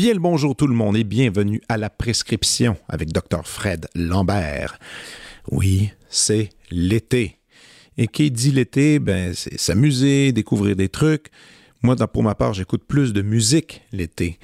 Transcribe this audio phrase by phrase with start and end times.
[0.00, 4.78] Bien le bonjour tout le monde et bienvenue à la prescription avec Dr Fred Lambert.
[5.50, 7.39] Oui, c'est l'été.
[8.02, 11.26] Et qui dit l'été, ben c'est s'amuser, découvrir des trucs.
[11.82, 14.38] Moi, pour ma part, j'écoute plus de musique l'été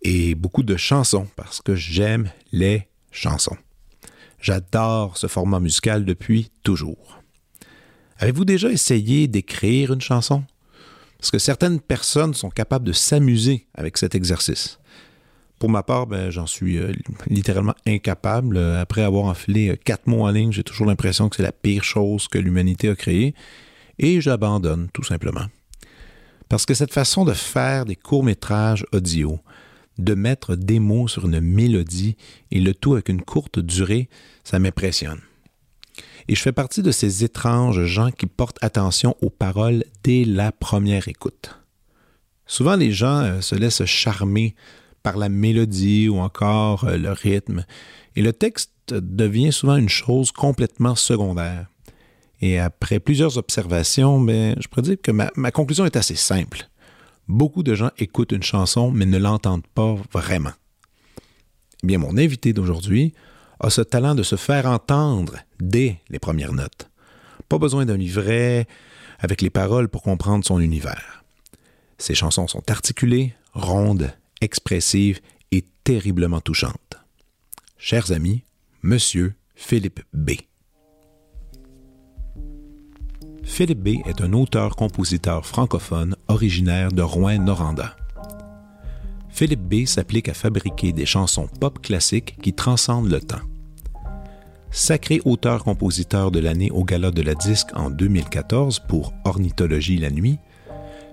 [0.00, 3.58] et beaucoup de chansons parce que j'aime les chansons.
[4.40, 7.20] J'adore ce format musical depuis toujours.
[8.16, 10.44] Avez-vous déjà essayé d'écrire une chanson?
[11.18, 14.78] Parce que certaines personnes sont capables de s'amuser avec cet exercice.
[15.62, 16.92] Pour ma part, ben, j'en suis euh,
[17.28, 18.58] littéralement incapable.
[18.58, 21.84] Après avoir enfilé euh, quatre mots en ligne, j'ai toujours l'impression que c'est la pire
[21.84, 23.32] chose que l'humanité a créée.
[24.00, 25.46] Et j'abandonne, tout simplement.
[26.48, 29.38] Parce que cette façon de faire des courts-métrages audio,
[29.98, 32.16] de mettre des mots sur une mélodie
[32.50, 34.08] et le tout avec une courte durée,
[34.42, 35.20] ça m'impressionne.
[36.26, 40.50] Et je fais partie de ces étranges gens qui portent attention aux paroles dès la
[40.50, 41.56] première écoute.
[42.46, 44.56] Souvent, les gens euh, se laissent charmer
[45.02, 47.64] par la mélodie ou encore euh, le rythme.
[48.16, 51.66] Et le texte devient souvent une chose complètement secondaire.
[52.40, 56.68] Et après plusieurs observations, ben, je pourrais dire que ma, ma conclusion est assez simple.
[57.28, 60.52] Beaucoup de gens écoutent une chanson mais ne l'entendent pas vraiment.
[61.82, 63.14] Eh bien, mon invité d'aujourd'hui
[63.60, 66.90] a ce talent de se faire entendre dès les premières notes.
[67.48, 68.66] Pas besoin d'un livret
[69.20, 71.24] avec les paroles pour comprendre son univers.
[71.98, 76.96] Ses chansons sont articulées, rondes expressive et terriblement touchante.
[77.78, 78.42] Chers amis,
[78.82, 80.32] Monsieur Philippe B.
[83.44, 87.96] Philippe B est un auteur-compositeur francophone originaire de Rouen-Noranda.
[89.28, 93.40] Philippe B s'applique à fabriquer des chansons pop classiques qui transcendent le temps.
[94.70, 100.38] Sacré auteur-compositeur de l'année au Gala de la Disque en 2014 pour Ornithologie la nuit,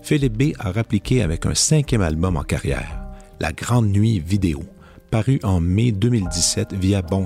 [0.01, 2.98] Philippe B a rappliqué avec un cinquième album en carrière,
[3.39, 4.63] la Grande Nuit vidéo,
[5.11, 7.25] paru en mai 2017 via Bon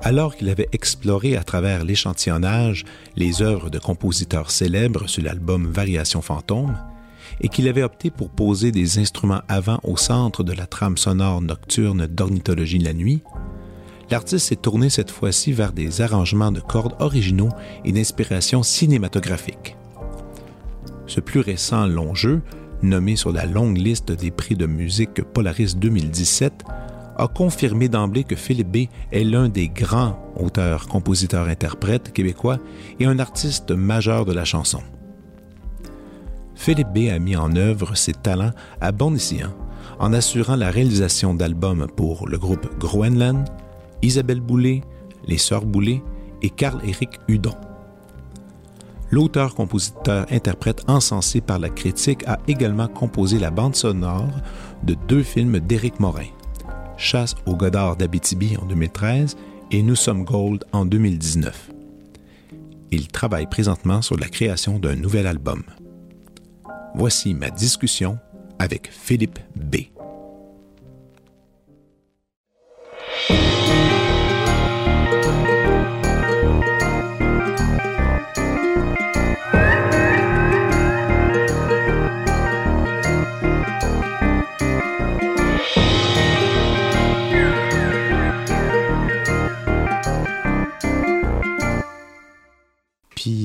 [0.00, 2.84] Alors qu'il avait exploré à travers l'échantillonnage
[3.16, 6.78] les œuvres de compositeurs célèbres sur l'album Variation fantôme,
[7.40, 11.42] et qu'il avait opté pour poser des instruments avant au centre de la trame sonore
[11.42, 13.20] nocturne d'Ornithologie la nuit,
[14.10, 17.50] l'artiste s'est tourné cette fois-ci vers des arrangements de cordes originaux
[17.84, 19.76] et d'inspiration cinématographique.
[21.08, 22.42] Ce plus récent long jeu
[22.82, 26.64] nommé sur la longue liste des prix de musique Polaris 2017,
[27.16, 28.76] a confirmé d'emblée que Philippe B
[29.12, 32.58] est l'un des grands auteurs, compositeurs, interprètes québécois
[33.00, 34.82] et un artiste majeur de la chanson.
[36.54, 39.52] Philippe B a mis en œuvre ses talents à bon escient
[39.98, 43.48] en assurant la réalisation d'albums pour le groupe Groenland,
[44.00, 44.82] Isabelle Boulay,
[45.26, 46.02] les Sœurs Boulay
[46.40, 47.54] et Carl-Éric Hudon
[49.12, 54.30] l'auteur-compositeur-interprète encensé par la critique a également composé la bande sonore
[54.82, 56.26] de deux films d'Éric Morin,
[56.96, 59.36] Chasse au Godard d'Abitibi en 2013
[59.70, 61.70] et Nous sommes Gold en 2019.
[62.90, 65.62] Il travaille présentement sur la création d'un nouvel album.
[66.94, 68.18] Voici ma discussion
[68.58, 69.76] avec Philippe B.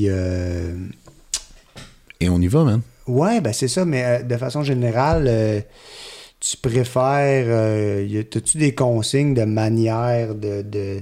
[0.07, 0.75] Euh,
[2.19, 2.81] Et on y va, man.
[3.07, 5.61] Ouais, ben c'est ça, mais euh, de façon générale, euh,
[6.39, 7.47] tu préfères.
[8.35, 10.99] As-tu des consignes de manière de, de,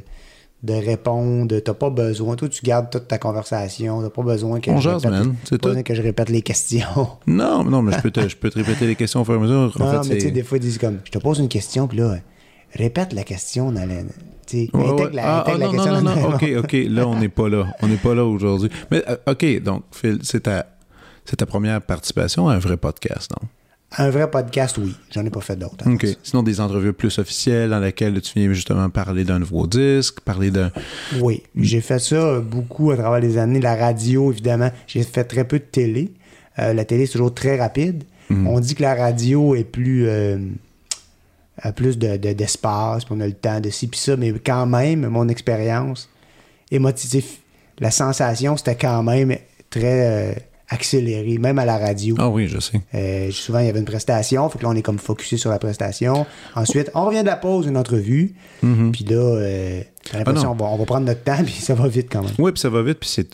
[0.64, 1.58] de répondre?
[1.60, 2.36] T'as pas besoin.
[2.36, 4.02] Toi, tu gardes toute ta conversation.
[4.02, 5.36] T'as pas besoin que, on je jase, répète, man.
[5.50, 7.08] Pas besoin que je répète les questions.
[7.28, 9.38] Non, non, mais je peux te, je peux te répéter les questions au fur et
[9.38, 9.76] à mesure.
[9.80, 11.50] En non, fait, mais tu sais, des fois, ils disent comme Je te pose une
[11.50, 12.18] question, puis là,
[12.76, 13.96] répète la question dans la.
[14.54, 15.10] Ouais, ouais.
[15.12, 17.30] la, Ah, ah, la non, question non, non, non, la- ok, ok, là, on n'est
[17.30, 17.68] pas là.
[17.82, 18.70] On n'est pas là aujourd'hui.
[18.92, 20.68] Mais, euh, ok, donc, Phil, c'est ta,
[21.26, 23.48] c'est ta première participation à un vrai podcast, non?
[23.98, 24.94] Un vrai podcast, oui.
[25.12, 25.90] J'en ai pas fait d'autres.
[25.90, 26.06] Ok.
[26.22, 30.52] Sinon, des entrevues plus officielles dans lesquelles tu viens justement parler d'un nouveau disque, parler
[30.52, 30.70] d'un.
[31.22, 33.62] Oui, j'ai fait ça beaucoup à travers les années.
[33.62, 36.12] La radio, évidemment, j'ai fait très peu de télé.
[36.60, 38.04] Euh, la télé, c'est toujours très rapide.
[38.30, 40.08] On dit que la radio est plus.
[40.08, 40.38] euh,
[41.76, 44.66] plus de, de- d'espace, puis on a le temps de ci, puis ça, mais quand
[44.66, 46.10] même, mon expérience
[46.72, 47.26] émotive,
[47.80, 49.36] la sensation, c'était quand même
[49.70, 50.34] très euh,
[50.70, 52.16] accéléré, même à la radio.
[52.18, 52.82] Ah oui, je sais.
[52.94, 55.50] Euh, souvent, il y avait une prestation, fait que là, on est comme focusé sur
[55.50, 56.26] la prestation.
[56.56, 58.34] Ensuite, on revient de la pause, une entrevue.
[58.64, 58.92] Mhm.
[58.92, 59.82] Puis là, euh,
[60.12, 62.32] j'ai l'impression Ah va, on va prendre notre temps, puis ça va vite quand même.
[62.40, 63.28] Oui, puis ça va vite, puis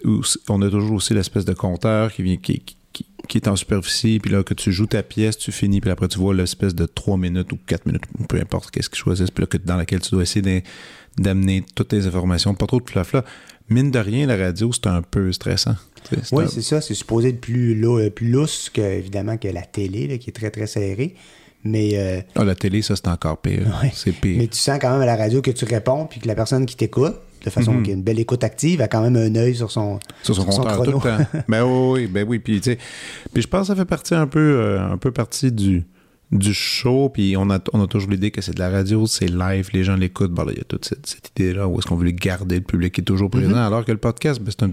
[0.50, 2.78] on a toujours aussi l'espèce de compteur qui vient qui, qui-
[3.28, 6.08] qui- est en superficie, puis là que tu joues ta pièce, tu finis, puis après
[6.08, 9.32] tu vois l'espèce de 3 minutes ou 4 minutes, ou peu importe qu'est-ce qu'ils choisissent,
[9.32, 10.64] puis là que, dans laquelle tu dois essayer
[11.18, 13.24] d'amener toutes tes informations, pas trop de flafla.
[13.70, 15.76] Mine de rien, la radio, c'est un peu stressant.
[16.32, 16.82] Oui, un- c'est ça.
[16.82, 20.30] C'est supposé être plus, lou- euh, plus lousse que, évidemment, que la télé, là, qui
[20.30, 21.16] est très, très serrée.
[21.64, 23.68] Mais, euh, Ah, la télé, ça, c'est encore pire.
[23.84, 23.92] Ouais.
[23.94, 24.38] C'est pire.
[24.40, 26.66] mais tu sens quand même à la radio que tu réponds, puis que la personne
[26.66, 27.80] qui t'écoute, de façon Mhm.
[27.84, 30.36] qu'il y a une belle écoute active, a quand même un œil sur son, sur
[30.36, 31.02] son compteur tout chrono.
[31.18, 31.40] le temps.
[31.50, 32.40] ben oui, oui, ben oui.
[32.40, 35.84] Puis, puis je pense que ça fait partie un peu, euh, un peu partie du,
[36.32, 37.10] du show.
[37.10, 39.84] Puis on a, on a toujours l'idée que c'est de la radio, c'est live, les
[39.84, 40.32] gens l'écoutent.
[40.32, 42.94] Bon, il y a toute cette, cette idée-là où est-ce qu'on veut garder le public
[42.94, 43.56] qui est toujours présent.
[43.56, 44.72] Alors que le podcast, ben, c'est un-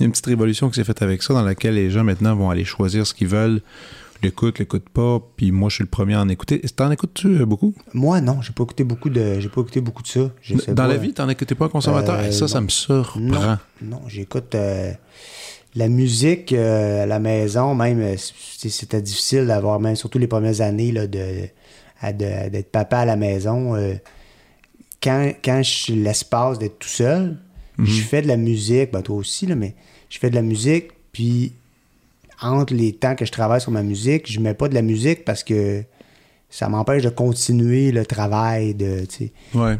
[0.00, 2.64] une petite révolution qui s'est faite avec ça, dans laquelle les gens maintenant vont aller
[2.64, 3.60] choisir ce qu'ils veulent.
[4.22, 5.20] L'écoutent, l'écoutent pas.
[5.36, 6.60] Puis moi, je suis le premier à en écouter.
[6.76, 7.74] T'en écoutes-tu euh, beaucoup?
[7.94, 10.30] Moi, non, j'ai pas écouté beaucoup de, j'ai pas écouté beaucoup de ça.
[10.42, 10.86] Je Dans pas.
[10.88, 12.18] la vie, t'en écoutais pas un consommateur?
[12.18, 13.18] Euh, Et ça, ça me surprend.
[13.20, 14.92] Non, non j'écoute euh,
[15.74, 20.92] la musique euh, à la maison, même, c'était difficile d'avoir, même surtout les premières années,
[20.92, 21.46] là, de,
[22.12, 23.74] d'être papa à la maison.
[25.02, 27.38] quand, quand j'ai l'espace d'être tout seul,
[27.78, 29.74] je fais de la musique, ben toi aussi, là, mais
[30.10, 31.52] je fais de la musique, puis
[32.42, 35.24] entre les temps que je travaille sur ma musique, je mets pas de la musique
[35.24, 35.82] parce que
[36.52, 39.04] ça m'empêche de continuer le travail de,
[39.54, 39.76] Ouais.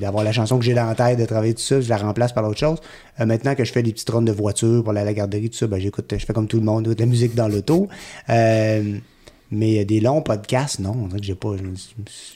[0.00, 2.32] d'avoir la chanson que j'ai dans la tête, de travailler tout ça, je la remplace
[2.32, 2.78] par autre chose.
[3.20, 5.48] Euh, maintenant que je fais des petites runs de voiture pour aller à la garderie,
[5.48, 7.88] tout ça, ben j'écoute, je fais comme tout le monde, de la musique dans l'auto.
[8.30, 8.96] Euh,
[9.50, 11.52] mais des longs podcasts, non, on dirait que j'ai pas.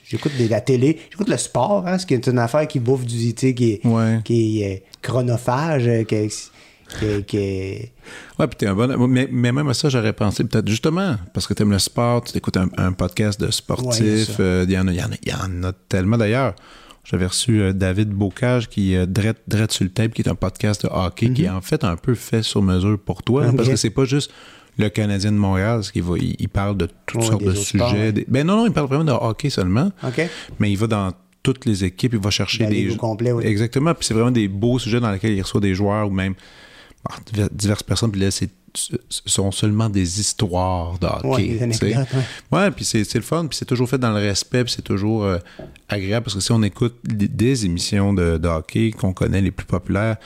[0.05, 3.05] J'écoute de la télé, j'écoute le sport, hein, ce qui est une affaire qui bouffe
[3.05, 4.21] du, qui est, Ouais.
[4.25, 6.31] qui est euh, chronophage, euh, qui,
[6.99, 7.93] qui, qui est-
[8.39, 9.06] Ouais, puis t'es un bon.
[9.09, 12.37] Mais, mais même à ça, j'aurais pensé, peut-être justement, parce que t'aimes le sport, tu
[12.37, 14.37] écoutes un, un podcast de Ouais, sportif.
[14.37, 14.43] ça.
[14.43, 16.17] euh, Il y, en a- y, en a- il y en a tellement.
[16.19, 16.55] D'ailleurs,
[17.05, 20.35] j'avais reçu euh, David Bocage, qui est Drette, Drette sur le tape, qui est un
[20.35, 23.53] podcast de hockey, qui est en fait un peu fait sur mesure pour toi, hein,
[23.56, 24.31] parce que c'est pas juste
[24.79, 27.53] le Canadien de Montréal, ce qui va, il, il parle de toutes Ouais, sortes de
[27.55, 27.79] sujets.
[27.79, 28.12] sports, ouais.
[28.12, 29.91] des- ben non, non, il parle vraiment de hockey seulement,
[30.59, 31.12] mais il va dans
[31.43, 33.45] toutes les équipes, il va chercher des complet, oui.
[33.45, 36.35] Exactement, puis c'est vraiment des beaux sujets dans lesquels il reçoit des joueurs ou même
[37.52, 38.96] diverses personnes, puis là, c'est ce
[39.26, 41.58] sont seulement des histoires de hockey.
[41.60, 42.06] Anecdotes,
[42.50, 42.70] ouais.
[42.70, 45.25] Puis c'est c'est le fun, puis c'est toujours fait dans le respect, puis c'est toujours
[45.25, 45.37] euh,
[45.90, 49.66] agréable, parce que si on écoute des- émissions de, de hockey qu'on connaît, les plus
[49.66, 50.16] populaires,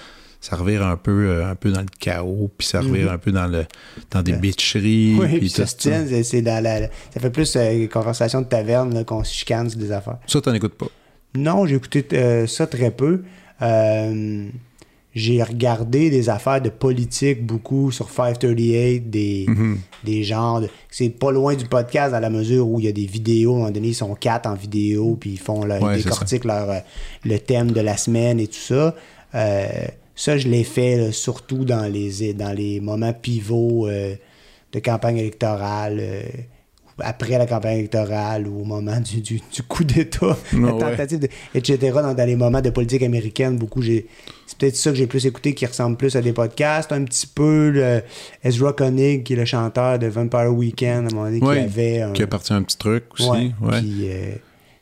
[0.40, 3.32] ça revire un peu, euh, un peu dans le chaos, puis ça revire un peu
[3.32, 3.64] dans, le,
[4.12, 5.17] dans des bitcheries.
[5.19, 9.34] Oui, puis ça c'est- dans la, ça fait plus euh, conversation de taverne qu'on se
[9.34, 10.19] chicane sur des affaires.
[10.28, 10.87] Ça, t'en écoutes pas?
[11.34, 13.25] Non, j'ai écouté euh, ça très peu.
[13.61, 14.49] Euh,
[15.19, 19.79] j'ai regardé des affaires de politique beaucoup sur 538, des, Mhm.
[20.05, 20.61] des genres.
[20.61, 23.53] de- C'est pas loin du podcast dans la mesure où il y a des vidéos.
[23.53, 26.05] À un moment donné, ils sont quatre en vidéo, puis ils font leur, Ouais, ils
[26.05, 26.79] décortiquent leur, euh,
[27.25, 28.95] le thème de la semaine et tout ça.
[29.35, 29.67] Euh,
[30.15, 34.15] ça, je l'ai fait là, surtout dans les, dans les moments pivots euh,
[34.73, 35.97] de campagne électorale.
[35.99, 36.23] euh,
[36.99, 41.19] après la campagne électorale ou au moment du, du, du coup d'État, la Ah ouais.
[41.55, 41.91] etc.
[41.95, 44.07] Dans, dans les moments de politique américaine, beaucoup, j'ai.
[44.58, 46.90] C'est peut-être ça que j'ai plus écouté qui ressemble plus à des podcasts.
[46.90, 48.02] Un petit peu le
[48.42, 51.61] Ezra Koenig, qui est le chanteur de Vampire Weekend, à un moment donné, Ouais, qui
[51.64, 52.12] avait un.
[52.12, 53.28] Qui a parti un petit truc aussi.
[53.28, 53.81] Ouais, Ouais.
[53.81, 54.31] puis, euh,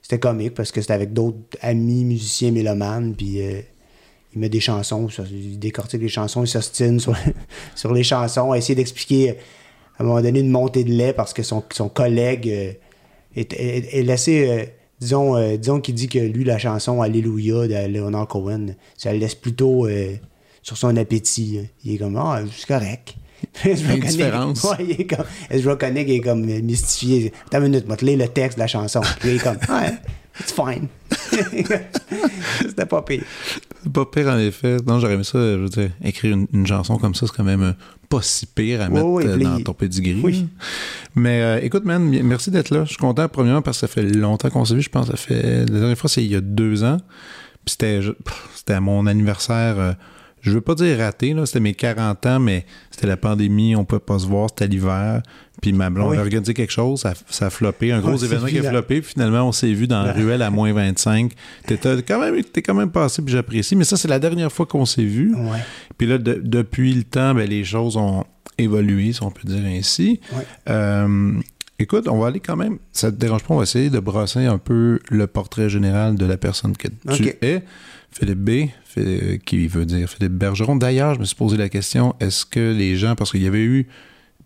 [0.01, 3.61] c'était comique parce que c'était avec d'autres amis musiciens mélomanes, puis euh,
[4.35, 7.17] il met des chansons, il décortique les chansons, il s'ostine sur,
[7.75, 9.31] sur les chansons, à essayer d'expliquer
[9.99, 12.73] à un moment donné une montée de lait parce que son, son collègue euh,
[13.35, 14.69] est, est, est laissé,
[15.05, 19.19] disons, euh, disons qu'il dit que lui, la chanson Alléluia de Leonard Cohen, ça le
[19.19, 20.15] laisse plutôt euh,
[20.63, 21.61] sur son appétit.
[21.63, 21.67] hein.
[21.85, 23.15] Il est comme, ah, c'est correct.
[23.65, 24.65] Ezra Koenig- Indifférence.
[24.65, 25.25] Ouais, il est comme,
[26.11, 27.33] est comme mystifié.
[27.47, 29.01] Attends une minute, moi, te le texte de la chanson.
[29.21, 29.93] Puis il est comme, ouais,
[30.41, 30.89] it's fine.
[32.61, 33.23] C'était pas pire.
[33.93, 34.77] Pas pire en effet.
[34.87, 37.45] Non, j'aurais aimé ça, je veux dire, écrire une, une chanson comme ça, c'est quand
[37.45, 37.73] même euh,
[38.09, 40.21] pas si pire à mettre oui, euh, dans ton pedigree.
[40.23, 40.49] oui.
[41.15, 42.85] Mais euh, écoute, man, merci d'être là.
[42.85, 44.83] Je suis content, premièrement, parce que ça fait longtemps qu'on s'est vu.
[44.83, 45.61] Je pense que ça fait.
[45.67, 46.99] La dernière fois, c'est il y a deux ans.
[47.65, 48.01] Puis c'était,
[48.55, 49.79] c'était à mon anniversaire.
[49.79, 49.93] euh,
[50.41, 51.47] je veux pas dire raté, là.
[51.47, 55.23] C'était mes 40 ans, mais c'était la pandémie, on pouvait pas se voir, c'était l'hiver.
[55.65, 56.17] Puis ma blonde Oui.
[56.17, 58.69] avait organisé quelque chose, ça, ça a floppé, un gros Ouais, c'est événement qui a
[58.69, 59.01] floppé.
[59.01, 61.33] Puis finalement, on s'est vu dans la ruelle à moins 25.
[61.67, 63.75] T'étais quand même, t'es quand même passé, puis j'apprécie.
[63.75, 65.35] Mais ça, c'est la dernière fois qu'on s'est vu.
[65.35, 65.59] Ouais.
[65.97, 68.25] Puis là, de- depuis le temps, ben, les choses ont
[68.59, 70.21] évolué, si on peut dire ainsi.
[70.35, 70.43] Ouais.
[70.69, 71.33] Euh,
[71.79, 74.45] Écoute, on va aller quand même, ça te dérange pas, on va essayer de brosser
[74.47, 77.65] un peu le portrait général de la personne que tu es.
[78.13, 78.51] Philippe B,
[79.45, 80.77] qui veut dire Philippe Bergeron.
[80.77, 83.65] D'ailleurs, je me suis posé la question, est-ce que les gens, parce qu'il y avait
[83.65, 83.89] eu,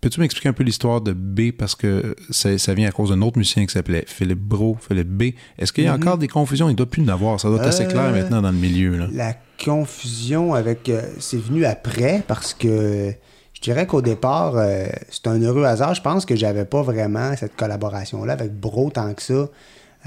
[0.01, 3.21] peux-tu m'expliquer un peu l'histoire de B, parce que ça, ça vient à cause d'un
[3.23, 5.23] autre musicien qui s'appelait Philippe Bro, Philippe B.
[5.59, 6.03] Est-ce qu'il y a Mhm.
[6.03, 6.69] encore des confusions?
[6.69, 8.97] Il doit plus en avoir, ça doit être assez Euh, clair maintenant dans le milieu.
[8.97, 9.09] Là.
[9.13, 10.89] La confusion avec.
[10.89, 13.13] euh, c'est venu après parce que
[13.55, 15.95] je dirais qu'au départ, euh, c'est un heureux hasard.
[15.95, 19.49] Je pense que j'avais pas vraiment cette collaboration-là avec Bro tant que ça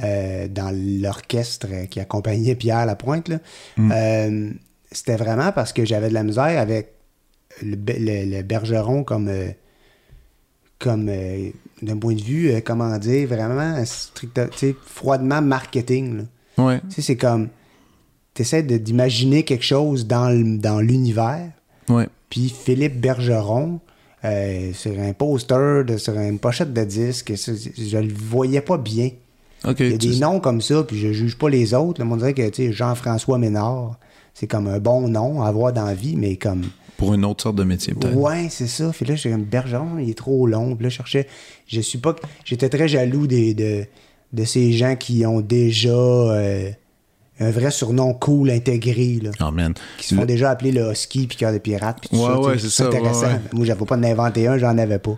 [0.03, 3.27] euh, dans l'orchestre qui accompagnait Pierre Lapointe.
[3.27, 3.39] là.
[3.77, 4.51] Euh,
[4.93, 6.93] C'était vraiment parce que j'avais de la misère avec
[7.62, 9.29] le, be- le- le Bergeron comme.
[10.81, 11.50] Comme euh,
[11.81, 16.17] d'un point de vue, euh, comment dire, vraiment strict, tu sais, froidement marketing.
[16.17, 16.65] là.
[16.65, 17.47] Ouais, Tu sais, c'est comme.
[18.33, 20.29] Tu essaies d'imaginer quelque chose dans,
[20.81, 21.50] l'univers.
[21.89, 22.07] ouais.
[22.29, 23.81] Puis Philippe Bergeron,
[24.23, 29.09] euh, sur un poster, de, sur une pochette de disque, je le voyais pas bien.
[29.65, 32.01] Il y a des noms comme ça, puis je juge pas les autres.
[32.01, 32.07] là.
[32.09, 34.00] On dirait que tu sais, Jean-François Ménard,
[34.33, 36.63] c'est comme un bon nom à avoir dans la vie, mais comme.
[37.01, 38.15] Pour une autre sorte de métier, peut-être.
[38.15, 38.91] Ouais, c'est ça.
[38.96, 40.75] Puis là, j'étais comme Bergeron, il est trop long.
[40.75, 41.27] Puis là, je cherchais.
[41.67, 42.15] Je suis pas.
[42.46, 43.86] J'étais très jaloux des, de,
[44.34, 46.70] de ces gens qui ont déjà euh,
[47.39, 49.31] un vrai surnom cool intégré, là.
[49.41, 49.74] Oh, man.
[49.98, 51.98] Qui se font Le- déjà appeler le husky puis cœur de pirate.
[52.01, 53.22] Puis tout Ouais, ça, ouais, c'est ça, intéressant.
[53.27, 53.39] ouais.
[53.53, 55.17] Moi, j'avais pas d'inventer un, j'en avais pas.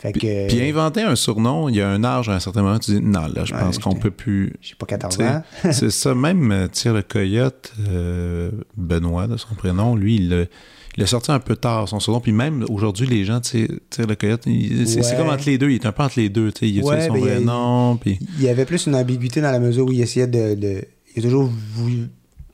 [0.00, 0.48] Fait que.
[0.48, 3.00] Puis inventer un surnom, il y a un âge à un certain moment, tu dis
[3.00, 4.52] non, là, je Ouais, pense qu'on peut plus.
[4.60, 5.42] J'ai pas 14 Tu sais, ans.
[5.72, 10.48] c'est ça, même euh, Tire le Coyote, euh, Benoît de son prénom, lui, il
[10.96, 12.20] il a sorti un peu tard son surnom.
[12.20, 15.16] Puis même aujourd'hui, les gens, tu sais, le Coyote, c'est Ouais.
[15.16, 16.52] comme entre les deux, il est un peu entre les deux.
[16.52, 17.96] tu sais, Il Ouais, utilise son ben, vrai il- nom.
[17.96, 18.18] Puis...
[18.38, 20.54] Il y avait plus une ambiguïté dans la mesure où il essayait de.
[20.54, 20.84] de-
[21.14, 22.08] il a toujours voulu.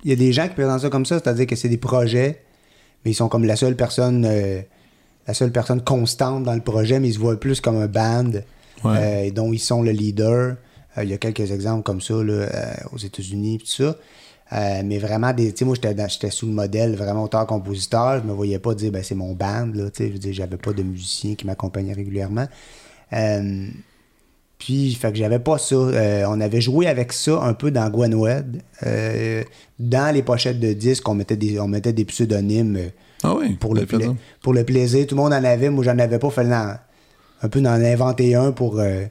[0.04, 2.42] Il y a des gens qui présentent ça comme ça, c'est-à-dire que c'est des projets,
[3.04, 4.24] mais ils sont comme la seule personne.
[4.24, 4.60] euh,
[5.26, 8.30] la seule personne constante dans le projet, mais ils se voient plus comme un band
[8.84, 9.26] Ouais.
[9.26, 10.56] euh, dont ils sont le leader.
[10.96, 12.48] Euh, il y a quelques exemples comme ça là, euh,
[12.92, 13.96] aux États-Unis et tout ça.
[14.52, 18.20] Euh, mais vraiment, des, tu sais, moi, j'étais sous le modèle vraiment auteur-compositeur.
[18.22, 20.08] Je me voyais pas dire, ben, c'est mon band, là, tu sais.
[20.08, 22.46] Je veux dire, j'avais pas de musicien qui m'accompagnait régulièrement.
[23.12, 23.66] Euh,
[24.58, 25.74] puis, fait que j'avais pas ça.
[25.76, 28.62] Euh, on avait joué avec ça un peu dans Gwenwed.
[29.78, 32.78] Dans les pochettes de disques, on mettait des, on mettait des pseudonymes
[33.22, 33.98] ah oui, pour, le pla-
[34.42, 35.06] pour le plaisir.
[35.06, 35.70] Tout le monde en avait.
[35.70, 36.30] Moi, j'en avais pas.
[36.30, 36.74] Fallait en-
[37.42, 38.80] un peu d'en inventer un pour.
[38.80, 39.04] euh,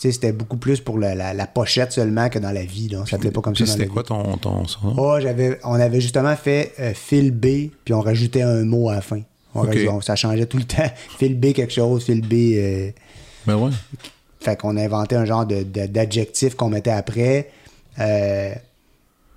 [0.00, 2.88] c'était beaucoup plus pour la, la- la pochette seulement que dans la vie.
[2.88, 3.00] Là.
[3.02, 4.94] On s'appelait pas comme ça c'était quoi ton, ton surnom?
[4.96, 8.94] Oh, j'avais, on avait justement fait euh, Phil B, puis on rajoutait un mot à
[8.96, 9.20] la fin.
[9.54, 10.90] On on- ça changeait tout le temps.
[11.18, 12.32] Phil B quelque chose, Phil B.
[12.56, 12.90] euh,
[13.46, 13.70] Ben ouais.
[14.40, 17.50] fait qu'on a inventé un genre de, d'adjectif qu'on mettait après.
[17.98, 18.54] Euh,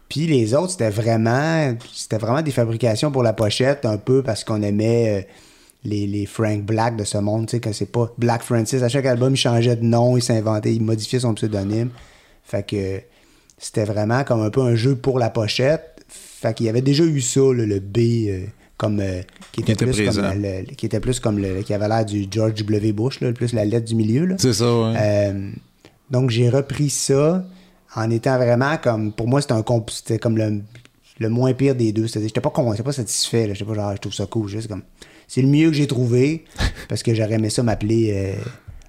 [0.08, 4.44] puis les autres, c'était vraiment, c'était vraiment des fabrications pour la pochette, un peu parce
[4.44, 5.22] qu'on aimait euh,
[5.86, 8.82] les, les Frank Black de ce monde, tu sais, que c'est pas Black Francis.
[8.82, 11.90] À chaque album, il changeait de nom, il s'inventait, il modifiait son pseudonyme.
[12.44, 13.02] Fait que
[13.58, 16.04] c'était vraiment comme un peu un jeu pour la pochette.
[16.08, 18.46] Fait qu'il y avait déjà eu ça, là, le B, euh,
[18.78, 19.22] comme, euh,
[19.52, 22.28] qui, était était plus comme le- qui était plus comme le, qui avait l'air du
[22.30, 22.92] George W.
[22.92, 24.26] Bush, là, plus la lettre du milieu.
[24.26, 24.36] Là.
[24.40, 24.94] C'est ça, ouais.
[25.00, 25.52] Euh,
[26.10, 27.44] donc j'ai repris ça
[27.96, 30.62] en étant vraiment comme pour moi c'était un c'était comme le,
[31.20, 33.54] le moins pire des deux c'est-à-dire j'étais pas pas satisfait là.
[33.54, 34.84] j'étais pas genre je trouve ça cool juste comme
[35.28, 36.44] c'est le mieux que j'ai trouvé
[36.90, 38.12] parce que j'aurais aimé ça m'appeler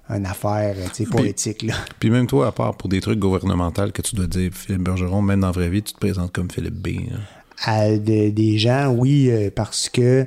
[0.09, 3.89] euh, une affaire Puis- poétique là Puis même toi, à part pour des trucs gouvernementaux
[3.91, 6.49] que tu dois dire Philippe Bergeron, même dans la vraie vie, tu te présentes comme
[6.51, 6.87] Philippe B.
[7.11, 7.17] là.
[7.63, 10.25] à de- des gens, oui, euh, parce que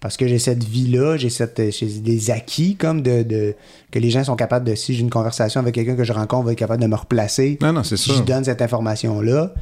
[0.00, 3.54] parce que j'ai cette vie-là, j'ai cette euh, j'ai des acquis comme de, de-
[3.92, 6.46] que les gens sont capables de si j'ai une conversation avec quelqu'un que je rencontre,
[6.46, 7.56] va être capable de me replacer.
[7.60, 8.16] Non, non, c'est si ça.
[8.16, 9.52] je donne cette information-là,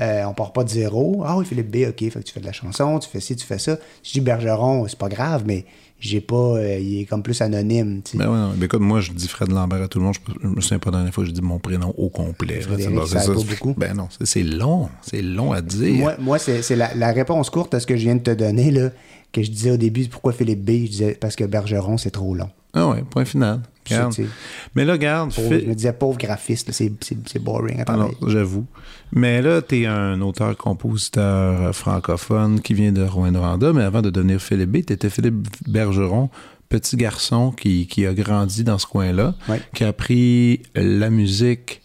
[0.00, 1.22] euh, on part pas de zéro.
[1.26, 3.36] Ah oui, Philippe B, ok, fait que tu fais de la chanson, tu fais ci,
[3.36, 3.76] tu fais ça.
[4.02, 5.64] Si je dis Bergeron, c'est pas grave, mais
[5.98, 6.34] j'ai pas.
[6.36, 8.00] euh, il est comme plus anonyme.
[8.02, 8.18] tu sais.
[8.18, 8.52] Ben ouais, non.
[8.56, 10.14] Ben écoute, moi, je dis Fred Lambert à tout le monde.
[10.42, 12.60] Je, me souviens pas la dernière fois que je dis mon prénom au complet.
[12.62, 13.74] Frédéric, ça pas beaucoup.
[13.76, 14.88] Ben non, c'est- long.
[15.02, 15.94] C'est long à dire.
[15.94, 18.30] Moi, moi c'est c'est la, la réponse courte à ce que je viens de te
[18.30, 18.90] donner, là,
[19.32, 22.34] que je disais au début, pourquoi Philippe B, je disais parce que Bergeron, c'est trop
[22.34, 22.48] long.
[22.72, 23.60] Ah ouais, point final.
[23.90, 24.14] Ça, Regarde.
[24.14, 24.28] tu sais.
[24.74, 24.96] Mais là,
[25.42, 26.92] fais- je me disais pauvre graphiste, c'est,
[27.38, 28.66] boring Alors, j'avoue.
[29.12, 34.40] Mais là, tu es un auteur-compositeur francophone qui vient de Rouen-Noranda, mais avant de devenir
[34.40, 36.30] Philippe B, tu étais Philippe Bergeron,
[36.68, 39.60] petit garçon qui, qui a grandi dans ce coin-là, Ouais.
[39.74, 41.82] qui a appris la musique.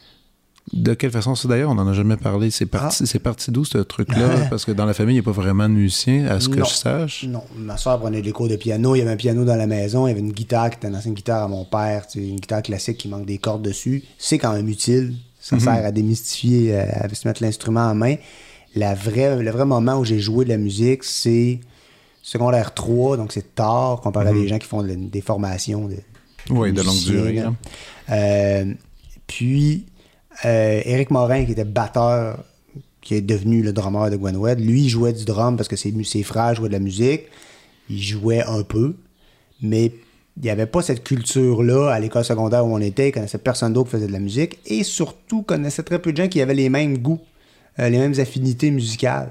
[0.74, 1.36] De quelle façon?
[1.36, 2.50] Ça, d'ailleurs, on n'en a jamais parlé.
[2.50, 3.06] C'est parti, Ah.
[3.06, 4.30] c'est parti d'où, ce truc-là?
[4.50, 6.58] Parce que dans la famille, il n'y a pas vraiment de musicien, à ce que
[6.60, 6.66] Non.
[6.66, 7.24] je sache.
[7.28, 9.68] Non, ma soeur prenait des cours de piano, il y avait un piano dans la
[9.68, 12.20] maison, il y avait une guitare qui était une ancienne guitare à mon père, tu
[12.20, 14.04] sais, une guitare classique qui manque des cordes dessus.
[14.18, 18.16] C'est quand même utile, ça sert à démystifier, euh, à se mettre l'instrument en main.
[18.76, 21.60] La vraie, le vrai moment où j'ai joué de la musique, c'est
[22.24, 25.98] secondaire 3, donc c'est tard, comparé à des gens qui font de- des formations de
[26.50, 27.40] Oui, de longue durée.
[27.40, 27.56] hein.
[28.10, 28.74] Euh,
[29.28, 29.86] puis,
[30.44, 32.44] euh, Éric Morin, qui était batteur,
[33.02, 35.94] qui est devenu le drummer de Gwen Wed, lui, jouait du drum parce que ses,
[36.04, 37.24] ses frères jouaient de la musique.
[37.90, 38.96] Il jouait un peu,
[39.62, 39.92] mais
[40.38, 43.10] il n'y avait pas cette culture-là à l'école secondaire où on était.
[43.10, 44.60] Il connaissait personne d'autre qui faisait de la musique.
[44.66, 47.22] Et surtout, connaissait très peu de gens qui avaient les mêmes goûts,
[47.80, 49.30] euh, les mêmes affinités musicales.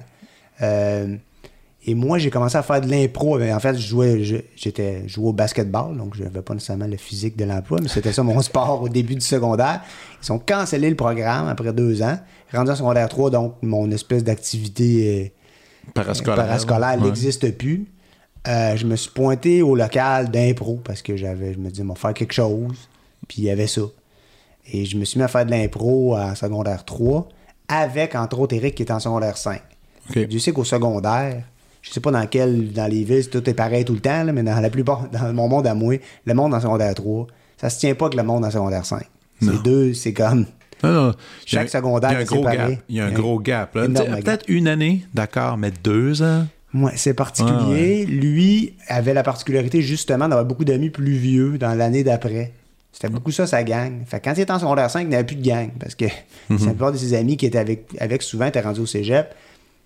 [0.62, 1.16] Euh,
[1.86, 3.40] et moi, j'ai commencé à faire de l'impro.
[3.40, 6.86] En fait, je jouais, je- j'étais, je jouais au basketball, donc je n'avais pas nécessairement
[6.86, 9.80] le physique de l'emploi, mais c'était ça mon sport au début du secondaire.
[10.22, 12.18] Ils ont cancellé le programme après deux ans.
[12.52, 15.32] Rendu en secondaire 3, donc mon espèce d'activité
[15.86, 16.36] euh, Parascolaire.
[16.46, 17.04] parascolaire Ouais.
[17.06, 17.86] n'existe plus.
[18.46, 21.88] Euh, je me suis pointé au local d'impro parce que j'avais, je me disais, on
[21.88, 22.88] va faire quelque chose.
[23.28, 23.82] Puis il y avait ça.
[24.72, 27.28] Et je me suis mis à faire de l'impro en secondaire 3
[27.68, 29.60] avec, entre autres, Eric qui était en secondaire 5.
[30.10, 30.18] OK.
[30.26, 31.42] Dieu sait qu'au secondaire,
[31.84, 34.32] je sais pas dans quel, dans les villes, tout est pareil tout le temps, là,
[34.32, 37.26] mais dans la plupart, dans mon monde à moi, le monde en secondaire 3,
[37.58, 39.02] ça se tient pas que le monde en secondaire 5.
[39.42, 39.52] Non.
[39.52, 40.46] C'est deux, c'est comme.
[40.82, 41.14] Non, non.
[41.46, 42.56] Chaque secondaire Il y a un est gros séparé.
[42.56, 42.82] gap.
[42.88, 43.72] Il y a un gros gap.
[43.72, 46.46] Peut-être une année, d'accord, mais deux ans?
[46.72, 48.06] Ouais, c'est particulier.
[48.06, 52.52] Lui avait la particularité justement d'avoir beaucoup d'amis plus vieux dans l'année d'après.
[52.92, 54.04] C'était beaucoup ça, sa gang.
[54.06, 55.70] Fait que quand il était en secondaire 5, il n'avait plus de gang.
[55.78, 56.06] Parce que
[56.50, 59.34] la plupart de ses amis qui étaient avec, avec souvent étaient rendus au cégep.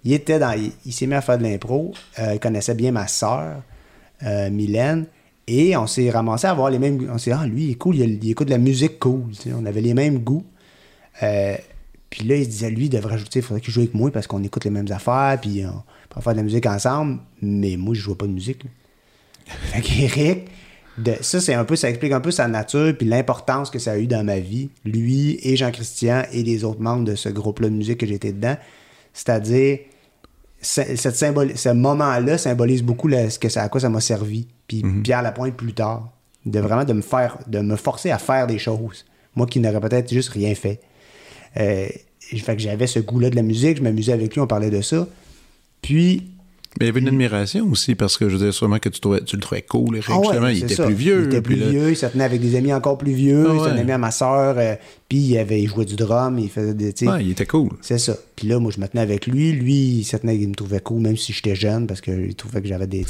[0.09, 0.53] Il était dans.
[0.53, 1.93] Il, il s'est mis à faire de l'impro.
[2.19, 3.62] Euh, il connaissait bien ma sœur,
[4.23, 5.05] euh, Mylène.
[5.47, 7.11] Et on s'est ramassé à avoir les mêmes.
[7.12, 9.33] On s'est dit, ah, lui, il est cool, il, il écoute de la musique cool.
[9.33, 9.50] tu sais.
[9.55, 10.47] On avait les mêmes goûts.
[11.23, 11.57] Euh,
[12.09, 14.11] puis là, il se disait, lui, il devrait ajouter, il faudrait qu'il joue avec moi
[14.11, 17.19] parce qu'on écoute les mêmes affaires, puis on peut faire de la musique ensemble.
[17.43, 18.65] Mais moi, je jouais pas de musique.
[19.47, 20.49] Fait qu'Éric,
[20.97, 23.93] de, ça, c'est un peu, ça explique un peu sa nature, puis l'importance que ça
[23.93, 27.69] a eu dans ma vie, lui et Jean-Christian et les autres membres de ce groupe-là
[27.69, 28.57] de musique que j'étais dedans.
[29.12, 29.88] C'est-à-dire, ce,
[30.61, 31.17] cette
[31.57, 34.49] ce moment-là symbolise beaucoup le- ce que ça, à quoi ça m'a servi.
[34.67, 36.11] Puis Pierre Lapointe plus tard,
[36.47, 39.05] de vraiment de me faire, de me forcer à faire des choses.
[39.37, 40.81] Moi qui n'aurais peut-être juste rien fait.
[41.57, 41.87] Euh,
[42.21, 44.81] fait que j'avais ce goût-là de la musique, je m'amusais avec lui, on parlait de
[44.83, 45.07] ça.
[45.81, 46.31] Puis,
[46.78, 49.00] Mais il y avait une admiration aussi, parce que je veux dire, sûrement que tu,
[49.00, 50.08] trouvais- tu le trouvais cool, Eric.
[50.12, 50.84] Ah ouais, justement, il était ça.
[50.84, 51.22] plus vieux.
[51.22, 53.52] Il était plus là- vieux, il se tenait avec des amis encore plus vieux, Ah
[53.54, 53.81] il s'en ouais.
[53.81, 54.57] ami à ma soeur,
[55.09, 56.92] puis il, avait, il jouait du drum, il faisait des.
[57.09, 57.70] Ouais, il était cool.
[57.81, 58.16] C'est ça.
[58.37, 59.52] Puis là, moi, je me tenais avec lui.
[59.52, 62.61] Lui, il, se tenait, il me trouvait cool, même si j'étais jeune, parce qu'il trouvait
[62.61, 63.04] que j'avais des.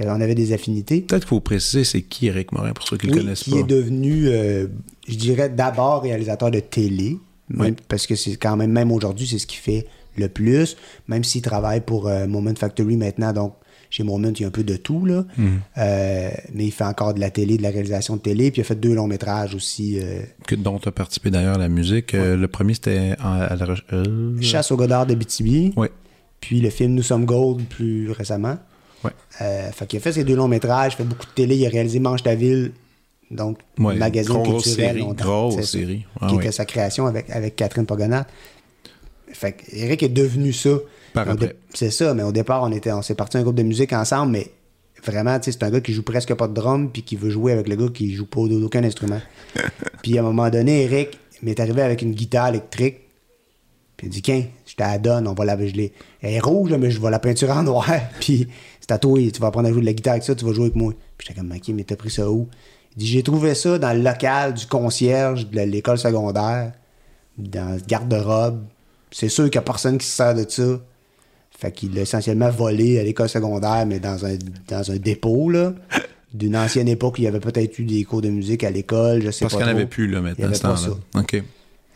[0.00, 1.00] on avait des affinités.
[1.00, 3.50] Peut-être qu'il faut préciser c'est qui Eric Morin, pour ceux qui le Oui, connaissent qui
[3.52, 3.56] pas.
[3.58, 4.66] est devenu, euh,
[5.08, 7.16] je dirais, d'abord réalisateur de télé,
[7.48, 7.74] même- Oui.
[7.88, 9.86] parce que c'est quand même, même aujourd'hui, c'est ce qu'il fait
[10.16, 10.76] le plus,
[11.08, 13.54] même s'il travaille pour euh, Moment Factory maintenant, donc
[13.90, 15.24] chez Moment, il y a un peu de tout, là.
[15.36, 15.60] Mhm.
[15.78, 18.64] Euh, mais il fait encore de la télé, de la réalisation de télé, puis il
[18.64, 19.98] a fait deux longs métrages aussi.
[20.00, 22.12] euh, Que, dont tu as participé d'ailleurs à la musique.
[22.12, 23.66] Le premier, c'était à la
[24.40, 25.90] Chasse au Godard de BTB, Ouais.
[26.40, 28.58] puis le film Nous sommes Gold plus récemment.
[29.02, 29.10] Ouais.
[29.72, 31.70] Fait qu'il a fait ces deux longs métrages, il fait beaucoup de télé, il a
[31.70, 32.70] réalisé Mange ta ville,
[33.32, 34.60] donc Ouais, magazine culturel.
[34.88, 35.24] série, longtemps.
[35.48, 36.04] grosse série.
[36.20, 36.42] Ah qui ouais.
[36.44, 38.26] était sa création avec, avec Catherine Pogonat.
[39.32, 40.70] Fait Eric est devenu ça.
[41.12, 41.56] Par après.
[41.74, 44.32] C'est ça, mais au départ, on était, on s'est parti un groupe de musique ensemble,
[44.32, 44.50] mais
[45.04, 47.30] vraiment, tu sais, c'est un gars qui joue presque pas de drum, puis qui veut
[47.30, 49.20] jouer avec le gars qui joue pas d'aucun instrument.
[50.02, 53.00] puis à un moment donné, Eric m'est arrivé avec une guitare électrique,
[53.96, 55.90] puis il dit, Qu'un, je te la donne, on va la je Elle
[56.22, 57.86] est rouge, mais je vais la peinture en noir.
[58.20, 58.48] puis
[58.80, 60.52] c'est à toi, tu vas apprendre à jouer de la guitare avec ça, tu vas
[60.52, 60.94] jouer avec moi.
[61.18, 62.48] Puis j'étais comme, OK, mais t'as pris ça où?
[62.96, 66.72] Il dit, j'ai trouvé ça dans le local du concierge de l'école secondaire,
[67.36, 68.64] dans le garde-robe.
[69.10, 70.80] C'est sûr qu'il n'y a personne qui se sert de ça.
[71.50, 74.36] Fait qu'il l'a essentiellement volé à l'école secondaire, mais dans un,
[74.68, 75.74] dans un dépôt, là.
[76.32, 79.30] D'une ancienne époque, il y avait peut-être eu des cours de musique à l'école, je
[79.30, 80.74] sais Parce pas qu'il n'y en avait plus, là, Il y maintenant, avait ce pas
[80.76, 81.20] temps-là.
[81.22, 81.42] OK.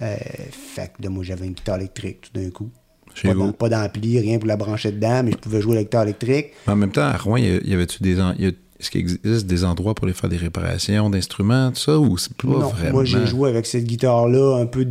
[0.03, 0.17] Euh,
[0.51, 2.69] fait que là, moi, j'avais une guitare électrique tout d'un coup.
[3.15, 3.53] Chez Pas vous.
[3.53, 6.47] Pas d'ampli, rien pour la brancher dedans, mais je pouvais jouer à la guitare électrique.
[6.67, 8.21] Mais en même temps, à Rouen, il y avait-tu des.
[8.21, 11.71] en- il y a- Est-ce qu'il existe des endroits pour aller faire des réparations d'instruments,
[11.71, 12.91] tout ça, ou c'est pas non, vraiment?
[12.91, 14.85] moi, j'ai joué avec cette guitare-là un peu...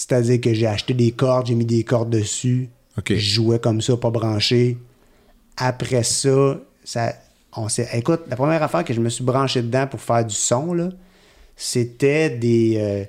[0.00, 2.70] C'est-à-dire que j'ai acheté des cordes, j'ai mis des cordes dessus.
[3.06, 4.78] Je jouais comme ça, pas branché.
[5.58, 7.12] Après ça, ça
[7.54, 10.34] on s'est, écoute, la première affaire que je me suis branché dedans pour faire du
[10.34, 10.88] son, là,
[11.54, 13.04] c'était des, euh,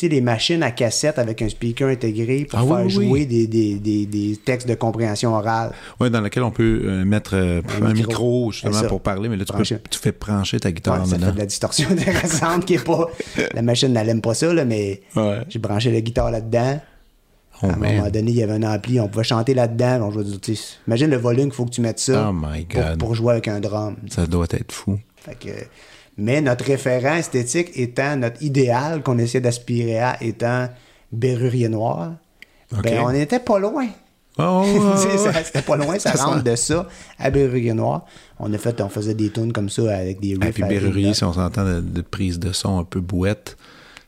[0.00, 3.26] sais, des machines à cassette avec un speaker intégré pour Ah faire oui, jouer oui.
[3.26, 5.72] Des, des, des, des textes de compréhension orale.
[6.00, 8.08] Oui, dans lequel on peut euh, mettre euh, Un un, micro.
[8.08, 11.06] micro, justement, pour parler, mais là, tu, peux- tu fais brancher ta guitare Ouais, en
[11.06, 13.06] ça fait de la distorsion intéressante qui est pas.
[13.54, 15.38] La machine n'aime pas ça, là, mais Ouais.
[15.48, 16.80] j'ai branché la guitare là-dedans.
[17.62, 17.96] Oh, à un man.
[17.96, 19.98] moment donné, il y avait un ampli, on pouvait chanter là-dedans.
[20.06, 20.54] On jouait du-
[20.86, 23.48] imagine le volume qu'il faut que tu mettes ça Oh my pour, pour jouer avec
[23.48, 23.96] un drum.
[24.08, 24.98] Ça doit être fou.
[25.16, 25.48] Fait que,
[26.18, 30.68] mais notre référent esthétique étant notre idéal qu'on essaie d'aspirer à étant
[31.12, 32.12] Berrurier Noir,
[32.82, 33.86] ben on n'était pas loin.
[34.40, 35.32] Oh, ouais.
[35.44, 36.86] C'était pas loin, ça rentre de ça
[37.18, 38.04] à Berrurie Noir.
[38.38, 40.54] On a fait, on faisait des tunes comme ça avec des Et riffs.
[40.54, 41.14] puis avec des Berrurie, notes.
[41.16, 43.56] si on s'entend de, de prise de son un peu bouette,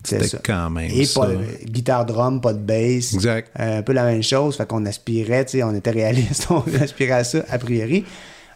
[0.05, 1.21] c'était quand même Et ça.
[1.21, 1.29] pas,
[1.65, 3.13] guitare drum, pas de bass.
[3.13, 3.51] Exact.
[3.59, 4.57] Euh, un peu la même chose.
[4.57, 8.05] Fait qu'on aspirait, on était réaliste, on aspirait à ça, a priori.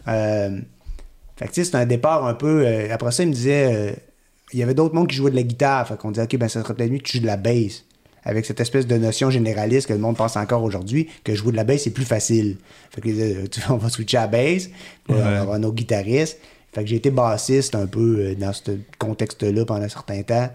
[0.07, 0.61] Euh,
[1.37, 2.65] fait que tu sais, c'est un départ un peu.
[2.67, 3.75] euh, après ça, il me disait.
[3.75, 3.93] euh,
[4.53, 5.89] il y avait d'autres mondes qui jouaient de la guitare.
[5.89, 7.85] Fait qu'on disait, OK, ben ça serait peut-être mieux que tu joues de la bass.
[8.23, 11.57] Avec cette espèce de notion généraliste que le monde pense encore aujourd'hui, que jouer de
[11.57, 12.57] la bass, c'est plus facile.
[12.95, 14.69] Fait que euh, tu- on va switcher à bass,
[15.05, 15.39] puis là, Ouais.
[15.41, 16.39] on aura nos guitaristes.
[16.73, 18.63] Fait que j'ai été bassiste un peu euh, dans ce
[18.99, 20.49] contexte-là pendant un certain temps.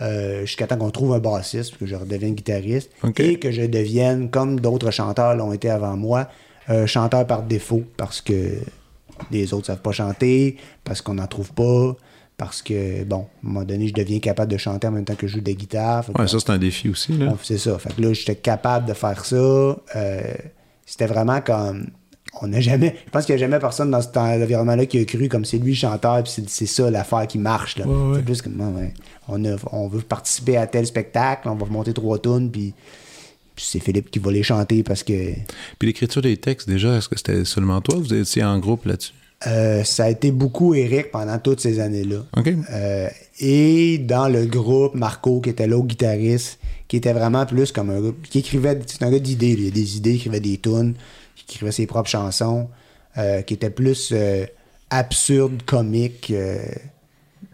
[0.00, 4.30] euh, jusqu'à temps qu'on trouve un bassiste, que je redevienne guitariste, et que je devienne,
[4.30, 6.28] comme d'autres chanteurs l'ont été avant moi,
[6.70, 8.54] euh, chanteur par défaut, parce que
[9.30, 11.96] les autres savent pas chanter, parce qu'on n'en trouve pas,
[12.36, 15.14] parce que, bon, à un moment donné, je deviens capable de chanter en même temps
[15.14, 16.04] que je joue de la guitare.
[16.18, 17.12] Ouais, ça, c'est un défi aussi.
[17.12, 17.34] Là.
[17.42, 17.78] C'est ça.
[17.78, 19.36] Fait que là, j'étais capable de faire ça.
[19.36, 19.76] Euh,
[20.86, 21.88] c'était vraiment comme.
[22.40, 22.94] On n'a jamais.
[23.06, 25.58] Je pense qu'il n'y a jamais personne dans cet environnement-là qui a cru comme c'est
[25.58, 27.76] lui le chanteur, puis c'est, ça l'affaire qui marche.
[27.76, 27.86] Là.
[27.86, 28.16] Ouais, ouais.
[28.18, 28.90] C'est plus comme.
[29.28, 32.72] on, a- on veut participer à tel spectacle, on va monter trois tunes, puis.
[33.64, 35.32] C'est Philippe qui va les chanter parce que
[35.78, 37.96] Puis l'écriture des textes, déjà, est-ce que c'était seulement toi?
[37.98, 39.12] Vous étiez en groupe là-dessus?
[39.46, 42.24] euh, ça a été beaucoup Eric pendant toutes ces années-là.
[42.36, 42.52] OK.
[42.70, 47.90] Euh, et dans le groupe, Marco, qui était l'autre guitariste, qui était vraiment plus comme
[47.90, 50.58] un gars, qui écrivait, c'est un gars d'idées, il a des idées, il écrivait des
[50.58, 50.94] tunes,
[51.36, 52.68] qui écrivait ses propres chansons,
[53.16, 54.12] euh, qui était plus
[54.90, 56.32] absurde, comique,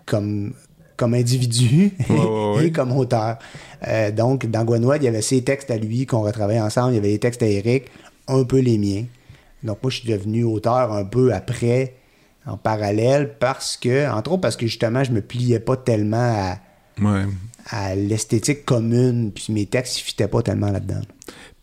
[0.07, 0.55] comme,
[0.97, 1.93] comme individu
[2.63, 3.39] et comme auteur.
[3.87, 6.97] Euh, donc, dans Gwenwed, il y avait ses textes à lui qu'on retravaillait ensemble, il
[6.97, 7.85] y avait les textes à Eric,
[8.29, 9.05] un peu les miens.
[9.63, 11.95] Donc, moi, je suis devenu auteur un peu après,
[12.47, 16.59] en parallèle, parce que, entre autres, parce que justement, je me pliais pas tellement à,
[17.03, 17.25] Ouais.
[17.71, 21.03] à l'esthétique commune, puis mes textes, ils fitaient pas tellement là-dedans.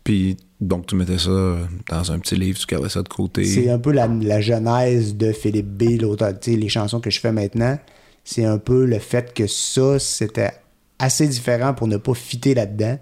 [0.04, 1.56] Puis, donc, tu mettais ça
[1.90, 3.44] dans un petit livre, tu gardais ça de côté.
[3.44, 6.38] C'est un peu la, la genèse de Philippe B, l'auteur.
[6.38, 7.78] Tu sais, les chansons que je fais maintenant,
[8.24, 10.52] c'est un peu le fait que ça, c'était
[10.98, 12.98] assez différent pour ne pas fitter là-dedans,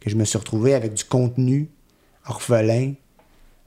[0.00, 1.68] que je me suis retrouvé avec du contenu
[2.26, 2.92] orphelin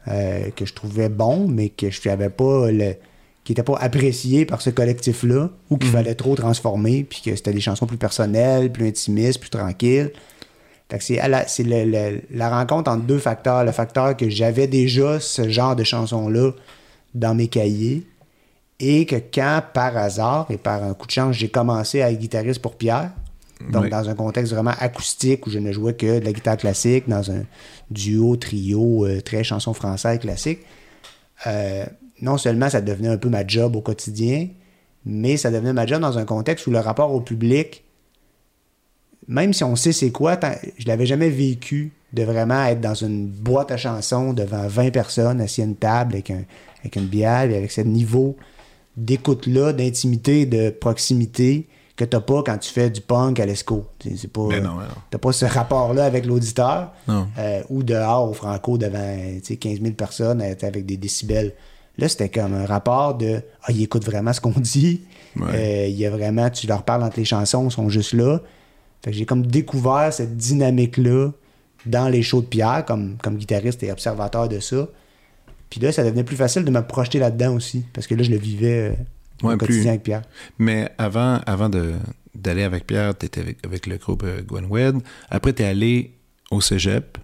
[0.08, 2.94] euh, que je trouvais bon, mais que je n'avais pas le
[3.44, 7.54] qui n'était pas apprécié par ce collectif-là, ou qu'il fallait trop transformer, puis que c'était
[7.54, 10.12] des chansons plus personnelles, plus intimistes, plus tranquilles.
[10.92, 13.64] Fait que c'est à la, c'est le- le- la rencontre entre deux facteurs.
[13.64, 16.52] Le facteur que j'avais déjà ce genre de chansons-là
[17.16, 18.04] dans mes cahiers,
[18.80, 22.20] et que quand, par hasard et par un coup de chance, j'ai commencé à être
[22.20, 23.12] guitariste pour Pierre,
[23.72, 23.90] donc Oui.
[23.90, 27.32] dans un contexte vraiment acoustique où je ne jouais que de la guitare classique, dans
[27.32, 27.44] un
[27.90, 30.60] duo, trio, euh, très chanson française classique,
[31.48, 31.86] euh,
[32.22, 34.48] non seulement ça devenait un peu ma job au quotidien,
[35.06, 37.84] mais ça devenait ma job dans un contexte où le rapport au public,
[39.28, 40.40] même si on sait c'est quoi,
[40.78, 45.42] je l'avais jamais vécu de vraiment être dans une boîte à chansons devant 20 personnes
[45.42, 46.44] assis à une table avec, un,
[46.80, 48.38] avec une bière et avec ce niveau
[48.98, 53.86] d'écoute-là, d'intimité, de proximité que t'as pas quand tu fais du punk à l'esco.
[54.00, 54.82] C'est pas, non, non.
[55.10, 59.82] t'as pas ce rapport-là avec l'auditeur euh, ou dehors au Franco devant tu sais, 15
[59.82, 61.54] 000 personnes euh, avec des décibels.
[61.98, 65.02] Là, c'était comme un rapport de Ah, il écoute vraiment ce qu'on dit.
[65.36, 65.48] Ouais.
[65.56, 68.42] Euh, il y a vraiment, tu leur parles entre les chansons, ils sont juste là.
[69.04, 71.32] Fait que j'ai comme découvert cette dynamique-là
[71.88, 74.88] dans les shows de Pierre comme, comme guitariste et observateur de ça.
[75.70, 77.84] Puis là, ça devenait plus facile de me projeter là-dedans aussi.
[77.94, 80.22] Parce que là, je le vivais euh, Ouais, au plus- quotidien avec Pierre.
[80.58, 81.94] Mais avant, avant de,
[82.34, 84.96] d'aller avec Pierre, tu étais avec, avec le groupe euh, Gwen Wed.
[85.30, 86.12] Après, tu es allé
[86.52, 87.18] au cégep.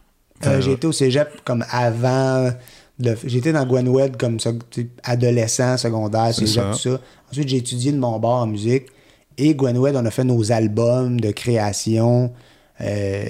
[0.46, 2.52] Euh, Euh, j'ai été au cégep comme avant.
[3.00, 6.72] le- J'étais dans Gwenwed comme ça, tu sais, adolescent, secondaire, cégep, ça.
[6.74, 7.00] tout ça.
[7.32, 8.88] Ensuite, j'ai étudié de mon bord en musique.
[9.38, 12.32] Et Gwenwed, on a fait nos albums de création.
[12.82, 13.24] Euh,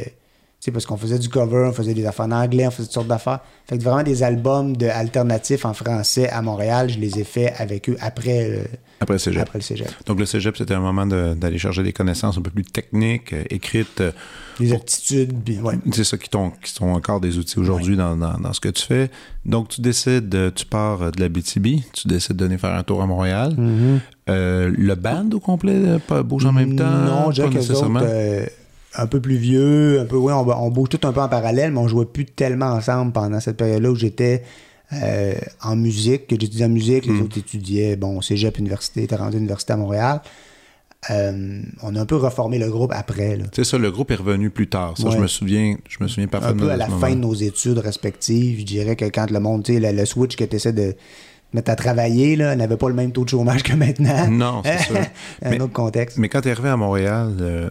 [0.63, 2.93] sais, parce qu'on faisait du cover, on faisait des affaires en anglais, on faisait toutes
[2.93, 3.39] sortes d'affaires.
[3.67, 7.53] Fait que vraiment des albums de alternatifs en français à Montréal, je les ai faits
[7.57, 8.63] avec eux après, le-
[8.99, 9.41] après le cégep.
[9.41, 9.87] après le cégep.
[10.05, 13.33] Donc, le cégep, c'était un moment de- d'aller chercher des connaissances un peu plus techniques,
[13.33, 14.01] euh, écrites.
[14.01, 14.11] euh,
[14.59, 15.75] Les aptitudes, puis ouais.
[15.93, 18.85] c'est ça qui, qui sont encore des outils aujourd'hui dans, dans- dans ce que tu
[18.85, 19.09] fais.
[19.45, 22.83] Donc, tu décides, euh, tu pars de la BTB, tu décides de venir faire un
[22.83, 23.55] tour à Montréal.
[23.57, 23.99] Mm-hmm.
[24.27, 26.89] Le band au complet pas- bouge en même temps?
[26.89, 27.99] Non, les nécessairement?
[27.99, 28.09] autres,
[28.95, 31.71] un peu plus vieux, un peu, ouais, on, on bouge tout un peu en parallèle,
[31.71, 34.43] mais on jouait plus tellement ensemble pendant cette période-là où j'étais
[34.93, 37.15] euh, en musique, que j'étudiais en musique, Hmm.
[37.15, 40.21] les autres étudiaient, bon, cégep, université, étaient rendus à l'université à Montréal.
[41.09, 43.37] Euh, on a un peu reformé le groupe après.
[43.53, 44.93] C'est ça, le groupe est revenu plus tard.
[44.97, 45.11] Ça, Ouais.
[45.11, 47.79] je me souviens, je me souviens Un parfaitement peu à la fin de nos études
[47.79, 50.71] respectives, je dirais que quand le monde, tu sais, le, le switch que tu essaies
[50.71, 50.95] de
[51.53, 54.29] mettre à travailler, là, n'avait pas le même taux de chômage que maintenant.
[54.29, 54.95] Non, c'est sûr.
[55.41, 56.17] un Mais- autre contexte.
[56.17, 57.69] Mais quand tu es arrivé à Montréal, euh,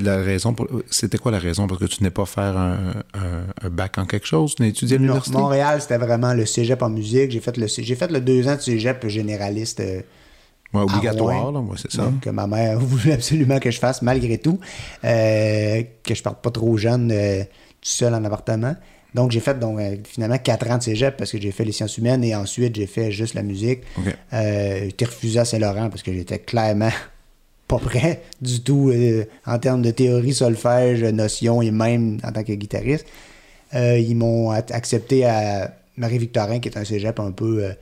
[0.00, 0.68] la raison pour...
[0.90, 1.66] C'était quoi la raison?
[1.66, 4.54] Parce que tu n'es pas faire un, un, un, bac en quelque chose?
[4.54, 5.36] Tu n'as étudié à l'université?
[5.36, 7.30] Montréal, c'était vraiment le cégep en musique.
[7.30, 9.80] J'ai fait le, j'ai fait le deux ans de cégep généraliste.
[9.80, 10.02] Euh,
[10.74, 12.12] ouais, obligatoire, là, ouais, c'est ça.
[12.20, 14.60] Que ma mère voulait absolument que je fasse, malgré tout.
[15.04, 18.76] Euh, que je parte pas trop jeune, euh, tout seul en appartement.
[19.14, 21.72] Donc, j'ai fait donc, euh, finalement quatre ans de cégep parce que j'ai fait les
[21.72, 23.80] sciences humaines et ensuite j'ai fait juste la musique.
[23.98, 24.04] OK.
[24.06, 26.90] Euh, j'ai été refusé à Saint-Laurent parce que j'étais clairement
[27.78, 32.44] pas prêt du tout euh, en termes de théorie, solfège, notion et même en tant
[32.44, 33.06] que guitariste.
[33.74, 37.72] Euh, ils m'ont accepté à Marie-Victorin, qui est un cégep un peu euh,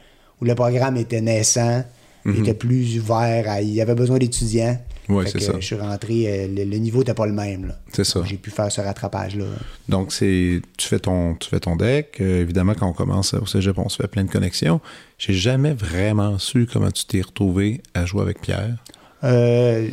[0.41, 1.83] où le programme était naissant,
[2.25, 2.41] il Mhm.
[2.43, 4.79] était plus ouvert, à- il y avait besoin d'étudiants.
[5.09, 5.55] Fait c'est ça.
[5.59, 7.73] Je suis rentré, le, le niveau n'était pas le même.
[7.93, 8.21] C'est ça.
[8.25, 9.45] J'ai pu faire ce rattrapage-là.
[9.89, 12.19] Donc, c'est tu fais ton tu fais ton deck.
[12.21, 14.81] Euh, évidemment, quand on commence au cégep, on se fait plein de connexions.
[15.19, 18.77] J'ai jamais vraiment su comment tu t'es retrouvé à jouer avec Pierre.
[19.25, 19.89] Euh,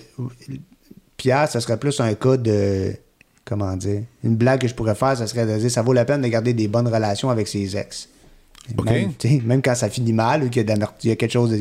[1.18, 2.94] Pierre, ça serait plus un cas de.
[3.46, 6.04] Comment dire Une blague que je pourrais faire, ça serait de dire ça vaut la
[6.06, 8.10] peine de garder des bonnes relations avec ses ex.
[9.46, 11.32] Même, quand ça finit mal ou qu'il y a, de l'amer- il y a quelque
[11.32, 11.56] chose.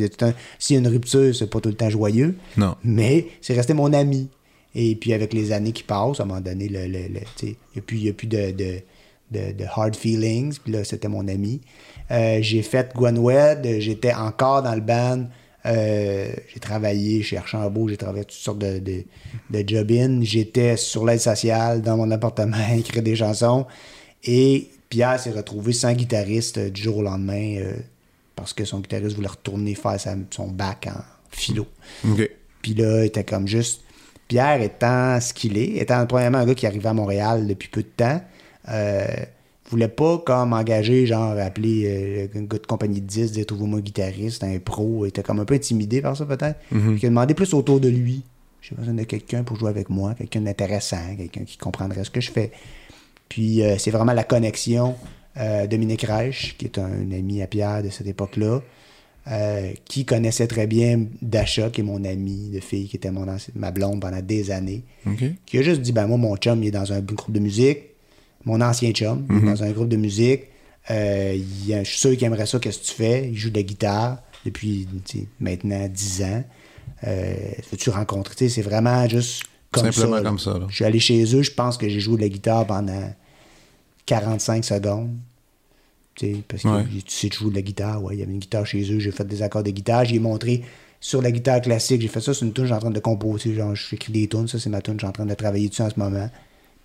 [0.58, 2.34] S'il y a une rupture, c'est pas tout le temps joyeux.
[2.56, 2.74] Non.
[2.82, 4.28] Mais c'est resté mon ami.
[4.74, 7.18] Et puis avec les années qui passent, à un moment donné, le, il n'y
[7.78, 8.80] a plus, il y a plus de, de,
[9.30, 10.58] de- de hard feelings.
[10.62, 11.60] Puis là, c'était mon ami.
[12.10, 15.26] Euh, j'ai fait Gwenwed, j'étais encore dans le band.
[15.66, 19.02] Euh, j'ai travaillé chez Archambault, j'ai travaillé toutes sortes de, de,
[19.50, 20.20] de job-in.
[20.22, 23.66] J'étais sur l'aide sociale dans mon appartement à écrire des chansons.
[24.24, 27.72] Et Pierre s'est retrouvé sans guitariste euh, du jour au lendemain euh,
[28.36, 31.00] parce que son guitariste voulait retourner faire sa- son bac en
[31.30, 31.66] philo.
[32.08, 32.30] OK.
[32.62, 33.82] Puis là, il était comme juste.
[34.28, 37.82] Pierre étant ce qu'il est, étant premièrement un gars qui arrivait à Montréal depuis peu
[37.82, 38.20] de temps,
[38.68, 39.06] euh,
[39.70, 43.78] voulait pas comme engager, genre appeler euh, un gars de compagnie de 10, dire trouve-moi
[43.78, 45.04] un guitariste, un pro.
[45.04, 46.58] Il était comme un peu intimidé par ça peut-être.
[46.70, 46.98] Mhm.
[47.00, 48.22] Il a demandé plus autour de lui.
[48.62, 52.20] J'ai besoin de quelqu'un pour jouer avec moi, quelqu'un d'intéressant, quelqu'un qui comprendrait ce que
[52.20, 52.50] je fais.
[53.28, 54.94] Puis euh, c'est vraiment la connexion.
[55.38, 58.62] Euh, Dominique Reich, qui est un, ami à Pierre de cette époque-là,
[59.30, 63.26] euh, qui connaissait très bien Dasha, qui est mon ami de fille, qui était mon
[63.54, 64.82] ma blonde pendant des années,
[65.44, 67.95] qui a juste dit ben moi, mon chum, il est dans un groupe de musique.
[68.44, 70.42] Mon ancien chum, est dans un groupe de musique.
[70.90, 73.28] Euh, il je suis sûr qu'il aimerait ça, qu'est-ce que tu fais?
[73.28, 74.86] Il joue de la guitare depuis
[75.40, 76.44] maintenant 10 ans.
[77.06, 77.34] Euh?
[77.76, 80.22] Tu sais, C'est vraiment juste comme Simplement ça.
[80.22, 80.66] comme ça, là.
[80.68, 83.12] Je suis allé chez eux, je pense que j'ai joué de la guitare pendant
[84.06, 85.10] 45 secondes.
[86.48, 86.84] Parce que Ouais.
[86.84, 88.14] tu sais, tu joues de la guitare, ouais.
[88.16, 90.62] Il y avait une guitare chez eux, j'ai fait des accords de guitare, j'ai montré
[90.98, 93.00] sur la guitare classique, j'ai fait ça sur une tune, je suis en train de
[93.00, 95.68] composer, genre j'écris des tunes, ça c'est ma tune, je suis en train de travailler
[95.68, 96.30] dessus en ce moment.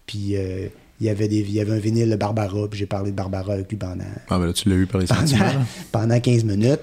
[0.05, 0.67] Puis euh,
[1.01, 3.15] il y avait des il y avait un vinyle de Barbara, puis j'ai parlé de
[3.15, 5.39] Barbara avec lui pendant Ah, ben là, tu l'as eu par les sentiments.
[5.39, 5.65] pendant, là.
[5.91, 6.81] pendant 15 minutes.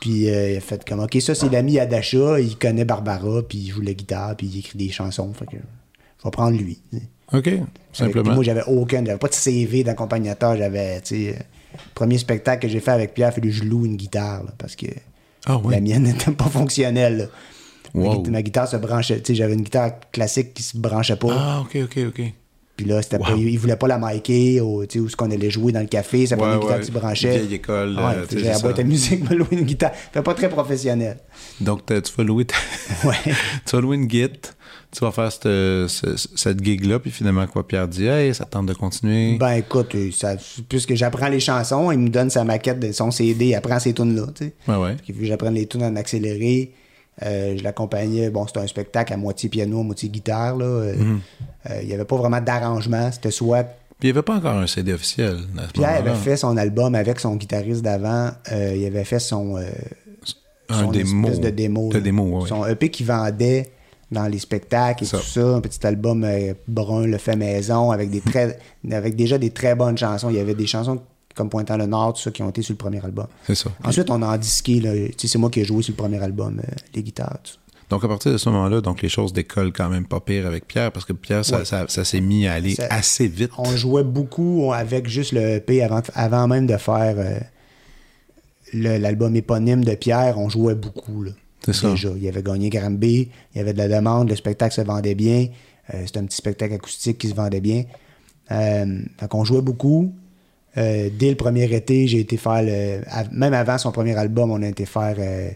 [0.00, 3.40] Puis euh, il a fait comme, OK, ça, c'est l'ami à Dasha, il connaît Barbara,
[3.48, 5.32] puis il joue la guitare, puis il écrit des chansons.
[5.32, 6.80] Fait que je vais prendre lui.
[7.32, 7.48] OK.
[7.92, 8.34] Simplement.
[8.34, 10.56] moi, j'avais aucun, j'avais pas de CV d'accompagnateur.
[10.56, 13.54] J'avais, tu sais, euh, premier spectacle que j'ai fait avec Pierre, il a fallu que
[13.54, 14.86] je loue une guitare, là, parce que
[15.46, 17.16] Ah, la mienne n'était pas fonctionnelle.
[17.18, 17.24] là.
[17.94, 18.22] Ma Wow.
[18.22, 21.28] gui- Ma, guitare se branchait, tu sais, j'avais une guitare classique qui se branchait pas.
[21.30, 22.22] Ah, OK, OK, OK.
[22.76, 23.24] Puis là, c'était Wow.
[23.24, 25.86] pas, il, il voulait pas la micer, ou, où ce qu'on allait jouer dans le
[25.86, 26.84] café, ça prenait Ouais, une guitare ouais.
[26.84, 27.38] qui branchait.
[27.38, 29.92] Vieille école, Ouais, euh, j'ai la boîte à musique, me louer une guitare.
[29.94, 31.18] Fait pas très professionnel.
[31.60, 32.54] Donc, tu vas louer, ta-
[33.08, 33.14] Ouais.
[33.66, 34.28] tu vas louer une git,
[34.90, 38.50] tu vas faire cette, ce- cette gig-là, puis finalement, quoi, Pierre dit, hey, ça te
[38.52, 39.36] tente de continuer?
[39.38, 40.36] Ben écoute, euh, ça,
[40.68, 43.92] puisque j'apprends les chansons, il me donne sa maquette de son CD, il apprend ces
[43.92, 44.54] tunes-là, tu sais.
[44.66, 44.96] ouais, ouais.
[45.02, 46.72] Puis, vu que j'apprends les tunes en accéléré,
[47.24, 51.20] euh, je l'accompagnais, bon, c'était un spectacle à moitié piano, à moitié guitare, euh, Mhm.
[51.70, 53.64] euh, il n'y avait pas vraiment d'arrangement, c'était soit...
[53.98, 55.36] Puis il n'y avait pas encore un CD officiel.
[55.58, 59.20] à ce Pierre avait fait son album avec son guitariste d'avant, euh, il avait fait
[59.20, 59.56] son...
[60.68, 61.28] un son démo.
[61.30, 61.88] de démo.
[61.90, 62.00] De là.
[62.00, 62.48] démo, ouais, ouais.
[62.48, 63.70] Son EP qui vendait
[64.10, 65.18] dans les spectacles et Ça.
[65.18, 66.26] tout ça, un petit album
[66.66, 68.58] brun, le fait maison, avec des très,
[68.90, 70.30] avec déjà des très bonnes chansons.
[70.30, 71.00] Il y avait des chansons
[71.34, 73.26] comme Pointant le Nord, tout ça, qui ont été sur le premier album.
[73.46, 73.70] C'est ça.
[73.84, 76.70] Ensuite, on a en disqué, c'est moi qui ai joué sur le premier album, euh,
[76.94, 77.58] les guitares, tout ça.
[77.90, 80.66] Donc, à partir de ce moment-là, donc les choses décollent quand même pas pire avec
[80.66, 81.64] Pierre, parce que Pierre, ça, Ouais.
[81.66, 83.50] ça, ça s'est mis à aller Ça- assez vite.
[83.58, 87.38] On jouait beaucoup avec juste le EP avant, avant même de faire euh,
[88.72, 91.22] l'album éponyme de Pierre, on jouait beaucoup.
[91.22, 91.32] Là,
[91.64, 91.90] C'est ça.
[91.90, 92.08] déjà.
[92.18, 95.48] Il avait gagné Granby, il y avait de la demande, le spectacle se vendait bien.
[95.92, 97.84] euh, C'était un petit spectacle acoustique qui se vendait bien.
[98.50, 100.14] Euh, fait on jouait beaucoup.
[100.78, 103.02] Euh, dès le premier été, j'ai été faire le.
[103.32, 105.50] Même avant son premier album, on a été faire euh,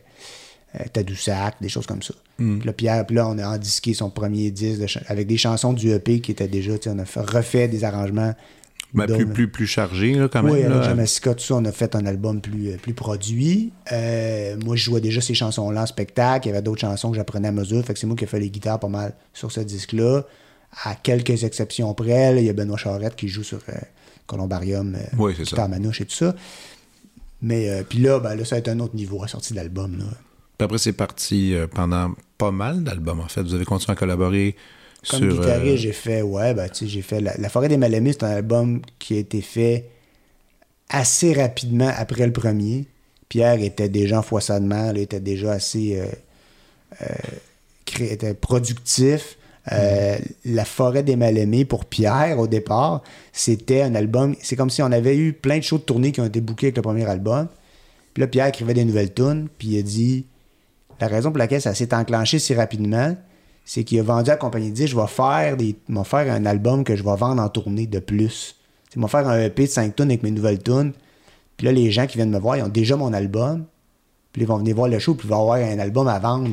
[0.75, 2.15] euh, Tadoussac, des choses comme ça.
[2.39, 2.59] Mm.
[2.59, 5.73] Puis là, Pierre, puis là, on a endisqué son premier disque de avec des chansons
[5.73, 8.35] du EP qui étaient déjà, on a fait- refait des arrangements.
[8.95, 10.55] Ben, plus, plus, plus chargé, là, quand même.
[10.55, 10.81] Oui, là.
[10.83, 13.73] Jamassica, tout ça, on a fait un album plus, plus produit.
[13.91, 16.47] Moi, je jouais déjà ces chansons-là en spectacle.
[16.47, 17.85] Il y avait d'autres chansons que j'apprenais à mesure.
[17.85, 20.23] Fait que c'est moi qui ai fait les guitares pas mal sur ce disque-là.
[20.85, 22.33] à quelques exceptions près.
[22.35, 23.61] là, Il y a Benoît Charette qui joue sur
[24.27, 26.35] Columbarium, euh, Oui, guitare manouche et tout ça.
[27.43, 29.59] Mais euh, puis là, ben, là, ça va être un autre niveau à sortie de
[29.59, 29.99] l'album.
[29.99, 30.05] là.
[30.59, 33.43] Puis après, c'est parti euh, pendant pas mal d'albums, en fait.
[33.43, 34.57] Vous avez continué à collaborer
[35.09, 35.29] Comme sur...
[35.29, 38.13] guitariste, euh, j'ai fait, ouais, ben, tu sais, j'ai fait La, La Forêt des Malémis,
[38.13, 39.91] c'est un album qui a été fait
[40.89, 42.87] assez rapidement après le premier.
[43.29, 46.01] Pierre était déjà en foisonnement, là, était déjà assez
[47.99, 49.37] était productif.
[49.73, 53.03] Euh, La Forêt des Mal-Aimés pour Pierre, au départ,
[53.33, 54.35] c'était un album.
[54.41, 56.67] C'est comme si on avait eu plein de shows de tournée qui ont été bookés
[56.67, 57.49] avec le premier album.
[58.15, 60.27] Puis là, Pierre écrivait des nouvelles tunes, puis il a dit
[61.01, 63.15] la raison pour laquelle ça s'est enclenché si rapidement,
[63.65, 65.77] c'est qu'il a vendu à la compagnie disques, je vais faire des.
[66.05, 68.57] faire un album que je vais vendre en tournée de plus.
[68.95, 70.93] Je vais faire un EP de 5 tunes avec mes nouvelles tunes.
[71.57, 73.65] Puis là, les gens qui viennent me voir, ils ont déjà mon album.
[74.33, 76.19] Puis ils vont venir voir le show, puis il va y avoir un album à
[76.19, 76.49] vendre.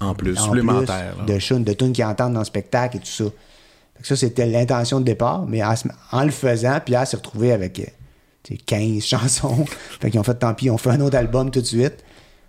[0.00, 1.14] Euh, en plus, en supplémentaire.
[1.16, 3.24] plus de tunes, de tunes qu'ils entendent dans le spectacle et tout ça.
[3.24, 7.78] Fait que ça, c'était l'intention de départ, mais en, le faisant, Pierre s'est retrouvé avec
[7.80, 7.84] euh,
[8.42, 9.64] tu sais, 15 chansons.
[10.00, 12.04] fait qu'ils ont fait tant pis, on fait un autre album tout de suite.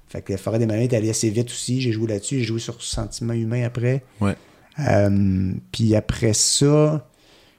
[0.08, 1.80] Fait que Forêt des Malins est allé assez vite aussi.
[1.82, 4.04] J'ai joué là-dessus, j'ai joué sur Sentiment humain après.
[4.20, 4.36] Ouais.
[4.80, 7.08] Euh, puis après ça,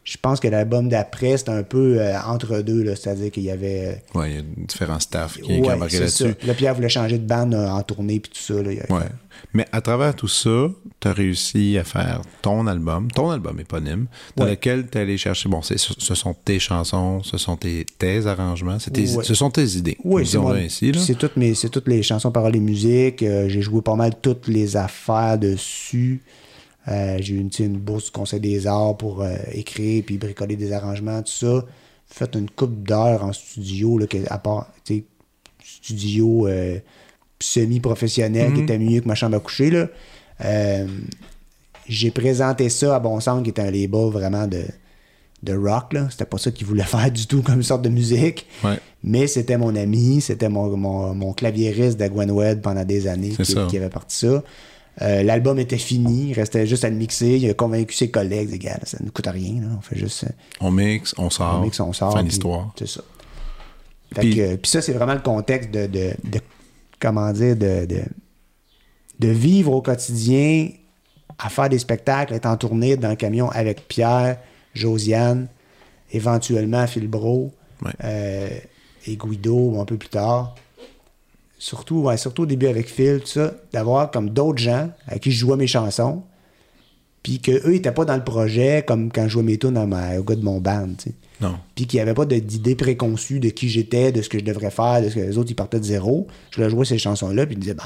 [0.04, 4.02] je pense que l'album d'après, c'était un peu euh, entre deux, c'est-à-dire qu'il y avait.
[4.14, 6.24] Ouais, il y a différents staffs qui, Ouais, c'est ça.
[6.24, 6.46] là-dessus.
[6.46, 8.60] Là, Pierre voulait changer de bande euh, en tournée puis tout ça.
[8.62, 9.06] Là, Il y a- Ouais.
[9.54, 10.68] Mais à travers tout ça,
[11.00, 14.50] tu as réussi à faire ton album, ton album éponyme, dans Ouais.
[14.52, 15.48] lequel tu es allé chercher.
[15.48, 19.50] Bon, c'est- ce sont tes chansons, ce sont tes, tes arrangements, c'est tes- ce sont
[19.50, 19.96] tes idées.
[20.04, 20.92] Oui, c'est ainsi.
[20.98, 23.22] C'est toutes, mes, c'est toutes les chansons, paroles et musique.
[23.22, 26.22] Euh, j'ai joué pas mal toutes les affaires dessus.
[26.88, 30.72] Euh, j'ai eu une, bourse du Conseil des Arts pour euh, écrire puis bricoler des
[30.72, 31.64] arrangements, tout ça.
[32.06, 34.68] Fait une coupe d'heures en studio, là, que, à part,
[35.62, 36.78] studio euh,
[37.40, 39.70] semi-professionnel qui était mieux que ma chambre à coucher.
[39.70, 39.88] Là.
[41.88, 44.64] J'ai présenté ça à Bon Sang, qui est un label vraiment de,
[45.42, 45.92] de rock.
[45.92, 46.08] Là.
[46.10, 48.46] C'était pas ça qu'il voulait faire du tout comme sorte de musique.
[48.62, 48.78] Ouais.
[49.02, 53.34] Mais c'était mon ami, c'était mon, mon, mon claviériste de Gwen Wed pendant des années
[53.68, 54.42] qui avait parti ça.
[55.00, 57.38] Euh, L'album était fini, il restait juste à le mixer.
[57.38, 59.68] Il a convaincu ses collègues, les gars, ça ne coûte rien, là.
[59.78, 60.28] on fait juste euh,
[60.60, 62.12] On mixe, on sort, on mixe, on sort.
[62.12, 62.72] fin d'histoire.
[62.78, 63.00] C'est ça.
[64.14, 66.40] Fait Puis- que, puis ça, c'est vraiment le contexte de, de, de-
[67.00, 68.02] comment dire, de, de,
[69.18, 70.68] de vivre au quotidien,
[71.38, 74.36] à faire des spectacles, être en tournée dans le camion avec Pierre,
[74.74, 75.48] Josiane,
[76.12, 77.52] éventuellement Phil Bro
[77.82, 77.90] Ouais.
[78.04, 78.48] euh,
[79.06, 80.54] et Guido un peu plus tard.
[81.64, 85.30] Surtout, ouais, surtout au début avec Phil, tout ça, d'avoir comme d'autres gens à qui
[85.30, 86.24] je jouais mes chansons,
[87.22, 90.18] puis qu'eux n'étaient pas dans le projet comme quand je jouais mes tunes à ma-
[90.18, 90.88] au gars de mon band.
[90.98, 91.54] tu sais Non.
[91.76, 94.72] puis qu'il n'y avait pas d'idée préconçue de qui j'étais, de ce que je devrais
[94.72, 96.26] faire, de ce que les autres ils partaient de zéro.
[96.50, 97.84] Je leur jouais ces chansons-là, puis ils disaient, ben,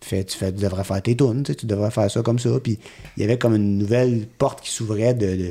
[0.00, 2.38] fais, tu, fais, tu devrais faire tes tunes, tu sais, tu devrais faire ça comme
[2.38, 2.48] ça.
[2.62, 2.78] Puis
[3.18, 5.50] il y avait comme une nouvelle porte qui s'ouvrait de, de,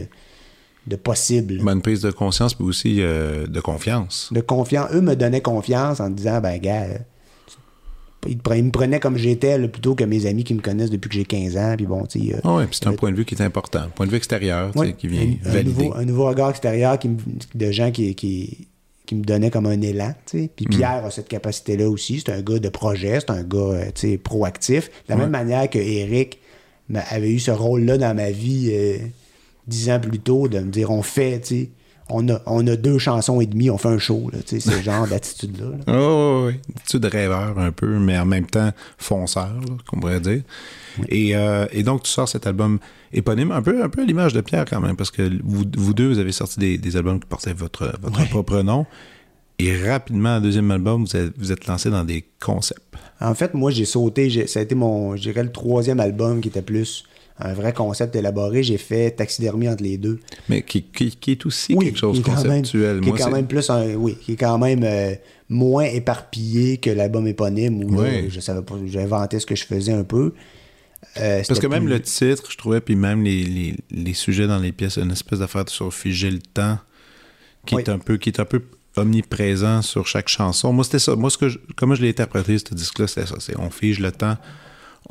[0.87, 4.29] de possible, Ben, une prise de conscience, puis aussi euh, de confiance.
[4.31, 4.89] de confiance.
[4.91, 6.87] Eux me donnaient confiance en disant, ben, gars,
[8.27, 11.09] euh, ils me prenaient comme j'étais, là, plutôt que mes amis qui me connaissent depuis
[11.09, 12.35] que j'ai 15 ans, puis bon, tu sais.
[12.35, 13.79] euh, Ah puis c'est un point de vue qui est important.
[13.79, 15.83] Un point de vue extérieur, Ouais, qui vient un, un valider.
[15.83, 17.17] nouveau, un nouveau regard extérieur qui me-
[17.55, 18.67] de gens qui, qui,
[19.05, 20.13] qui me donnaient comme un élan.
[20.25, 20.43] tu sais.
[20.45, 20.49] Mm.
[20.55, 22.21] Puis Pierre a cette capacité-là aussi.
[22.25, 23.57] C'est un gars de projet, c'est un gars
[24.03, 24.87] euh, proactif.
[24.89, 25.21] De la Ouais.
[25.23, 26.39] même manière que Eric
[27.09, 28.97] avait eu ce rôle-là dans ma vie euh,
[29.67, 31.69] dix ans plus tôt, de me dire on fait, tu sais,
[32.13, 34.29] on a, on a deux chansons et demie, on fait un show.
[34.31, 35.65] là, tu sais, ce genre d'attitude-là.
[35.65, 35.77] là.
[35.87, 36.73] Ah oui, oui.
[36.77, 39.53] Attitude de rêveur un peu, mais en même temps fonceur,
[39.87, 40.41] qu'on pourrait dire.
[41.09, 42.79] Et, euh, et donc, tu sors cet album
[43.13, 45.93] éponyme, un peu, un peu à l'image de Pierre quand même, parce que vous, vous
[45.93, 48.85] deux, vous avez sorti des, des albums qui portaient votre, votre propre nom.
[49.59, 52.81] Et rapidement, un deuxième album, vous êtes, vous êtes lancé dans des concepts.
[53.19, 54.47] En fait, moi, j'ai sauté.
[54.47, 57.03] Ça a été mon, je dirais, le troisième album qui était plus
[57.43, 58.63] un vrai concept élaboré.
[58.63, 60.19] J'ai fait taxidermie entre les deux.
[60.49, 62.95] Mais qui, qui, qui est aussi Oui, quelque chose quand conceptuel.
[62.95, 65.13] Même, qui est quand même plus un, oui, qui est quand même euh,
[65.49, 68.25] moins éparpillé que l'album éponyme où là, Ouais.
[68.29, 70.33] je savais pas, j'inventais ce que je faisais un peu.
[71.19, 74.45] Euh, Parce que même plus- le titre, je trouvais, puis même les, les, les sujets
[74.47, 76.77] dans les pièces, une espèce d'affaire sur figer le temps
[77.65, 77.81] qui Oui.
[77.81, 78.61] est un peu qui est un peu
[78.95, 80.71] omniprésent sur chaque chanson.
[80.73, 81.15] Moi, c'était ça.
[81.15, 83.35] Moi, ce que je- comment je l'ai interprété, ce disque-là, c'était ça.
[83.39, 84.37] C'est on fige le temps,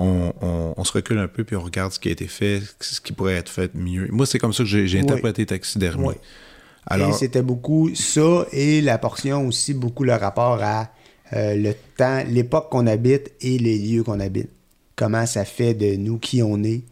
[0.00, 2.60] on, on- on se recule un peu, puis on regarde ce qui a été fait,
[2.80, 4.08] ce qui pourrait être fait mieux.
[4.10, 5.04] Moi, c'est comme ça que j'ai j'ai Oui.
[5.04, 6.08] interprété Taxidermie.
[6.08, 6.14] Oui.
[6.86, 10.88] Alors, c'était beaucoup ça et la portion aussi beaucoup le rapport à
[11.34, 14.48] euh, le temps, l'époque qu'on habite et les lieux qu'on habite.
[14.96, 16.82] Comment ça fait de nous qui on est.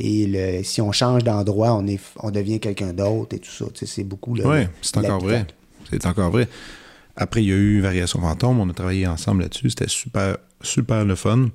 [0.00, 3.64] Et le, si on change d'endroit, on, est, on devient quelqu'un d'autre et tout ça.
[3.72, 4.46] Tu sais, c'est beaucoup le.
[4.46, 5.46] Oui, c'est encore vrai.
[5.90, 6.46] C'est encore vrai.
[7.16, 8.60] Après, il y a eu Variation Fantôme.
[8.60, 9.70] On a travaillé ensemble là-dessus.
[9.70, 11.48] C'était super, super le fun.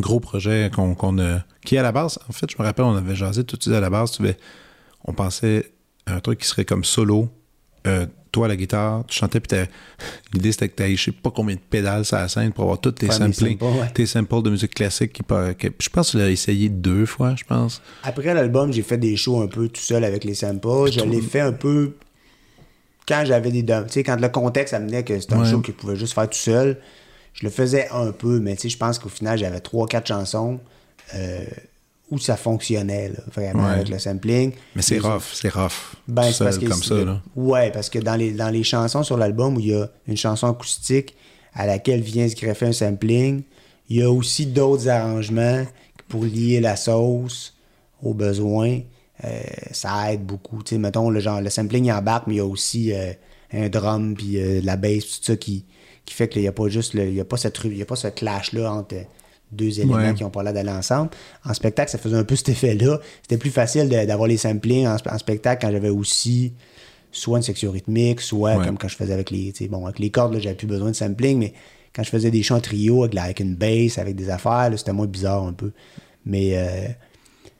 [0.00, 1.44] Gros projet qu'on qu'on a.
[1.64, 3.74] Qui, à la base, en fait, je me rappelle, on avait jasé tout de suite
[3.74, 4.36] à la base, tu sais,
[5.04, 5.72] on pensait
[6.06, 7.28] à un truc qui serait comme solo.
[7.86, 9.56] euh, toi, à la guitare, tu chantais, puis
[10.32, 12.80] l'idée c'était que tu je sais pas combien de pédales sur la scène pour avoir
[12.80, 13.58] tous tes samples, ouais.
[13.94, 15.12] tes samples de musique classique.
[15.12, 17.80] Qui, que- je pense que tu l'as essayé deux fois, je pense.
[18.02, 20.90] Après l'album, j'ai fait des shows un peu tout seul avec les samples.
[20.90, 21.94] Je l'ai fait un peu
[23.06, 25.50] quand j'avais des Tu sais, quand le contexte amenait que c'était un Ouais.
[25.50, 26.78] show que je pouvais juste faire tout seul,
[27.34, 30.06] je le faisais un peu, mais tu sais, je pense qu'au final, j'avais trois, quatre
[30.08, 30.58] chansons
[31.14, 31.44] euh,
[32.10, 33.72] où ça fonctionnait, là, vraiment, Ouais.
[33.74, 34.52] avec le sampling.
[34.76, 35.94] Mais c'est rough, c'est rough.
[36.08, 37.20] Ben, c'est parce que comme ça, là.
[37.36, 40.16] Ouais, parce que dans les, dans les chansons sur l'album où il y a une
[40.16, 41.14] chanson acoustique
[41.54, 43.42] à laquelle vient se greffer un sampling,
[43.88, 45.64] il y a aussi d'autres arrangements
[46.08, 47.54] pour lier la sauce
[48.02, 48.80] aux besoins.
[49.24, 49.40] Euh,
[49.72, 50.62] ça aide beaucoup.
[50.62, 53.12] Tu sais, mettons, le, genre, le sampling il embarque, mais il y a aussi euh,
[53.52, 55.64] un drum, puis de la bass, tout ça qui,
[56.04, 57.78] qui fait qu'il n'y a pas juste le, il y a pas ce truc, il
[57.78, 58.96] y a pas ce clash-là entre
[59.52, 60.14] deux éléments Ouais.
[60.14, 61.10] qui n'ont pas l'air d'aller ensemble.
[61.44, 62.98] En spectacle, ça faisait un peu cet effet-là.
[63.22, 66.52] C'était plus facile d'avoir les samplings en, spe- en spectacle quand j'avais aussi
[67.12, 68.64] soit une section rythmique, soit Ouais.
[68.64, 71.38] comme quand je faisais avec les, bon, avec les cordes, j'avais plus besoin de sampling,
[71.38, 71.52] mais
[71.94, 74.92] quand je faisais des chants trio avec, la- avec une bass, avec des affaires, c'était
[74.92, 75.70] moins bizarre un peu.
[76.26, 76.88] Mais euh,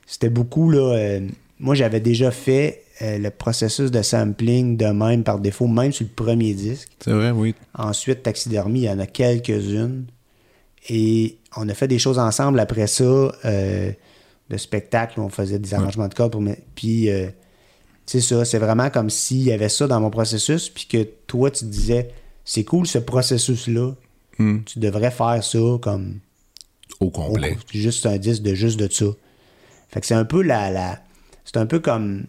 [0.05, 0.95] c'était beaucoup, là.
[0.97, 1.27] euh,
[1.59, 6.05] moi, j'avais déjà fait euh, le processus de sampling de même par défaut, même sur
[6.05, 6.89] le premier disque.
[7.03, 7.53] C'est vrai, oui.
[7.73, 10.05] Ensuite, Taxidermie, il y en a quelques-unes.
[10.89, 13.91] Et on a fait des choses ensemble après ça, euh,
[14.49, 16.31] de spectacle où on faisait des arrangements de cordes.
[16.31, 16.43] Pour
[16.75, 17.27] Puis, euh,
[18.05, 21.49] c'est ça, c'est vraiment comme s'il y avait ça dans mon processus, puis que toi,
[21.49, 22.09] tu disais,
[22.43, 23.93] c'est cool ce processus-là,
[24.37, 24.59] Hmm.
[24.65, 26.19] tu devrais faire ça comme
[26.99, 27.57] Au au- complet.
[27.73, 29.05] juste un disque de juste de ça.
[29.87, 30.69] Fait que c'est un peu la.
[30.71, 30.99] la
[31.45, 32.25] c'est un peu comme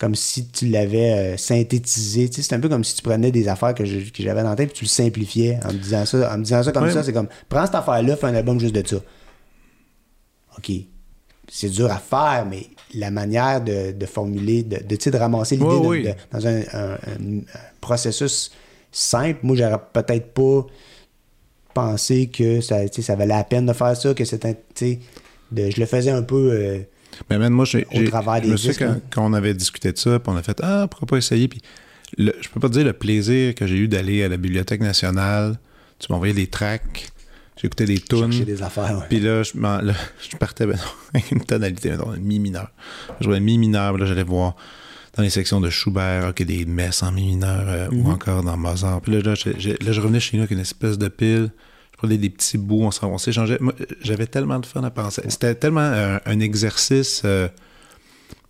[0.00, 2.30] comme si tu l'avais euh, synthétisé.
[2.30, 4.42] Tu sais, c'est un peu comme si tu prenais des affaires que, je- que j'avais
[4.42, 6.32] dans la tête et tu le simplifiais en me disant ça.
[6.34, 8.74] En me disant ça comme ça, c'est comme prends cette affaire-là, fais un album juste
[8.74, 8.96] de ça.
[10.56, 10.72] OK.
[11.52, 16.08] C'est dur à faire, mais la manière de, de formuler, de, de, ramasser l'idée oui.
[16.32, 18.50] dans un, un- un- un processus
[18.90, 20.66] simple, moi, j'aurais peut-être pas
[21.74, 22.76] pensé que ça,
[23.16, 24.98] valait la peine de faire ça, que c'était, tu sais,
[25.52, 26.50] de- je le faisais un peu...
[26.52, 26.78] euh,
[27.28, 29.00] Mais man, moi, j'ai, Au travers je des me souviens disques, quand, hein.
[29.10, 31.48] quand on avait discuté de ça, puis on a fait Ah, pourquoi pas essayer?
[31.48, 31.60] Puis
[32.18, 34.80] le- je peux pas te dire le plaisir que j'ai eu d'aller à la Bibliothèque
[34.80, 35.58] nationale.
[35.98, 37.10] Tu m'envoyais des tracks,
[37.60, 38.32] j'écoutais des tunes.
[38.32, 38.98] chercher des affaires.
[38.98, 39.04] ouais.
[39.08, 39.94] Puis là, je, là,
[40.30, 40.78] je partais ben,
[41.14, 42.70] avec une tonalité, un mi mineur.
[43.20, 44.56] Je jouais mi mineur, là, j'allais voir
[45.16, 48.06] dans les sections de Schubert, ok, des messes en mi mineur euh, Mhm.
[48.06, 49.00] ou encore dans Mozart.
[49.02, 51.50] Puis là, là, je revenais chez nous avec une espèce de pile.
[52.00, 53.58] Je prenais des petits bouts, on, s'échangeait.
[54.00, 55.20] J'avais tellement de fun à penser.
[55.28, 57.46] C'était tellement euh, un exercice, euh,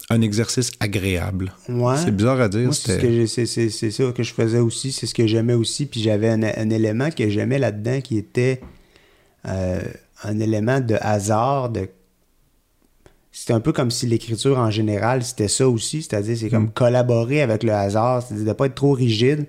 [0.09, 1.53] un exercice agréable.
[1.69, 1.97] Ouais.
[1.97, 2.73] C'est bizarre à dire.
[2.73, 5.87] C'est ce ça que je faisais aussi, c'est ce que j'aimais aussi.
[5.87, 8.61] Puis j'avais un, un élément que j'aimais là-dedans qui était
[9.49, 9.81] euh,
[10.23, 11.71] un élément de hasard.
[11.71, 11.89] De...
[13.33, 16.03] C'était un peu comme si l'écriture en général, c'était ça aussi.
[16.03, 19.47] C'est-à-dire, c'est comme collaborer avec le hasard, c'est-à-dire de ne pas être trop rigide,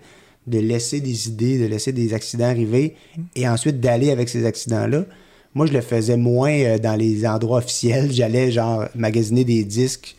[0.47, 2.95] de laisser des idées, de laisser des accidents arriver
[3.35, 5.05] et ensuite d'aller avec ces accidents-là.
[5.53, 8.11] Moi, je le faisais moins euh, dans les endroits officiels.
[8.13, 10.15] J'allais, genre, magasiner des disques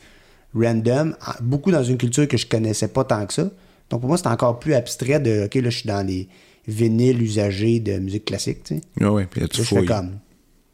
[0.55, 3.51] random, beaucoup dans une culture que je connaissais pas tant que ça.
[3.91, 6.29] Donc pour moi, c'était encore plus abstrait de OK, là, je suis dans les
[6.69, 8.81] vinyles usagés de musique classique, tu sais.
[9.01, 10.19] Ah ouais, puis là, tu Là, je fais comme.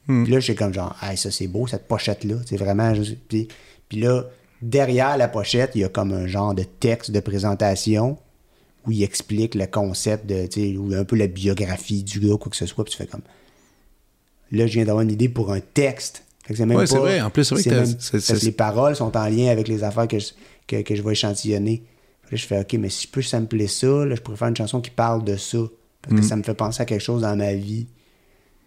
[0.07, 0.25] Hmm.
[0.25, 2.37] Puis là, je fais comme genre, hey, ça c'est beau, cette pochette-là.
[2.47, 2.95] C'est vraiment.
[2.95, 3.49] juste- Puis,
[3.89, 4.25] puis là,
[4.63, 8.19] derrière la pochette, il y a comme un genre de texte de présentation
[8.89, 12.37] où il explique le concept de, tu sais, ou un peu la biographie du gars,
[12.41, 12.85] quoi que ce soit.
[12.85, 13.23] Puis tu fais comme.
[14.51, 16.25] Là, je viens d'avoir une idée pour un texte.
[16.45, 17.21] Fait que c'est même Ouais, pas- c'est vrai.
[17.21, 20.09] En plus, c'est vrai que même- c'est- les paroles sont en lien avec les affaires
[20.09, 20.29] que je,
[20.67, 21.83] que, que je vais échantillonner.
[22.31, 24.57] Là, je fais, OK, mais si je peux sampler ça, là, je pourrais faire une
[24.57, 25.59] chanson qui parle de ça.
[26.03, 26.21] Parce Mm.
[26.21, 27.87] que ça me fait penser à quelque chose dans ma vie.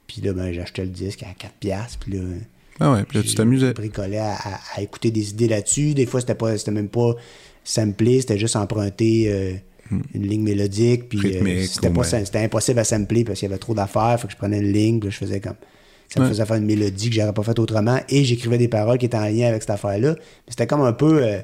[0.08, 1.50] Puis là, ben, acheté le disque à 4$.
[1.60, 2.20] piastres, Puis là,
[2.80, 3.74] Ah ouais, puis là, tu t'amusais.
[3.74, 5.94] bricolé à, à- à écouter des idées là-dessus.
[5.94, 7.14] Des fois, c'était pas c'était même pas
[7.64, 9.54] samplé, c'était juste emprunter euh,
[10.14, 11.10] une ligne mélodique.
[11.10, 11.66] Puis euh, Hmm.
[11.68, 14.20] C'était, ou pas, c'était impossible à sampler parce qu'il y avait trop d'affaires.
[14.20, 15.56] Fait que je prenais une ligne, puis je faisais comme.
[16.10, 16.32] Ça me Ouais.
[16.32, 18.00] faisait faire une mélodie que j'aurais pas faite autrement.
[18.10, 20.16] Et j'écrivais des paroles qui étaient en lien avec cette affaire-là.
[20.18, 21.24] Mais c'était comme un peu.
[21.24, 21.40] euh,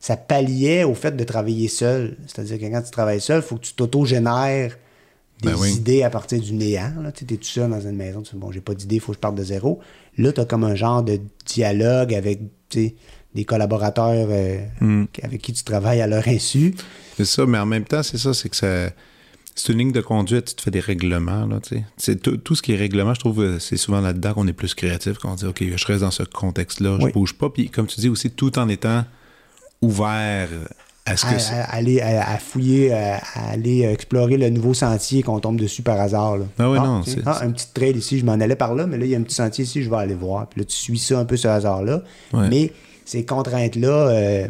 [0.00, 2.16] ça palliait au fait de travailler seul.
[2.26, 4.76] C'est-à-dire que quand tu travailles seul, il faut que tu t'auto-génères
[5.42, 5.72] des Ben oui.
[5.76, 6.92] idées à partir du néant.
[7.14, 9.12] Tu es tout seul dans une maison, tu dis, bon, j'ai pas d'idée, il faut
[9.12, 9.80] que je parte de zéro.
[10.18, 12.40] Là, tu as comme un genre de dialogue avec
[13.34, 15.04] des collaborateurs euh, Hmm.
[15.22, 16.74] avec qui tu travailles à leur insu.
[17.16, 18.90] C'est ça, mais en même temps, c'est ça, c'est que ça.
[19.56, 22.16] C'est une ligne de conduite, tu te fais des règlements, là, tu sais.
[22.16, 25.18] Tout, ce qui est règlement, je trouve, euh, c'est souvent là-dedans qu'on est plus créatif,
[25.18, 27.12] qu'on dit, OK, je reste dans ce contexte-là, je Oui.
[27.12, 27.50] bouge pas.
[27.50, 29.04] Puis, comme tu dis aussi, tout en étant
[29.80, 30.48] ouvert
[31.06, 35.22] à, que c'est- à- aller à, à fouiller, à, à aller explorer le nouveau sentier
[35.22, 36.38] qu'on tombe dessus par hasard.
[36.38, 36.46] Là.
[36.58, 38.86] Ah oui, non, tiens, c'est- ah, un petit trail ici, je m'en allais par là,
[38.86, 40.48] mais là, il y a un petit sentier ici, je vais aller voir.
[40.48, 42.02] Puis là, tu suis ça un peu ce hasard-là.
[42.32, 42.48] Ouais.
[42.48, 42.72] Mais
[43.04, 44.48] ces contraintes-là, euh,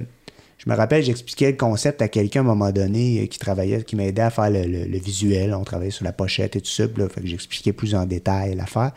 [0.58, 3.82] je me rappelle, j'expliquais le concept à quelqu'un à un moment donné euh, qui travaillait,
[3.82, 5.54] qui m'aidait à faire le, le- le visuel.
[5.54, 6.84] On travaillait sur la pochette et tout ça.
[6.96, 8.92] Là, fait que j'expliquais plus en détail l'affaire.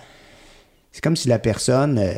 [0.91, 2.13] C'est comme si la personne, euh,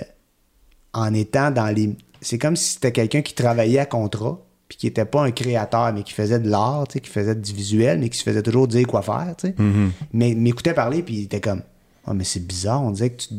[0.94, 1.96] en étant dans les.
[2.22, 5.94] C'est comme si c'était quelqu'un qui travaillait à contrat, puis qui n'était pas un créateur,
[5.94, 8.86] mais qui faisait de l'art, qui faisait du visuel, mais qui se faisait toujours dire
[8.86, 9.56] quoi faire, tu sais.
[10.14, 11.62] Mais m'écoutait parler, puis il était comme
[12.06, 13.34] Ah, mais c'est bizarre, on dirait que tu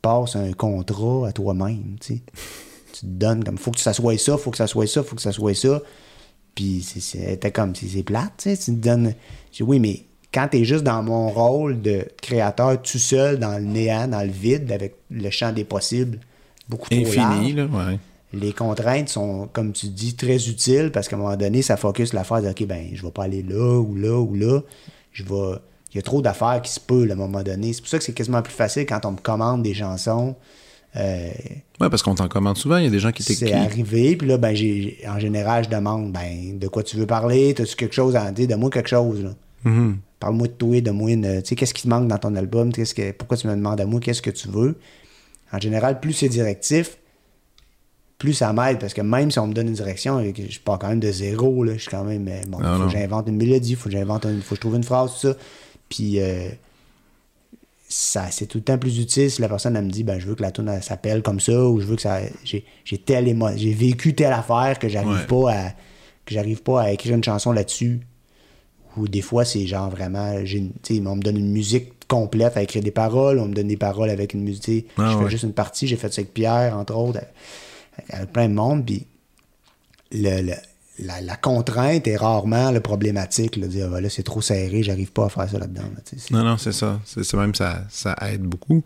[0.00, 1.96] passes un contrat à toi-même,
[2.92, 3.00] tu.
[3.00, 5.16] Tu te donnes comme faut que ça soit ça, faut que ça soit ça, faut
[5.16, 5.80] que ça soit ça.
[6.54, 8.56] Puis c'était comme si c'est plate, tu sais.
[8.56, 9.14] Tu te donnes.
[9.52, 13.58] J'ai dit, oui, mais quand t'es juste dans mon rôle de créateur tout seul, dans
[13.58, 16.18] le néant, dans le vide, avec le champ des possibles
[16.68, 17.98] beaucoup trop Infini, large, là, ouais.
[18.32, 22.12] les contraintes sont, comme tu dis, très utiles parce qu'à un moment donné, ça focus
[22.12, 24.60] l'affaire de OK, ben, je vais pas aller là ou là ou là.
[25.12, 25.58] Je vais.
[25.92, 27.74] Il y a trop d'affaires qui se peuvent à un moment donné.
[27.74, 30.34] C'est pour ça que c'est quasiment plus facile quand on me commande des chansons.
[30.96, 31.30] Euh,
[31.80, 33.56] Ouais, parce qu'on t'en commande souvent, il y a des gens qui c'est t'écrivent.
[33.56, 37.54] arrivé, puis là, ben, j'ai, en général, je demande, ben, de quoi tu veux parler?
[37.54, 38.46] T'as-tu quelque chose à dire?
[38.46, 39.30] Donne-moi quelque chose, là.
[39.64, 39.96] Mhm.
[40.20, 41.42] Parle-moi de toi, donne-moi une.
[41.42, 42.72] Tu sais, qu'est-ce qui te manque dans ton album?
[42.72, 43.98] Qu'est-ce que, pourquoi tu me demandes à moi?
[44.00, 44.76] Qu'est-ce que tu veux?
[45.52, 46.96] En général, plus c'est directif,
[48.18, 50.88] plus ça m'aide parce que même si on me donne une direction, je pars quand
[50.88, 52.28] même de zéro, là, je suis quand même.
[52.28, 52.86] euh, Bon, Ah, faut non.
[52.86, 55.28] que j'invente une mélodie, faut que j'invente une, faut que je trouve une phrase, tout
[55.28, 55.34] ça.
[55.88, 56.48] Puis euh,
[57.94, 60.26] ça, c'est tout le temps plus utile si la personne elle me dit ben je
[60.26, 62.96] veux que la tune elle s'appelle comme ça ou je veux que ça j'ai j'ai
[62.98, 63.26] telle
[63.56, 65.26] j'ai vécu telle affaire que j'arrive Ouais.
[65.26, 65.68] pas à
[66.24, 68.00] que j'arrive pas à écrire une chanson là-dessus
[68.96, 70.70] ou des fois c'est genre vraiment j'ai
[71.04, 74.08] on me donne une musique complète à écrire des paroles on me donne des paroles
[74.10, 75.30] avec une musique Ah je fais ouais.
[75.30, 78.86] juste une partie j'ai fait ça avec Pierre entre autres avec, avec plein de monde
[78.86, 79.06] puis
[80.12, 80.52] le, le-
[80.98, 85.10] la, la contrainte est rarement le problématique là, dire Ah, là c'est trop serré j'arrive
[85.12, 87.00] pas à faire ça là-dedans là, Non, non, c'est ça.
[87.04, 88.84] C'est même ça, ça aide beaucoup.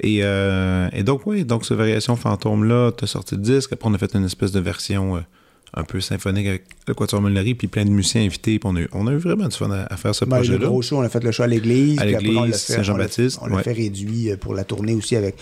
[0.00, 3.72] Et, euh, et donc, oui, donc, cette variation fantôme-là, t'as sorti le disque.
[3.72, 5.20] Après, on a fait une espèce de version euh,
[5.72, 8.58] un peu symphonique avec le Quatuor Molinari, puis plein de musiciens invités.
[8.58, 10.36] Puis on a eu, on a eu vraiment du fun à, à faire ce Ben,
[10.36, 10.66] le projet-là.
[10.66, 11.98] gros show, on a fait le show à l'église.
[11.98, 13.62] À l'église, Saint-Jean-Baptiste, On l'a ouais.
[13.62, 15.36] fait réduit euh, pour la tournée aussi avec.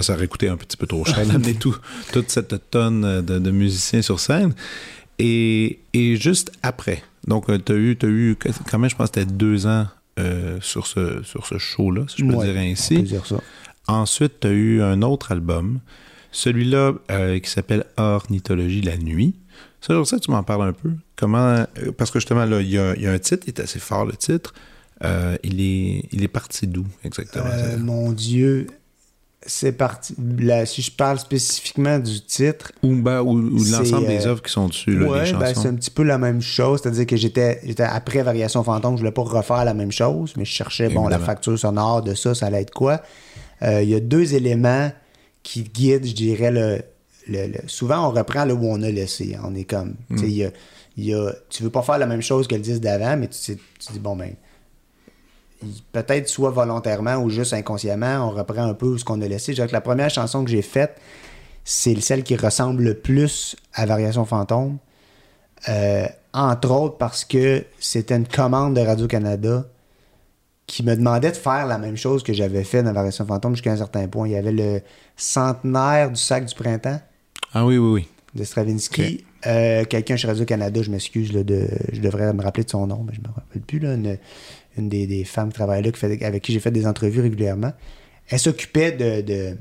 [0.00, 1.76] Ça aurait coûté un petit peu trop cher d'amener tout,
[2.12, 4.54] toute cette tonne de, de musiciens sur scène.
[5.18, 8.36] Et, et juste après, donc tu as eu, t'as eu
[8.70, 9.86] quand même, je pense que c'était deux ans
[10.18, 12.96] euh, sur ce, sur ce show-là, si je peux Ouais, dire On ainsi.
[12.96, 13.40] peut dire ça.
[13.88, 15.80] Ensuite, tu as eu un autre album,
[16.32, 19.34] celui-là euh, qui s'appelle Ornithologie la nuit.
[19.80, 20.90] Ça, je sais que tu m'en parles un peu.
[21.16, 23.50] Comment, euh, parce que justement, là, il y a, il y a un titre, il
[23.50, 24.52] est assez fort, le titre.
[25.04, 27.44] Euh, il, est, il est parti d'où exactement?
[27.46, 28.66] Euh, mon Dieu,
[29.46, 30.14] c'est parti.
[30.38, 34.30] là, si je parle spécifiquement du titre, ou ben, ou, ou c'est, l'ensemble des euh,
[34.30, 35.62] œuvres qui sont dessus, là, les ben, chansons.
[35.62, 36.80] c'est un petit peu la même chose.
[36.82, 40.44] C'est-à-dire que j'étais j'étais après Variation Fantôme, je voulais pas refaire la même chose, mais
[40.44, 43.00] je cherchais, bon, la facture sonore de ça, ça allait être quoi.
[43.62, 44.90] Euh, Il y a deux éléments
[45.42, 46.82] qui guident, je dirais, le,
[47.28, 49.36] le- le- Souvent, on reprend là où on a laissé.
[49.44, 49.94] On est comme.
[50.10, 50.50] il y a-
[50.96, 53.56] y a- tu veux pas faire la même chose que le disque d'avant, mais tu,
[53.56, 54.32] tu dis, bon, ben.
[55.92, 59.52] Peut-être soit volontairement ou juste inconsciemment, on reprend un peu ce qu'on a laissé.
[59.52, 60.96] Je dirais que la première chanson que j'ai faite,
[61.64, 64.78] c'est celle qui ressemble le plus à Variation Fantôme.
[65.68, 69.64] Euh, entre autres parce que c'était une commande de Radio-Canada
[70.66, 73.72] qui me demandait de faire la même chose que j'avais fait dans Variation Fantôme jusqu'à
[73.72, 74.28] un certain point.
[74.28, 74.80] Il y avait le
[75.16, 77.00] centenaire du sac du printemps
[77.54, 78.08] Ah oui, oui, oui.
[78.34, 79.24] de Stravinsky.
[79.46, 83.14] Euh, Quelqu'un chez Radio-Canada, je m'excuse, de, je devrais me rappeler de son nom, mais
[83.14, 83.78] je me rappelle plus.
[83.78, 84.18] Là, une
[84.78, 87.72] une des, femmes qui travaille là, qui avec qui j'ai fait des entrevues régulièrement.
[88.28, 89.56] Elle s'occupait de, de,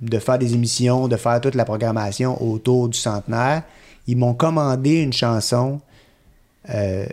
[0.00, 3.62] de faire des émissions, de faire toute la programmation autour du centenaire.
[4.06, 5.80] Ils m'ont commandé une chanson,
[6.70, 7.06] euh,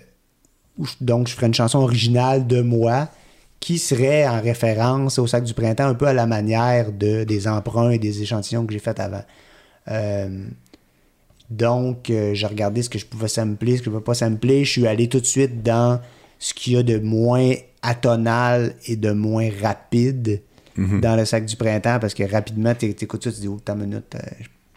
[1.02, 3.10] donc je ferais une chanson originale de moi
[3.60, 7.48] qui serait en référence au sac du printemps, un peu à la manière de, des
[7.48, 9.24] emprunts et des échantillons que j'ai fait avant.
[9.90, 10.46] Euh,
[11.50, 14.66] donc, euh, j'ai regardé ce que je pouvais sampler, ce que je pouvais pas sampler.
[14.66, 16.02] Je suis allé tout de suite dans
[16.40, 20.42] ce qu'il y a de moins atonal et de moins rapide
[20.78, 23.74] dans le sac du printemps parce que rapidement, tu écoutes ça, tu dis, oh, t'as
[23.76, 24.16] une minute.
[24.16, 24.20] euh,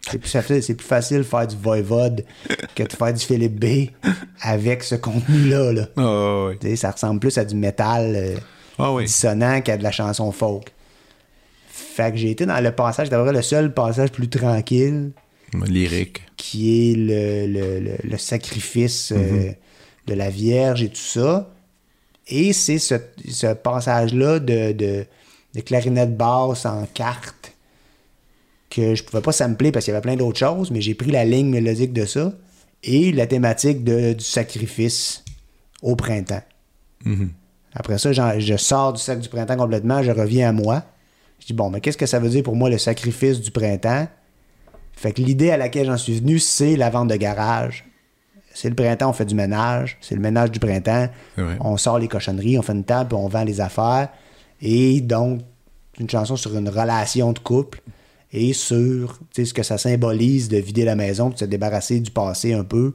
[0.09, 2.25] c'est plus, facile, plus facile de faire du Voivode
[2.77, 3.89] que de faire du Philippe B
[4.41, 5.73] avec ce contenu-là.
[5.73, 5.89] Là.
[5.97, 6.55] Oui.
[6.63, 8.37] Sais, Ça ressemble plus à du métal euh,
[8.79, 9.07] Ah oui.
[9.07, 10.73] dissonant qu'à de la chanson folk.
[11.69, 15.13] Fait que j'ai été dans le passage, d'abord le seul passage plus tranquille
[15.67, 16.23] Lyrique.
[16.37, 19.51] qui est le, le- le- le sacrifice euh,
[20.07, 21.51] de la Vierge et tout ça.
[22.29, 22.95] Et c'est ce,
[23.29, 25.07] ce passage-là de, de,
[25.55, 27.53] de clarinette basse en carte
[28.69, 31.11] que je pouvais pas sampler parce qu'il y avait plein d'autres choses, mais j'ai pris
[31.11, 32.33] la ligne mélodique de ça
[32.83, 35.25] et la thématique de- du sacrifice
[35.83, 36.43] au printemps.
[37.05, 37.31] Mhm.
[37.75, 40.83] Après ça, je sors du sac du printemps complètement, je reviens à moi.
[41.41, 44.09] Je dis, bon, mais qu'est-ce que ça veut dire pour moi le sacrifice du printemps?
[44.95, 47.85] Fait que l'idée à laquelle j'en suis venu, c'est la vente de garage.
[48.57, 49.99] C'est le printemps, on fait du ménage.
[50.01, 51.09] C'est le ménage du printemps.
[51.61, 54.09] On sort les cochonneries, on fait une table, puis on vend les affaires.
[54.63, 55.43] Et donc,
[56.01, 57.83] une chanson sur une relation de couple
[58.33, 62.55] et sur ce que ça symbolise de vider la maison, de se débarrasser du passé
[62.55, 62.95] un peu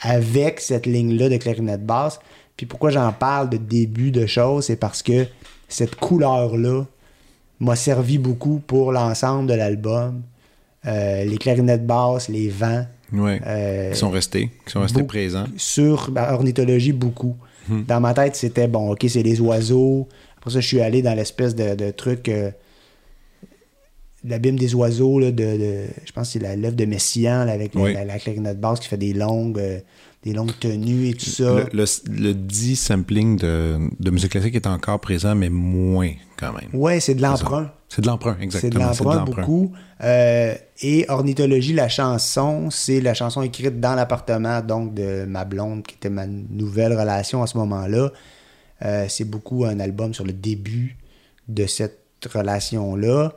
[0.00, 2.18] avec cette ligne-là de clarinette basse.
[2.56, 5.26] Puis pourquoi j'en parle de début de choses, c'est parce que
[5.68, 6.84] cette couleur-là
[7.60, 10.22] m'a servi beaucoup pour l'ensemble de l'album.
[10.86, 12.86] Euh, les clarinettes basses, les vents.
[13.12, 13.40] Ouais.
[13.46, 15.46] Euh, qui sont restés, qui sont restés présents.
[15.56, 17.36] Sur ben, ornithologie, beaucoup.
[17.68, 17.82] Hmm.
[17.86, 20.08] Dans ma tête, c'était bon, ok, c'est les oiseaux.
[20.36, 22.28] Après ça, je suis allé dans l'espèce de, de truc.
[22.28, 22.50] euh,
[24.24, 27.52] L'abîme des oiseaux, là, de, de- je pense que c'est la l'œuvre de Messiaen là,
[27.52, 29.78] avec la- la, la clarinette basse qui fait des longues, euh,
[30.28, 31.54] des longues tenues et tout ça.
[31.54, 36.52] Le, le, le dit sampling de, de musique classique est encore présent, mais moins quand
[36.52, 36.68] même.
[36.72, 37.72] Ouais, c'est de l'emprunt.
[37.88, 38.90] C'est de l'emprunt, C'est exactement.
[38.90, 39.72] de l'emprunt beaucoup.
[40.04, 45.84] Euh, et Ornithologie, la chanson, c'est la chanson écrite dans l'appartement donc de ma blonde,
[45.84, 48.12] qui était ma nouvelle relation à ce moment-là.
[48.82, 50.98] Euh, c'est beaucoup un album sur le début
[51.48, 51.98] de cette
[52.30, 53.32] relation-là.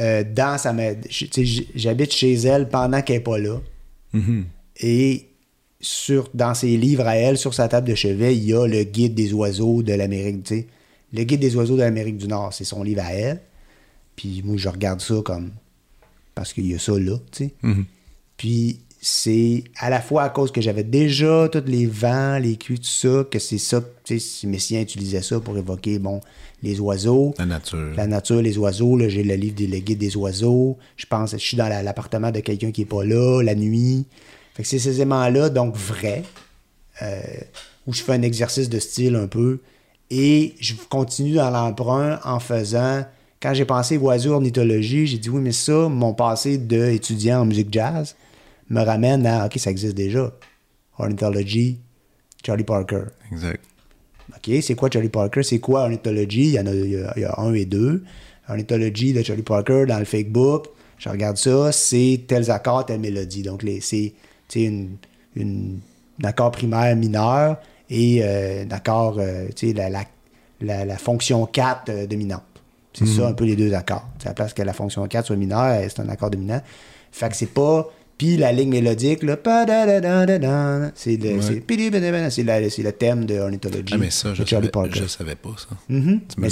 [0.00, 0.74] Euh, dans sa
[1.74, 3.56] J'habite chez elle pendant qu'elle n'est pas là.
[4.12, 4.44] Mhm.
[4.80, 5.28] Et
[5.86, 8.82] sur, dans ses livres à elle, sur sa table de chevet, il y a le
[8.82, 10.42] guide des oiseaux de l'Amérique.
[10.44, 10.66] tu sais.
[11.12, 13.40] Le guide des oiseaux de l'Amérique du Nord, c'est son livre à elle.
[14.16, 15.50] Puis moi, je regarde ça comme.
[16.34, 17.54] Parce qu'il y a ça là, tu sais.
[17.62, 17.84] Mhm.
[18.36, 22.78] Puis c'est à la fois à cause que j'avais déjà tous les vents, les culs,
[22.80, 26.20] tout ça, que c'est ça, tu sais, si Messien utilisait ça pour évoquer, bon,
[26.62, 27.32] les oiseaux.
[27.38, 27.92] La nature.
[27.96, 30.76] La nature, les oiseaux, là, j'ai le livre des le guide des oiseaux.
[30.96, 34.04] Je pense, je suis dans la- l'appartement de quelqu'un qui est pas là, la nuit.
[34.56, 36.22] Fait que c'est ces aimants-là, donc vrais,
[37.02, 37.20] euh,
[37.86, 39.60] où je fais un exercice de style un peu.
[40.10, 43.04] Et je continue dans l'emprunt en faisant.
[43.42, 47.68] Quand j'ai pensé oiseaux ornithologie, j'ai dit oui, mais ça, mon passé d'étudiant en musique
[47.70, 48.16] jazz
[48.70, 50.32] me ramène à OK, ça existe déjà.
[50.98, 51.78] Ornithology,
[52.44, 53.02] Charlie Parker.
[53.30, 53.62] Exact.
[54.30, 55.42] OK, c'est quoi Charlie Parker?
[55.42, 56.44] C'est quoi Ornithology?
[56.46, 58.02] Il y en a, il y a, il y a un et deux.
[58.48, 60.68] Ornithology de Charlie Parker dans le fake book.
[60.98, 63.42] Je regarde ça, c'est tels accords, telle mélodie.
[63.42, 64.14] Donc, les- c'est
[64.54, 64.96] une,
[65.34, 65.80] une,
[66.22, 67.56] un accord primaire mineur
[67.90, 70.04] et euh, un accord, euh, la, la,
[70.60, 72.42] la, la fonction 4 euh, dominante.
[72.94, 74.06] C'est ça un peu les deux accords.
[74.18, 76.62] C'est à la place que la fonction 4 soit mineure, c'est un accord dominant.
[77.12, 77.90] Fait que c'est pas.
[78.16, 79.36] Puis la ligne mélodique, là,
[80.94, 81.42] c'est le, Ouais.
[81.42, 85.04] c'est pidi-bidi-bidi, c'est la- c'est le thème de Ornithology Ah, mais ça, je savais, je
[85.06, 85.76] savais pas ça.
[85.90, 86.20] Mhm.
[86.28, 86.50] Tu me Mais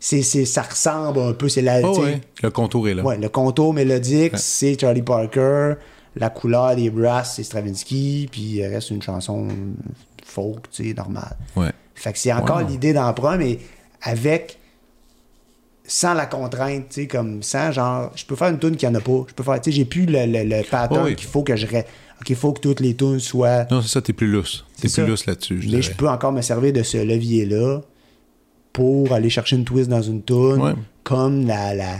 [0.00, 2.20] c'est, ça ressemble un peu, c'est la, Oh, ouais.
[2.42, 3.02] Le contour est là.
[3.02, 5.74] ouais, le contour mélodique, c'est Charlie Parker,
[6.16, 9.48] la couleur des brasses, c'est Stravinsky, puis il reste une chanson
[10.24, 11.36] folk, tu sais, normale.
[11.56, 11.70] Ouais.
[11.94, 12.68] Fait que c'est encore Wow.
[12.68, 13.58] l'idée d'emprunt, mais
[14.02, 14.58] avec
[15.86, 18.96] sans la contrainte, tu sais, comme sans genre, je peux faire une tune qu'il n'y
[18.96, 19.24] en a pas.
[19.28, 21.14] Je peux faire, tu sais, j'ai plus le, le, le pattern Oh oui.
[21.16, 21.66] qu'il faut que je.
[21.66, 21.84] ré-
[22.20, 23.66] OK, il faut que toutes les tunes soient.
[23.70, 24.64] Non, c'est ça, t'es plus lousse.
[24.80, 27.80] T'es plus lousse là-dessus, mais je peux encore me servir de ce levier-là
[28.72, 30.72] pour aller chercher une twist dans une tune, Ouais.
[31.02, 31.98] comme la, la,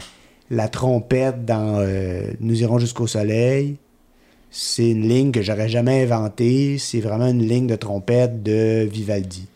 [0.50, 3.76] la trompette dans euh, Nous irons jusqu'au soleil.
[4.56, 6.78] C'est une ligne que j'aurais jamais inventée.
[6.78, 9.46] C'est vraiment une ligne de trompette de Vivaldi.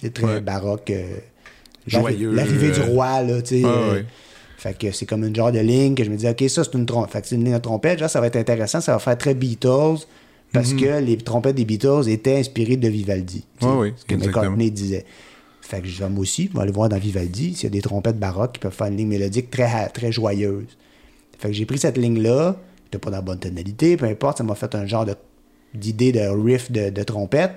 [0.00, 0.24] C'est très.
[0.24, 0.40] Ouais.
[0.40, 0.90] baroque.
[0.90, 1.16] euh,
[1.86, 3.62] Joyeux, L'arrivée du euh, roi, là, tu sais.
[3.64, 4.02] Ah, euh.
[4.56, 6.74] Fait que c'est comme une genre de ligne que je me dis, OK, ça, c'est
[6.74, 7.10] une trompette.
[7.12, 7.98] Fait que c'est une ligne de trompette.
[7.98, 8.80] Genre, ça va être intéressant.
[8.80, 10.06] Ça va faire très Beatles
[10.52, 10.80] parce Mhm.
[10.80, 13.44] que les trompettes des Beatles étaient inspirées de Vivaldi.
[13.62, 14.14] Ouais, ouais, ce que.
[14.14, 15.04] McCartney disait.
[15.60, 17.70] Fait que je vais moi aussi, je vais aller voir dans Vivaldi s'il y a
[17.70, 20.66] des trompettes baroques qui peuvent faire une ligne mélodique très, très joyeuse.
[21.38, 22.56] Fait que j'ai pris cette ligne-là.
[22.84, 25.06] J'étais pas dans la bonne tonalité, peu importe, ça m'a fait un genre
[25.74, 27.52] d'idée de, riff de, trompette.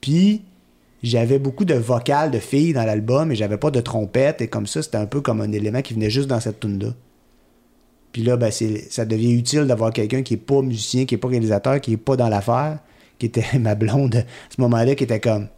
[0.00, 0.42] Puis
[1.02, 4.66] j'avais beaucoup de vocales de filles dans l'album et j'avais pas de trompette et comme
[4.66, 6.90] ça c'était un peu comme un élément qui venait juste dans cette tune là.
[8.12, 11.28] Puis là ben ça devient utile d'avoir quelqu'un qui est pas musicien, qui est pas
[11.28, 12.78] réalisateur, qui est pas dans l'affaire,
[13.18, 15.48] qui était ma blonde à ce moment-là qui était comme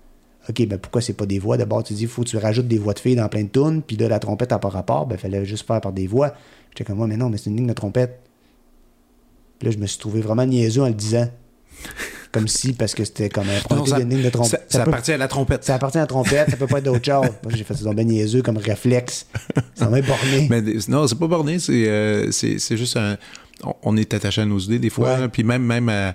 [0.49, 1.57] OK, ben pourquoi c'est pas des voix?
[1.57, 3.49] D'abord, tu dis, il faut que tu rajoutes des voix de filles dans plein de
[3.49, 6.07] tunes, puis là, la trompette n'a pas rapport, ben, il fallait juste faire par des
[6.07, 6.35] voix.
[6.71, 8.21] J'étais comme, moi, mais non, mais c'est une ligne de trompette.
[9.59, 11.29] Puis là, je me suis trouvé vraiment niaiseux en le disant.
[12.33, 14.65] Comme si, parce que c'était comme un Non, ça, d'une ligne de ça, trompette.
[14.69, 15.65] ça peut- appartient à la trompette.
[15.65, 17.33] ça appartient à la trompette, ça peut pas être d'autre chose.
[17.43, 19.27] Moi, j'ai fait ça bien niaiseux comme réflexe.
[19.75, 20.47] Ça m'a borné.
[20.51, 23.17] Mais non, c'est pas borné, c'est euh, juste un.
[23.83, 26.15] On, est attaché à nos idées des fois, puis même, même à,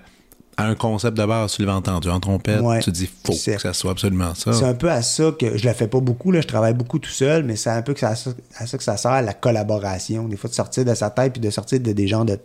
[0.56, 2.80] à un concept de base, tu l'as entendu en trompette, Ouais.
[2.80, 4.52] tu dis, faut C'est- que ça soit absolument ça.
[4.52, 6.98] C'est un peu à ça que je le fais pas beaucoup, là, je travaille beaucoup
[6.98, 8.10] tout seul, mais c'est un peu que ça,
[8.58, 10.28] à ça que ça sert la collaboration.
[10.28, 12.38] Des fois, de sortir de sa tête puis de sortir de des gens de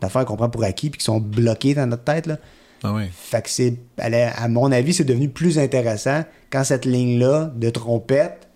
[0.00, 2.26] d'affaires qu'on prend pour acquis puis qui sont bloquées dans notre tête.
[2.26, 2.38] Là.
[2.82, 3.04] Ah oui.
[3.12, 8.48] Fait que c'est, à mon avis, c'est devenu plus intéressant quand cette ligne-là de trompette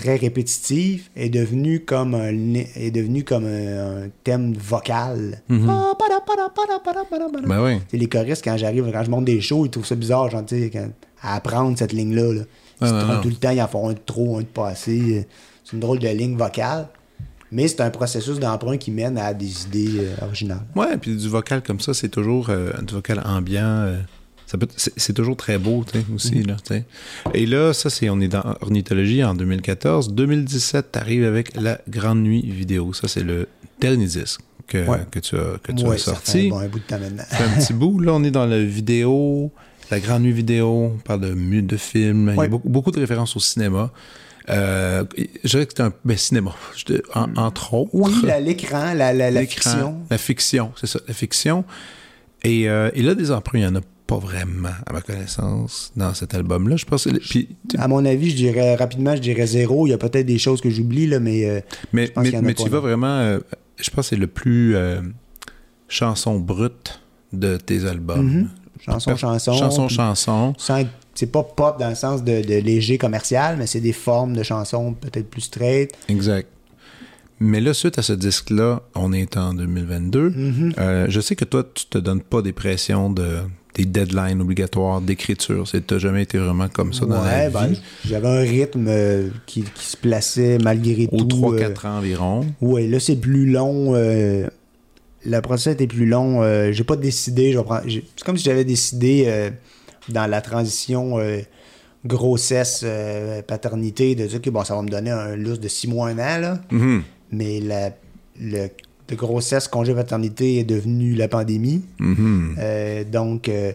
[0.00, 5.42] très répétitive est devenue comme un, est devenue comme un, un thème vocal.
[5.48, 5.94] Ben
[7.64, 7.78] oui.
[7.92, 10.90] Les choristes, quand j'arrive, quand je monte des shows, ils trouvent ça bizarre, genre, quand-
[11.22, 12.32] à apprendre cette ligne-là.
[12.32, 12.42] Là.
[12.42, 12.46] Ils
[12.80, 13.20] Ah, se non, trompent non.
[13.22, 15.26] tout le temps, ils en font un de trop, un de pas assez.
[15.64, 16.88] C'est une drôle de ligne vocale.
[17.52, 20.62] Mais c'est un processus d'emprunt qui mène à des idées euh, originales.
[20.76, 23.64] Ouais, puis du vocal comme ça, c'est toujours euh, du vocal ambiant.
[23.64, 23.98] euh,
[24.50, 26.46] ça peut- c'est, toujours très beau, tu aussi, Mhm.
[26.48, 26.82] là, tu.
[27.34, 30.12] Et là, ça, c'est, on est dans ornithologie en 2014.
[30.12, 32.92] 2017, t'arrives avec la Grande Nuit vidéo.
[32.92, 33.46] Ça, c'est le
[33.80, 34.98] dernier disque que, Ouais.
[35.10, 36.32] que tu as, que tu Ouais, as ça sorti.
[36.32, 37.22] fait un, bon, un bout de temps maintenant.
[37.30, 38.00] Ça fait un petit bout.
[38.00, 39.52] Là, on est dans la vidéo,
[39.90, 40.92] la Grande Nuit vidéo.
[40.94, 42.32] On parle de, films.
[42.36, 43.92] Il y a beaucoup, beaucoup de références au cinéma.
[44.48, 45.04] Euh,
[45.44, 46.52] je dirais que c'est un ben, cinéma,
[47.14, 47.90] en- entre autres.
[47.92, 50.00] Oui, l'écran, la, la, fiction.
[50.10, 51.64] La fiction, c'est ça, la fiction.
[52.42, 53.80] Et, euh, et là, des emprunts, il n'y en a
[54.10, 56.74] pas vraiment, à ma connaissance, dans cet album-là.
[56.76, 57.06] Je pense.
[57.28, 57.48] Puis,
[57.78, 59.86] À mon avis, je dirais rapidement, je dirais zéro.
[59.86, 61.60] Il y a peut-être des choses que j'oublie, là, mais euh,
[61.92, 63.06] mais je pense mais, qu'il y en a mais pas, tu vas vraiment.
[63.06, 63.38] euh,
[63.76, 65.00] je pense que c'est le plus euh,
[65.88, 67.00] chanson brute
[67.32, 68.26] de tes albums.
[68.26, 68.48] Mhm.
[68.84, 69.52] chanson, chanson.
[69.52, 70.54] Chanson, chanson.
[71.14, 74.42] c'est pas pop dans le sens de, de léger commercial, mais c'est des formes de
[74.42, 75.92] chansons peut-être plus straight.
[76.08, 76.48] Exact.
[77.38, 80.30] Mais là, suite à ce disque-là, on est en 2022.
[80.30, 80.72] Mhm.
[80.78, 83.38] Euh, je sais que toi, tu te donnes pas des pressions de
[83.74, 85.64] des deadlines obligatoires d'écriture.
[85.86, 87.80] T'as jamais été vraiment comme ça dans la ouais, ben, vie.
[88.04, 91.54] j'avais un rythme euh, qui, qui se plaçait malgré Aux tout.
[91.54, 92.46] 3-4 ans environ.
[92.60, 93.94] Ouais, là c'est plus long.
[93.94, 94.46] euh,
[95.24, 96.42] le processus était plus long.
[96.42, 97.56] euh, j'ai pas décidé.
[97.88, 99.50] C'est comme si j'avais décidé euh,
[100.08, 101.40] dans la transition euh,
[102.04, 105.88] grossesse, euh, paternité, de dire que bon, ça va me donner un lousse de 6
[105.88, 106.40] mois, un an.
[106.40, 106.60] Là.
[106.70, 107.02] Mhm.
[107.32, 107.90] Mais la,
[108.40, 108.68] le,
[109.10, 111.82] de grossesse, congé paternité est devenu la pandémie.
[111.98, 112.56] Mhm.
[112.58, 113.72] Euh, donc, euh,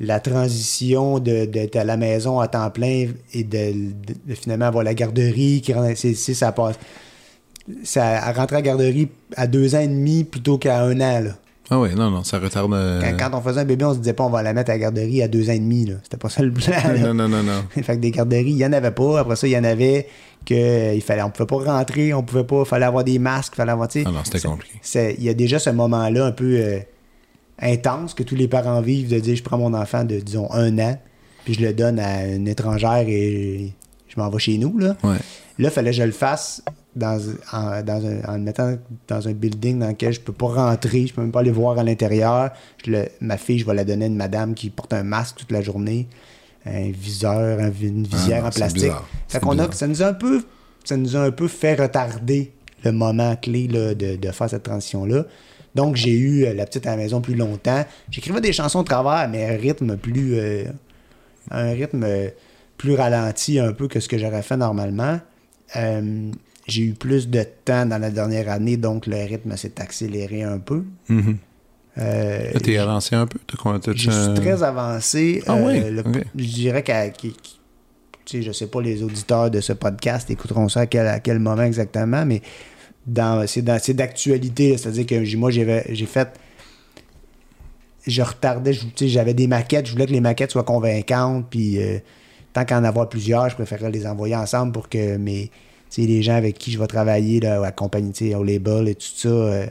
[0.00, 4.66] la transition de- d'être à la maison à temps plein et de, de- de finalement
[4.66, 6.76] avoir la garderie, qui c'est- ça passe.
[7.84, 11.20] Ça à rentrer à la garderie à deux ans et demi plutôt qu'à un an.
[11.20, 11.36] Là.
[11.70, 12.72] Ah ouais, non, non, ça retarde.
[12.74, 14.70] euh, Quand, quand on faisait un bébé, on se disait pas on va la mettre
[14.70, 15.86] à la garderie à deux ans et demi.
[15.86, 15.94] Là.
[16.02, 16.72] C'était pas ça le plan.
[16.72, 16.98] là.
[16.98, 17.62] non, non, non, non.
[17.70, 19.20] fait que des garderies, il y en avait pas.
[19.20, 20.06] Après ça, il y en avait
[20.44, 23.72] que il fallait, on pouvait pas rentrer, on pouvait pas, fallait avoir des masques, fallait
[23.72, 24.74] avoir, Ah non, c'était compliqué.
[25.18, 26.78] Il y a déjà ce moment-là un peu euh,
[27.60, 30.78] intense que tous les parents vivent de dire je prends mon enfant de, disons, un
[30.78, 30.98] an,
[31.44, 33.72] puis je le donne à une étrangère et
[34.08, 34.76] je m'en vais chez nous.
[34.78, 35.16] Là, Ouais.
[35.58, 36.62] Là il fallait que je le fasse
[36.96, 37.18] dans,
[37.52, 38.76] en, dans un- en le mettant
[39.08, 41.78] dans un building dans lequel je peux pas rentrer, je peux même pas aller voir
[41.78, 42.50] à l'intérieur.
[43.20, 45.62] Ma fille, je vais la donner à une madame qui porte un masque toute la
[45.62, 46.06] journée,
[46.66, 48.92] un viseur, un une visière Ah non, en plastique.
[49.28, 50.42] Fait qu'on a, ça nous a un peu,
[50.84, 52.52] ça nous a un peu fait retarder
[52.84, 55.24] le moment clé là, de, de faire cette transition-là.
[55.74, 57.84] Donc, j'ai eu euh, la petite à la maison plus longtemps.
[58.10, 60.64] J'écrivais des chansons de travers, mais un rythme plus, euh,
[61.50, 62.04] un rythme
[62.76, 65.18] plus ralenti un peu que ce que j'aurais fait normalement.
[65.76, 66.30] Euh,
[66.66, 70.58] j'ai eu plus de temps dans la dernière année, donc le rythme s'est accéléré un
[70.58, 70.84] peu.
[71.98, 73.38] Euh, Là, t'es avancé un peu?
[73.80, 75.42] T'as- je suis très avancé.
[75.46, 75.90] Ah Euh, oui?
[75.90, 76.24] le- Ok.
[76.36, 77.10] Je dirais qu'à.
[77.10, 77.34] qui-
[78.24, 81.18] tu sais, je sais pas, les auditeurs de ce podcast écouteront ça à quel, à
[81.20, 82.40] quel moment exactement, mais
[83.46, 83.62] c'est,
[83.94, 84.76] d'actualité.
[84.78, 86.28] C'est-à-dire que moi, j'avais, j'ai fait.
[88.06, 91.98] Je retardais, j'avais des maquettes, je voulais que les maquettes soient convaincantes, puis euh,
[92.52, 95.50] tant qu'en avoir plusieurs, je préférais les envoyer ensemble pour que mes,
[95.96, 99.06] les gens avec qui je vais travailler, là, à la compagnie, au label et tout
[99.14, 99.66] ça, euh,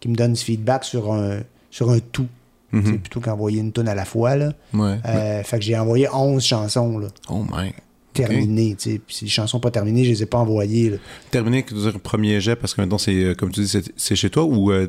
[0.00, 2.26] qui me donnent du feedback sur un, sur un tout.
[2.72, 2.98] Mhm.
[2.98, 4.34] Plutôt qu'envoyer une tonne à la fois.
[4.36, 4.52] Là.
[4.72, 4.98] Ouais.
[5.06, 7.72] Euh, Fait que j'ai envoyé 11 chansons là, Oh my.
[8.12, 8.74] terminées.
[8.76, 8.98] tu sais.
[9.06, 10.90] Puis ces chansons pas terminées, je les ai pas envoyées.
[10.90, 10.96] là.
[11.30, 14.16] Terminé, que tu dire premier jet, parce que maintenant, c'est, euh, comme tu dis, c'est,
[14.16, 14.72] chez toi ou.
[14.72, 14.88] euh,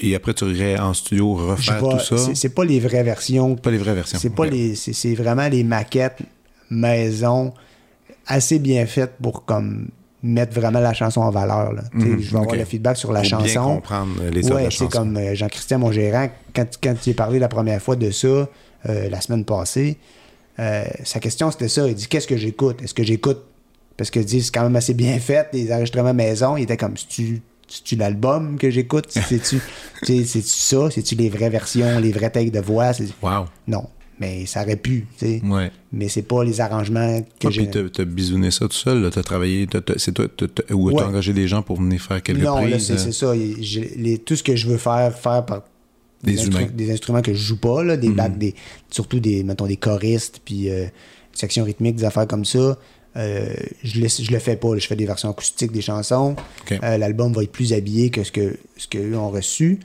[0.00, 2.32] et après, tu irais en studio refaire tout ça?
[2.32, 3.56] c'est- pas les vraies versions.
[3.56, 4.18] Pas les vraies versions.
[4.20, 4.52] C'est pas Ok.
[4.52, 4.76] les.
[4.76, 6.18] C'est c'est vraiment les maquettes
[6.70, 7.52] maison
[8.26, 9.88] assez bien faites pour comme
[10.22, 11.72] mettre vraiment la chanson en valeur.
[11.72, 11.82] là.
[11.92, 13.74] Tu Mhm, je vais avoir le feedback sur la bien chanson.
[13.76, 17.38] comprendre euh, les Ouais, c'est comme euh, Jean-Christian, mon gérant, quand, quand il est parlé
[17.38, 18.48] la première fois de ça, euh,
[18.84, 19.96] la semaine passée,
[20.58, 21.86] euh, sa question c'était ça.
[21.86, 22.82] Il dit Qu'est-ce que j'écoute?
[22.82, 23.42] Est-ce que j'écoute?
[23.96, 26.56] Parce que dit c'est quand même assez bien fait, des enregistrements maison.
[26.56, 29.06] Il était comme C'est-tu c'est-tu l'album que j'écoute?
[29.10, 29.60] C'est-tu
[30.02, 30.90] tu ça?
[30.90, 32.92] C'est-tu les vraies versions, les vrais takes de voix?
[33.22, 33.44] Wow.
[33.66, 33.84] Non,
[34.20, 35.42] mais ça aurait pu, tu sais.
[35.44, 35.70] Ouais.
[35.92, 37.66] Mais c'est pas les arrangements que Ah, j'ai.
[37.66, 39.66] puis t'as, bisouné ça tout seul, t'as travaillé,
[39.96, 40.94] c'est toi, t'as- ou Ouais.
[40.96, 42.86] t'as engagé des gens pour venir faire quelques Non, là, prises.
[42.86, 43.32] c'est euh, c'est ça.
[43.34, 45.62] Les- tout ce que je veux faire, faire par
[46.24, 48.14] Des instru- des instruments que je joue pas, là, des Mhm.
[48.16, 48.54] bacs, des,
[48.90, 50.86] surtout des, mettons, des choristes, puis euh,
[51.32, 52.76] section rythmique, des affaires comme ça.
[53.16, 53.54] Euh,
[53.84, 54.74] je, je le fais pas.
[54.74, 54.78] là.
[54.78, 56.34] Je fais des versions acoustiques des chansons.
[56.72, 59.78] Euh, L'album va être plus habillé que ce que ce qu'eux ont reçu.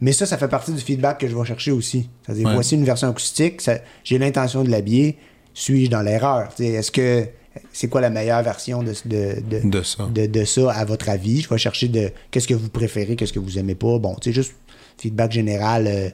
[0.00, 2.08] Mais ça, ça fait partie du feedback que je vais chercher aussi.
[2.24, 2.54] C'est-à-dire, Ouais.
[2.54, 3.60] voici une version acoustique,
[4.04, 5.16] j'ai l'intention de l'habiller,
[5.54, 6.50] suis-je dans l'erreur?
[6.60, 7.26] Est-ce que
[7.72, 10.06] c'est quoi la meilleure version de, de, de, De ça.
[10.14, 11.40] de, de ça à votre avis?
[11.40, 13.98] Je vais chercher de qu'est-ce que vous préférez, qu'est-ce que vous aimez pas?
[13.98, 14.54] Bon, tu sais, juste
[14.98, 16.08] feedback général euh,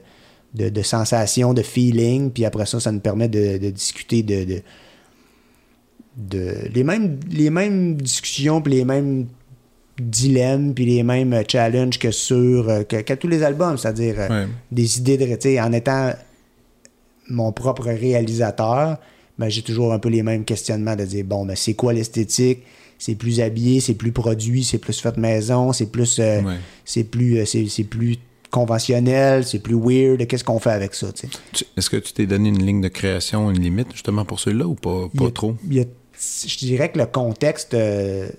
[0.55, 4.61] de, de sensation, de feeling, puis après ça, ça nous permet de, discuter de, de,
[6.17, 9.27] de- les mêmes les mêmes discussions puis les mêmes
[9.99, 14.15] dilemmes puis les mêmes euh, challenges que sur euh, que, qu'à tous les albums, c'est-à-dire
[14.19, 14.47] euh, Ouais.
[14.71, 15.25] des idées de
[15.61, 16.11] en étant
[17.29, 18.97] mon propre réalisateur,
[19.39, 22.59] ben, j'ai toujours un peu les mêmes questionnements de dire bon ben c'est quoi l'esthétique?
[22.97, 26.55] C'est plus habillé, c'est plus produit, c'est plus fait maison, c'est plus euh, Ouais.
[26.85, 28.17] c'est plus euh, c'est, c'est plus
[28.51, 31.07] conventionnel, c'est plus weird, qu'est-ce qu'on fait avec ça,
[31.75, 34.75] Est-ce que tu t'es donné une ligne de création, une limite, justement, pour celui-là ou
[34.75, 35.55] pas, Il pas a- trop?
[35.69, 35.85] il y a-
[36.47, 38.29] je dirais que le contexte euh,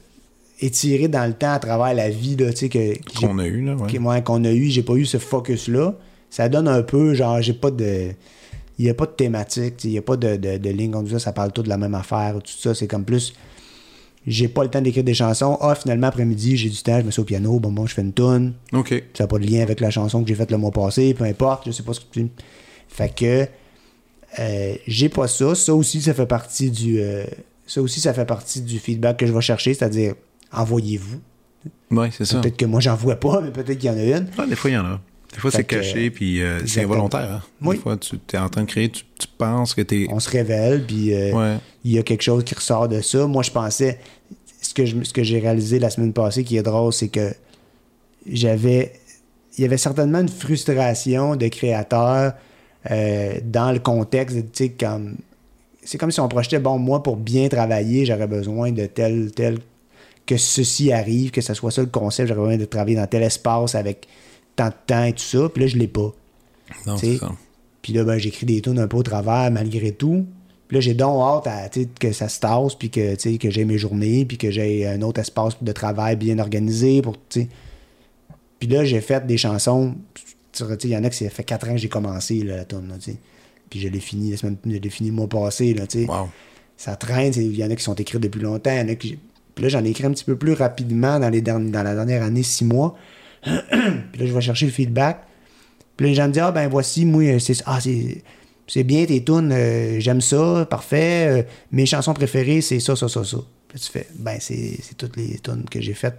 [0.60, 3.46] est tiré dans le temps à travers la vie là, tu sais, que, Qu'on a
[3.46, 3.86] eu, là, ouais.
[3.88, 5.94] qui- ouais, qu'on a eu, j'ai pas eu ce focus-là.
[6.30, 8.10] Ça donne un peu, genre, j'ai pas de.
[8.78, 11.08] Il n'y a pas de thématique, il n'y a pas de, de, de ligne comme
[11.08, 12.74] ça, ça parle tout de la même affaire, tout ça.
[12.74, 13.32] C'est comme plus.
[14.26, 15.56] J'ai pas le temps d'écrire des chansons.
[15.60, 18.02] Ah, finalement, après-midi, j'ai du temps, je me suis au piano, bon, bon, je fais
[18.02, 18.54] une tune.
[18.72, 19.02] OK.
[19.14, 21.24] Ça n'a pas de lien avec la chanson que j'ai faite le mois passé, peu
[21.24, 22.28] importe, je sais pas ce que tu.
[22.88, 23.46] Fait que.
[24.38, 25.54] euh, j'ai pas ça.
[25.54, 27.00] Ça aussi, ça fait partie du.
[27.00, 27.24] euh,
[27.66, 30.14] ça aussi, ça fait partie du feedback que je vais chercher, c'est-à-dire,
[30.52, 31.20] envoyez-vous.
[31.90, 32.40] Ouais, c'est ça.
[32.40, 34.28] Peut-être que moi, j'en vois pas, mais peut-être qu'il y en a une.
[34.38, 35.00] Ouais, des fois, il y en a.
[35.32, 36.92] Des fois, c'est caché, puis euh, c'est exactement.
[36.94, 37.30] involontaire.
[37.32, 37.42] hein.
[37.62, 37.76] Oui.
[37.76, 40.06] Des fois, tu es en train de créer, tu, tu penses que t'es...
[40.10, 41.12] On se révèle, puis.
[41.14, 41.56] euh, Ouais.
[41.84, 43.26] il y a quelque chose qui ressort de ça.
[43.26, 43.98] Moi, je pensais,
[44.62, 47.32] ce que, je- ce que j'ai réalisé la semaine passée qui est drôle, c'est que
[48.30, 48.92] j'avais,
[49.58, 52.32] il y avait certainement une frustration de créateur
[52.90, 55.16] euh, dans le contexte, tu sais, comme,
[55.84, 59.58] c'est comme si on projetait, bon, moi, pour bien travailler, j'aurais besoin de tel, tel,
[60.26, 63.22] que ceci arrive, que ce soit ça le concept, j'aurais besoin de travailler dans tel
[63.22, 64.06] espace avec
[64.56, 66.12] tant de temps et tout ça, puis là, je l'ai pas.
[66.86, 67.32] Non, Tu sais, c'est ça.
[67.82, 70.26] Puis là, ben, j'écris des tunes un peu au travers malgré tout.
[70.66, 71.68] Puis là, j'ai donc hâte à,
[72.00, 75.20] que ça se tasse, puis que, que j'ai mes journées, puis que j'ai un autre
[75.20, 77.02] espace de travail bien organisé.
[77.02, 77.16] pour.
[77.28, 79.94] Puis là, j'ai fait des chansons.
[80.84, 82.92] Il y en a qui ça fait 4 ans que j'ai commencé là, la tune.
[83.70, 85.74] Puis je l'ai fini la semaine, je l'ai fini le mois passé.
[85.74, 85.84] Là.
[86.08, 86.28] Wow.
[86.76, 87.32] Ça traîne.
[87.36, 88.72] Il y en a qui sont écrits depuis longtemps.
[88.72, 89.18] il y en a qui-
[89.56, 91.94] Puis là, j'en ai écrit un petit peu plus rapidement dans, les derni- dans la
[91.96, 92.94] dernière année, 6 mois.
[93.42, 93.50] puis
[94.20, 95.24] là, je vais chercher le feedback.
[95.96, 99.24] Puis là, les gens me disent Ah, ben voici, moi, c'est ah, c'est, bien tes
[99.24, 101.26] tunes, euh, j'aime ça, parfait.
[101.28, 101.42] euh,
[101.72, 103.38] mes chansons préférées, c'est ça, ça, ça, ça.
[103.68, 106.18] Puis là, tu fais Ben, c'est, toutes les tunes que j'ai faites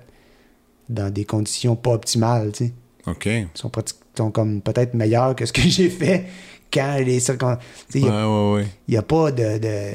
[0.90, 2.74] dans des conditions pas optimales, tu sais.
[3.06, 3.28] OK.
[3.28, 3.72] Elles sont,
[4.18, 6.26] sont comme peut-être meilleures que ce que j'ai fait
[6.74, 7.64] quand les circonstances.
[7.94, 8.68] Il Ouais, n'y a, ouais, ouais.
[8.88, 9.58] y a pas de.
[9.60, 9.92] de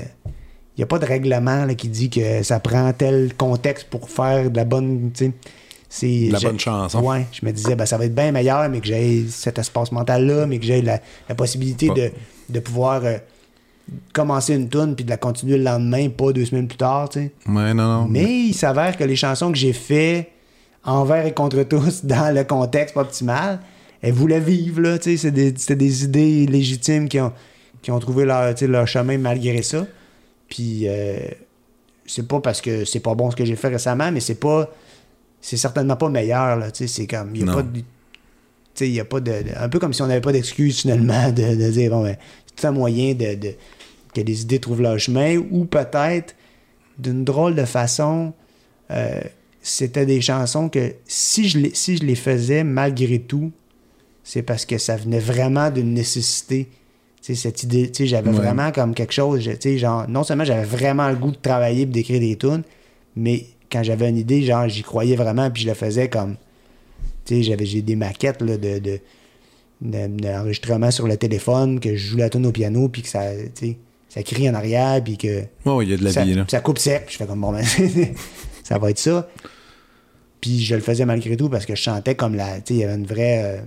[0.77, 4.09] il y a pas de règlement là, qui dit que ça prend tel contexte pour
[4.09, 5.11] faire de la bonne.
[5.89, 7.01] C'est, la bonne chanson.
[7.03, 9.93] Ouais, je me disais, ben, ça va être bien meilleur, mais que j'ai cet espace
[9.93, 12.11] mental-là, mais que j'ai la, la possibilité de,
[12.49, 13.19] de pouvoir euh,
[14.15, 17.11] commencer une tune puis de la continuer le lendemain, pas deux semaines plus tard.
[17.15, 18.07] Ouais, non, non.
[18.09, 20.31] Mais il s'avère que les chansons que j'ai fait
[20.83, 23.61] envers et contre tous dans le contexte pas optimal,
[24.01, 24.97] elles voulaient vivre, là.
[25.01, 27.33] C'est des, des idées légitimes qui ont,
[27.83, 29.87] qui ont trouvé leur, leur chemin malgré ça.
[30.53, 31.17] Puis, euh,
[32.05, 34.71] c'est pas parce que c'est pas bon ce que j'ai fait récemment, mais c'est pas.
[35.41, 36.69] C'est certainement pas meilleur, là.
[36.75, 37.35] C'est comme.
[37.35, 37.81] Il y a pas de.
[38.85, 41.71] Il a pas de, Un peu comme si on n'avait pas d'excuse finalement de, de
[41.71, 43.55] dire, bon, ben, c'est tout un moyen de, de-
[44.15, 46.35] que les idées trouvent leur chemin, ou peut-être
[46.99, 48.35] d'une drôle de façon,
[48.91, 49.21] euh,
[49.63, 53.53] c'était des chansons que si je, les, si je les faisais malgré tout,
[54.23, 56.69] c'est parce que ça venait vraiment d'une nécessité.
[57.23, 58.37] Cette idée, tu sais, j'avais Ouais.
[58.37, 61.37] vraiment comme quelque chose, je- tu sais, genre, non seulement j'avais vraiment le goût de
[61.37, 62.63] travailler et d'écrire des tunes,
[63.15, 66.35] mais quand j'avais une idée, genre, j'y croyais vraiment, puis je le faisais comme,
[67.25, 68.99] tu sais, j'avais, j'ai des maquettes, là, de, de,
[69.81, 73.23] de- d'enregistrement sur le téléphone, que je joue la tune au piano, puis que ça,
[73.55, 73.77] tu sais,
[74.09, 76.45] ça crie en arrière, puis que ouais, il y a de la ça, vie, là.
[76.51, 77.05] ça coupe sec.
[77.07, 77.65] Puis je fais comme, bon, ben,
[78.65, 79.29] ça va être ça.
[80.41, 82.57] Puis je le faisais malgré tout parce que je chantais comme la.
[82.57, 83.61] Tu sais, il y avait une vraie euh,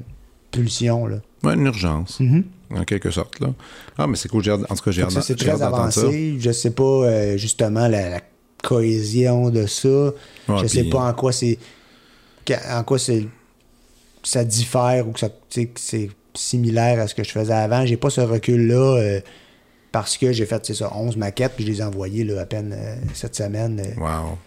[0.52, 1.18] pulsion, là.
[1.44, 2.44] Ouais, une urgence, Mhm.
[2.74, 3.54] En quelque sorte, là.
[3.98, 4.44] Ah, mais c'est cool.
[4.50, 6.38] En tout cas, j'ai hâte c'est très avancé.
[6.40, 8.22] Je sais pas, euh, justement, la, la
[8.64, 9.88] cohésion de ça.
[9.88, 11.58] Ouais, je sais pas en quoi c'est.
[12.70, 13.28] En quoi c'est.
[14.24, 17.86] Ça diffère ou que ça, c'est similaire à ce que je faisais avant.
[17.86, 19.22] J'ai pas ce recul-là euh,
[19.92, 22.46] parce que j'ai fait, c'est ça, 11 maquettes, puis je les ai envoyées là, à
[22.46, 23.82] peine euh, cette semaine.
[23.98, 24.38] Wow.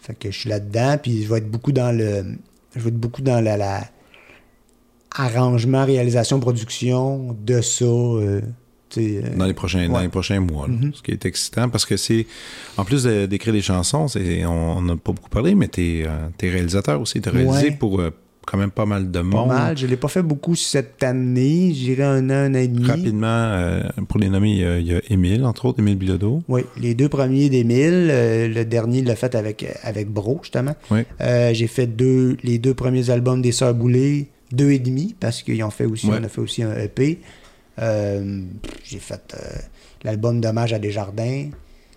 [0.00, 2.24] Fait que je suis là-dedans, puis je vais être beaucoup dans le.
[2.74, 3.56] Je vais être beaucoup dans la.
[3.56, 3.84] la
[5.14, 7.84] arrangement, réalisation, production de ça.
[7.84, 8.40] euh,
[8.88, 10.74] tu euh, Dans les prochains, dans les prochains mois, là.
[10.74, 10.92] Mhm.
[10.94, 12.26] ce qui est excitant parce que c'est,
[12.76, 14.06] en plus d'écrire des chansons,
[14.46, 17.20] on n'a pas beaucoup parlé, mais t'es, euh, t'es réalisateur aussi.
[17.20, 17.70] T'as réalisé Ouais.
[17.72, 18.10] pour, euh,
[18.46, 19.48] quand même pas mal de Pas monde.
[19.48, 19.76] mal.
[19.76, 21.72] Je l'ai pas fait beaucoup cette année.
[21.74, 22.86] J'irai un an, un an et demi.
[22.86, 25.96] Rapidement, euh, pour les nommer, il y a- il y a Émile, entre autres, Émile
[25.96, 26.44] Bilodeau.
[26.48, 28.08] Oui, les deux premiers d'Émile.
[28.08, 30.76] euh, le dernier, il l'a fait avec, avec Bro, justement.
[30.92, 31.00] Oui.
[31.22, 35.42] Euh, j'ai fait deux, les deux premiers albums des Sœurs Boulay, deux et demi, parce
[35.42, 36.18] qu'ils ont fait aussi, Ouais.
[36.20, 37.18] on a fait aussi un EP.
[37.78, 38.42] Euh,
[38.84, 39.58] j'ai fait euh,
[40.04, 41.48] l'album d'hommage à Desjardins.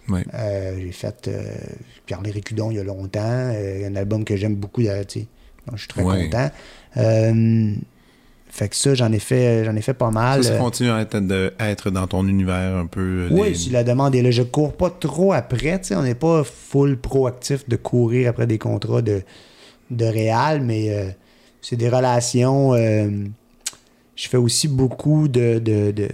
[0.09, 0.21] Oui.
[0.33, 1.29] Euh, j'ai fait
[2.05, 3.19] Pierre-Léry Cudon il y a longtemps.
[3.85, 5.27] un album que j'aime beaucoup, sais.
[5.67, 6.23] Donc, je suis très Ouais.
[6.29, 6.49] content.
[8.51, 10.43] Fait que ça, j'en ai fait, j'en ai fait pas mal.
[10.43, 13.27] Ça, ça continue à être, de- à être dans ton univers un peu.
[13.29, 16.01] oui, les- si la demande est là, je cours pas trop après, tu sais, on
[16.01, 19.21] n'est pas full proactif de courir après des contrats de,
[19.91, 21.15] de réal, mais
[21.61, 22.73] c'est des relations.
[22.73, 23.09] euh,
[24.15, 25.59] je fais aussi beaucoup de.
[25.59, 26.09] de, de-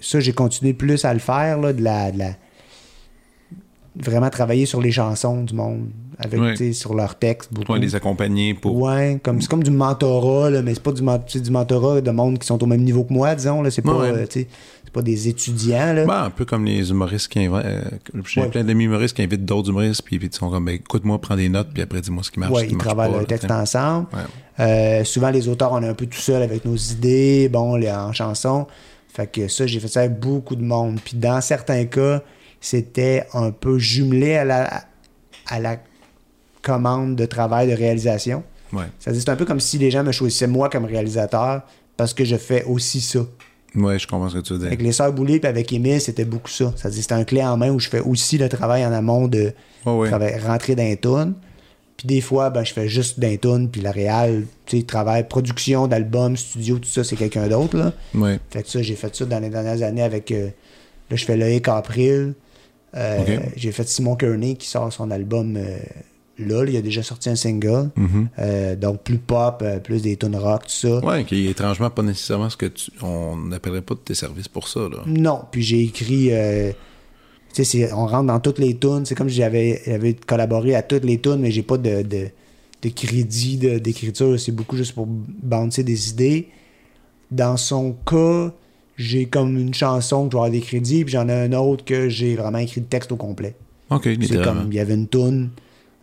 [0.00, 2.10] ça, j'ai continué plus à le faire, là, de la.
[2.12, 2.34] de la-
[3.96, 5.86] vraiment travailler sur les chansons du monde,
[6.18, 6.72] avec, Ouais.
[6.72, 7.74] sur leurs textes, beaucoup.
[7.76, 8.76] Les accompagner pour.
[8.76, 11.02] Ouais, comme, c'est comme du mentorat, là, mais c'est pas du,
[11.40, 13.62] du mentorat de monde qui sont au même niveau que moi, disons.
[13.62, 14.08] Là, c'est, pas, Ouais.
[14.12, 14.44] euh,
[14.92, 15.92] pas des étudiants.
[15.92, 16.04] Là.
[16.06, 17.64] Ben, un peu comme les humoristes qui invitent.
[17.64, 17.82] euh,
[18.26, 18.48] J'ai Ouais.
[18.48, 21.36] plein d'amis humoristes qui invitent d'autres humoristes, puis, puis ils sont comme, ben, écoute-moi, prends
[21.36, 22.52] des notes, puis après, dis-moi ce qui marche.
[22.68, 24.08] ils travaillent le texte ensemble.
[24.12, 24.20] Ouais.
[24.60, 27.90] Euh, souvent, les auteurs, on est un peu tout seul avec nos idées, bon, les,
[27.90, 28.66] en chanson.
[29.12, 30.98] Fait que ça, j'ai fait ça avec beaucoup de monde.
[31.04, 32.22] Puis dans certains cas,
[32.60, 34.84] c'était un peu jumelé à la,
[35.48, 35.76] à la
[36.62, 38.42] commande de travail de réalisation.
[38.72, 38.84] Ouais.
[38.98, 41.62] C'est un peu comme si les gens me choisissaient moi comme réalisateur
[41.96, 43.20] parce que je fais aussi ça.
[43.76, 44.68] Ouais, je comprends ce que tu veux dire.
[44.68, 46.72] Avec les Sœurs Boulay et avec Émile, c'était beaucoup ça.
[46.76, 49.52] C'est-à-dire, c'était un clé en main où je fais aussi le travail en amont de
[49.84, 51.34] travail- rentrer dans les tunes.
[51.96, 55.28] Puis des fois, ben, je fais juste d'un tune, puis la réal, tu sais, travail,
[55.28, 57.92] production d'albums, studio, tout ça, c'est quelqu'un d'autre, là.
[58.14, 58.40] Ouais.
[58.50, 60.32] Fait que ça, j'ai fait ça dans les dernières années avec.
[60.32, 60.48] euh,
[61.10, 62.34] là, je fais Loïc April.
[62.96, 63.38] Euh.
[63.56, 65.78] J'ai fait Simon Kearney qui sort son album euh,
[66.38, 66.70] là, là.
[66.70, 67.90] Il a déjà sorti un single.
[67.96, 68.28] Mhm.
[68.38, 70.98] Euh, donc plus pop, euh, plus des tunes rock, tout ça.
[71.04, 72.90] Ouais, qui est étrangement pas nécessairement ce que tu.
[73.02, 74.98] On n'appellerait pas de tes services pour ça, là.
[75.06, 76.30] Non, puis j'ai écrit.
[77.54, 79.04] Tu sais, on rentre dans toutes les tunes.
[79.04, 82.26] C'est comme si j'avais j'avais collaboré à toutes les tunes, mais j'ai pas de, de,
[82.82, 84.38] de crédit de- d'écriture.
[84.38, 86.48] C'est beaucoup juste pour bouncer des idées.
[87.30, 88.52] Dans son cas,
[88.96, 91.84] j'ai comme une chanson que je vais avoir des crédits, puis j'en ai un autre
[91.84, 93.54] que j'ai vraiment écrit le texte au complet.
[93.90, 95.50] Ok, C'est comme, il y avait une tune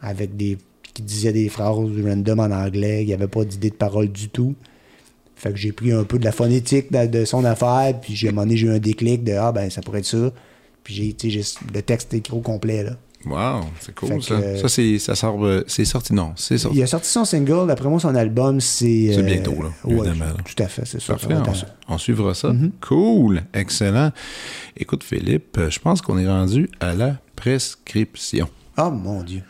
[0.01, 0.57] avec des
[0.93, 4.27] qui disait des phrases random en anglais, il n'y avait pas d'idée de parole du
[4.27, 4.55] tout.
[5.37, 8.27] Fait que j'ai pris un peu de la phonétique de, de son affaire, puis j'ai,
[8.27, 10.31] à un moment donné, j'ai eu un déclic de Ah, ben, ça pourrait être ça.
[10.83, 12.91] Puis j'ai, tu sais, j'ai le texte écrit au complet, là.
[13.23, 14.33] Wow, c'est cool, que, ça.
[14.33, 15.45] euh, Ça, c'est, ça sort.
[15.45, 16.77] euh, c'est sorti, non, c'est sorti.
[16.79, 19.11] Il a sorti son single, d'après moi, son album, c'est.
[19.13, 20.37] C'est euh, bientôt, là, ouais, évidemment, là.
[20.43, 21.13] tout à fait, c'est ça.
[21.13, 21.35] Parfait,
[21.87, 22.51] on, suivra ça.
[22.81, 24.11] Cool, excellent.
[24.75, 28.49] Écoute, Philippe, euh, je pense qu'on est rendu à la prescription.
[28.79, 29.43] Oh mon Dieu.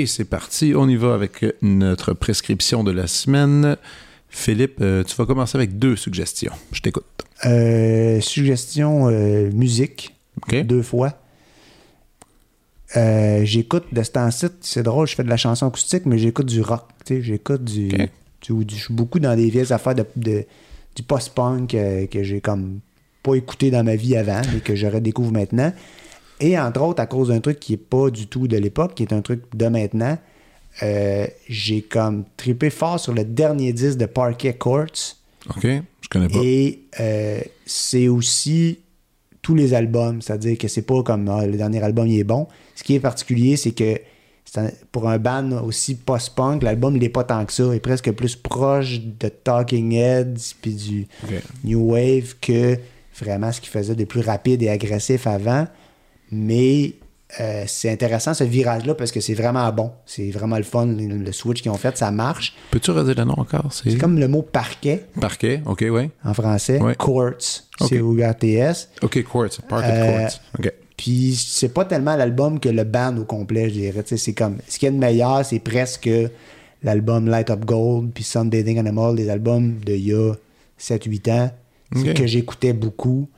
[0.00, 3.76] Et c'est parti, on y va avec notre prescription de la semaine.
[4.30, 6.52] Philippe, euh, tu vas commencer avec deux suggestions.
[6.72, 7.04] Je t'écoute.
[7.44, 10.14] Euh, suggestion euh, musique.
[10.38, 10.62] OK?
[10.64, 11.18] deux fois.
[12.96, 16.46] Euh, j'écoute de ce temps-ci, c'est drôle, je fais de la chanson acoustique, mais j'écoute
[16.46, 16.84] du rock.
[17.04, 18.08] tu sais, J'écoute du, Ok.
[18.58, 20.44] du- du- Je suis beaucoup dans des vieilles affaires de, de-
[20.96, 21.68] du post-punk
[22.10, 22.80] que j'ai comme
[23.22, 25.72] pas écouté dans ma vie avant, mais que je redécouvre maintenant.
[26.40, 29.02] Et entre autres, à cause d'un truc qui est pas du tout de l'époque, qui
[29.02, 30.16] est un truc de maintenant,
[30.82, 35.16] euh, j'ai comme trippé fort sur le dernier disque de Parquet Courts.
[35.48, 35.66] OK?
[36.00, 36.38] Je connais pas.
[36.42, 38.78] Et euh, c'est aussi
[39.42, 42.46] tous les albums, c'est-à-dire que c'est pas comme ah, le dernier album il est bon.
[42.74, 43.98] Ce qui est particulier, c'est que
[44.56, 47.80] un- pour un band aussi post-punk, l'album il est pas tant que ça, il est
[47.80, 51.06] presque plus proche de Talking Heads puis du.
[51.64, 52.76] New Wave que
[53.18, 55.66] vraiment ce qu'il faisait de plus rapide et agressif avant.
[56.32, 56.94] Mais
[57.40, 59.92] euh, c'est intéressant ce virage-là parce que c'est vraiment bon.
[60.06, 62.54] C'est vraiment le fun, le, switch qu'ils ont fait, ça marche.
[62.70, 63.72] Peux-tu redire le nom encore?
[63.72, 66.10] C'est comme le mot parquet Parquet, OK, oui.
[66.24, 66.80] en français.
[66.80, 66.94] Ouais.
[66.96, 67.88] Courts, Ok.
[67.88, 68.90] C-O-U-R-T-S.
[69.02, 70.40] OK, Quartz, Parquet Euh, Quartz.
[70.58, 70.72] OK.
[70.96, 74.02] Puis c'est pas tellement l'album que le band au complet, je dirais.
[74.04, 76.10] C'est comme ce qu'il y a de meilleur, c'est presque
[76.82, 80.34] l'album Light Up Gold puis Sunbathing Animal, des albums d'il y a
[80.78, 81.50] 7-8 ans
[82.14, 83.28] que j'écoutais beaucoup.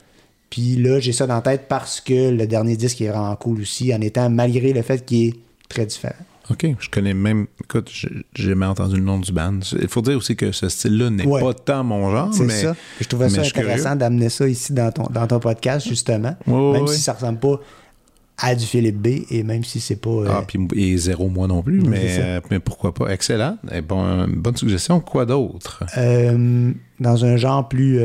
[0.53, 3.61] Puis là, j'ai ça dans la tête parce que le dernier disque est vraiment cool
[3.61, 5.33] aussi, en étant malgré le fait qu'il est
[5.67, 6.13] très différent.
[6.51, 7.47] OK, je connais même.
[7.63, 9.61] Écoute, j'ai jamais entendu le nom du band.
[9.81, 11.41] Il faut dire aussi que ce style-là n'est Ouais.
[11.41, 12.75] pas tant mon genre, C'est ça.
[13.01, 16.35] Je trouvais ça intéressant d'amener ça ici dans ton, dans ton podcast, justement.
[16.45, 16.93] Ouais, même ouais.
[16.93, 17.59] si ça ressemble pas
[18.37, 20.09] à du Philippe B et même si c'est pas.
[20.11, 23.07] euh, Ah, puis et zéro moi non plus, mais, euh, mais pourquoi pas?
[23.11, 23.57] Excellent.
[23.71, 24.99] Eh, bon, bonne suggestion.
[24.99, 25.83] Quoi d'autre?
[25.97, 27.99] euh, dans un genre plus.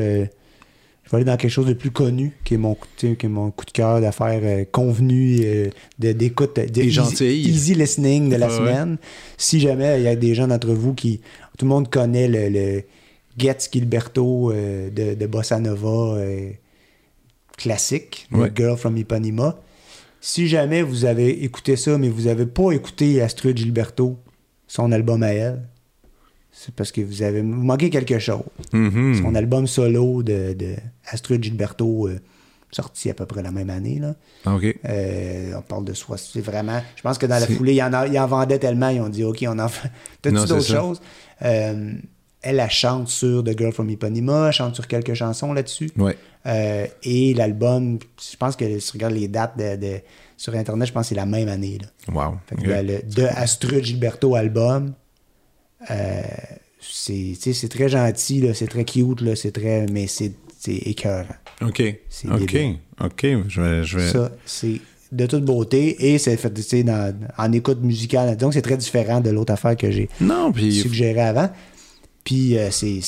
[1.09, 3.51] Je vais aller dans quelque chose de plus connu, qui est mon, qui est mon
[3.51, 8.55] coup de cœur d'affaires euh, convenu, euh, d'écoute, de, easy, listening de la ouais.
[8.55, 8.99] semaine.
[9.39, 11.23] Si jamais il y a des gens d'entre vous qui.
[11.57, 12.83] Tout le monde connaît le, le
[13.39, 16.51] Get Gilberto euh, de, de Bossa Nova euh,
[17.57, 18.53] classique, Ouais.
[18.55, 19.59] Girl from Ipanema.
[20.21, 24.19] Si jamais vous avez écouté ça, mais vous n'avez pas écouté Astrid Gilberto,
[24.67, 25.63] son album à elle,
[26.61, 28.43] c'est parce que vous avez vous manquez quelque chose.
[28.73, 29.21] Mhm.
[29.23, 30.75] Son album solo de, de
[31.09, 32.19] Astrid Gilberto, euh,
[32.73, 34.01] sorti à peu près la même année.
[34.01, 34.15] Là.
[34.53, 34.65] OK.
[34.85, 36.17] Euh, on parle de soi.
[36.19, 36.81] C'est vraiment.
[36.97, 39.23] Je pense que dans la foulée, il en, a- en vendait tellement, ils ont dit
[39.25, 39.89] OK, on en fait.
[40.23, 41.01] T'as-tu d'autres choses?
[41.43, 41.93] Euh,
[42.43, 45.91] elle, elle chante sur The Girl from Ipanema, elle chante sur quelques chansons là-dessus.
[45.97, 46.17] Ouais.
[47.03, 47.99] Et l'album,
[48.31, 50.01] je pense que si tu regardes les dates de, de-
[50.37, 51.79] sur Internet, je pense que c'est la même année.
[51.81, 52.15] Là.
[52.15, 52.37] Wow.
[52.47, 54.95] Fait que le- de Astrid Gilberto album,
[55.91, 56.23] euh,
[56.81, 60.33] c'est très gentil, c'est très cute, là, c'est très, mais c'est
[60.67, 61.27] écœurant.
[61.63, 61.83] OK.
[62.31, 62.39] OK.
[62.41, 62.77] débile.
[63.01, 63.27] OK.
[63.49, 63.85] Je vais.
[63.85, 64.11] Je vais...
[64.11, 66.51] Ça, c'est de toute beauté et c'est fait
[66.83, 68.37] dans- en écoute musicale.
[68.37, 70.73] Donc, c'est très différent de l'autre affaire que j'ai Non, puis.
[70.75, 71.51] suggéré avant.
[72.25, 73.01] Puis, euh, c'est.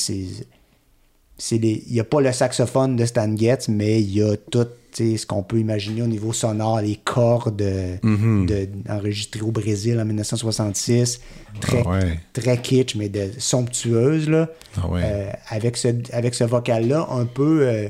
[1.49, 5.25] Il n'y a pas le saxophone de Stan Getz, mais il y a tout ce
[5.25, 7.63] qu'on peut imaginer au niveau sonore, les cordes
[8.03, 8.45] Mhm.
[8.45, 11.21] de, enregistrées au Brésil en 1966.
[11.61, 12.19] Très, Ah ouais.
[12.33, 14.29] très kitsch, mais de somptueuse.
[14.29, 14.49] Là.
[14.77, 15.01] Ah ouais.
[15.03, 17.61] Euh, avec ce, avec ce vocal-là, un peu.
[17.67, 17.87] euh,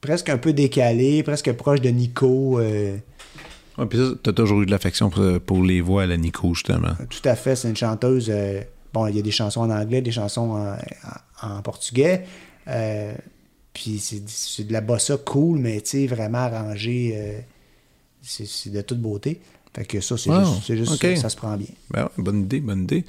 [0.00, 2.58] presque un peu décalé, presque proche de Nico.
[2.58, 2.96] euh,
[3.78, 6.90] Ouais, puis t'as toujours eu de l'affection pour, pour les voix à la Nico, justement.
[7.08, 8.28] tout à fait, c'est une chanteuse.
[8.30, 8.60] euh,
[8.92, 10.76] bon, il y a des chansons en anglais, des chansons en, en-
[11.42, 12.24] en portugais.
[12.68, 13.14] euh,
[13.74, 17.12] puis c'est de la bossa cool, mais tu sais, vraiment arrangé.
[17.16, 17.40] euh,
[18.22, 19.40] c'est de toute beauté.
[19.74, 21.16] Fait que ça, c'est Wow, juste, juste ok.
[21.16, 21.68] ça se prend bien.
[21.90, 23.06] Ben ouais, bonne idée, bonne idée.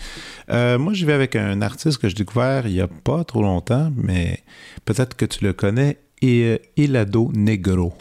[0.49, 3.41] Euh, moi, j'y vais avec un artiste que j'ai découvert il n'y a pas trop
[3.41, 4.41] longtemps, mais
[4.85, 6.61] peut-être que tu le connais, et
[7.33, 7.93] Negro.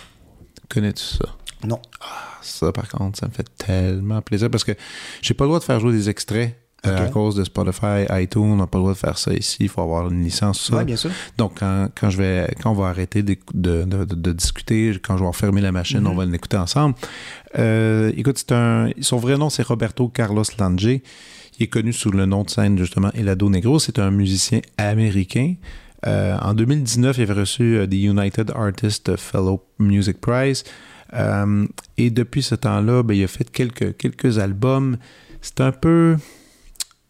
[0.68, 1.24] Connais-tu ça?
[1.66, 1.80] Non.
[2.00, 4.72] Ah, ça, par contre, ça me fait tellement plaisir parce que
[5.20, 6.56] j'ai pas le droit de faire jouer des extraits
[6.86, 8.40] euh, à cause de Spotify, iTunes.
[8.42, 9.58] On n'a pas le droit de faire ça ici.
[9.60, 10.78] Il faut avoir une licence, ça.
[10.78, 11.10] Oui, bien sûr.
[11.38, 15.16] Donc, quand, quand, je vais, quand on va arrêter de, de, de- de discuter, quand
[15.16, 16.06] je vais fermer la machine, Mhm.
[16.08, 16.94] on va l'écouter ensemble.
[17.58, 20.84] Euh, écoute, c'est un, son vrai nom, c'est Roberto Carlos Lange.
[21.58, 23.78] Il est connu sous le nom de scène, justement, Helado Negro.
[23.78, 25.54] C'est un musicien américain.
[26.04, 30.64] Euh, en 2019, il avait reçu euh, des United Artists Fellow Music Prize.
[31.98, 34.96] Et depuis ce temps-là, ben, il a fait quelques, quelques albums.
[35.42, 36.16] C'est un peu.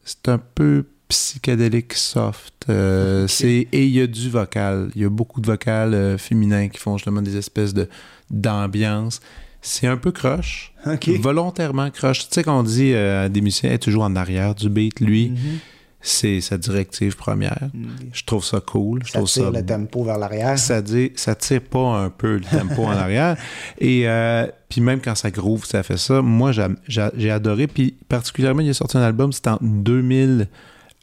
[0.04, 2.54] C'est un peu psychédélique soft.
[2.68, 4.90] Euh, c'est, et il y a du vocal.
[4.94, 7.88] Il y a beaucoup de vocales euh, féminins qui font justement des espèces de,
[8.30, 9.20] d'ambiance.
[9.60, 10.72] C'est un peu croche.
[10.86, 11.08] OK.
[11.20, 12.20] Volontairement croche.
[12.20, 15.00] Tu sais qu'on dit euh, à des musiciens, est toujours en arrière du beat.
[15.00, 15.58] Lui, Mhm.
[16.02, 17.70] C'est sa directive première.
[17.72, 18.10] Mhm.
[18.12, 19.00] Je trouve ça cool.
[19.04, 20.58] Je Ça trouve tire ça le tempo vers l'arrière.
[20.58, 23.36] ça dit, ça tire pas un peu le tempo en arrière.
[23.78, 26.20] Et euh, puis même quand ça groove, ça fait ça.
[26.20, 26.50] Moi,
[26.88, 27.68] j'ai, adoré.
[27.68, 30.48] Puis particulièrement, il a sorti un album, c'était en 2000,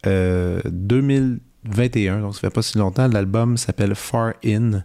[0.06, 3.08] euh, 2021, donc ça fait pas si longtemps.
[3.08, 4.84] L'album s'appelle Far In.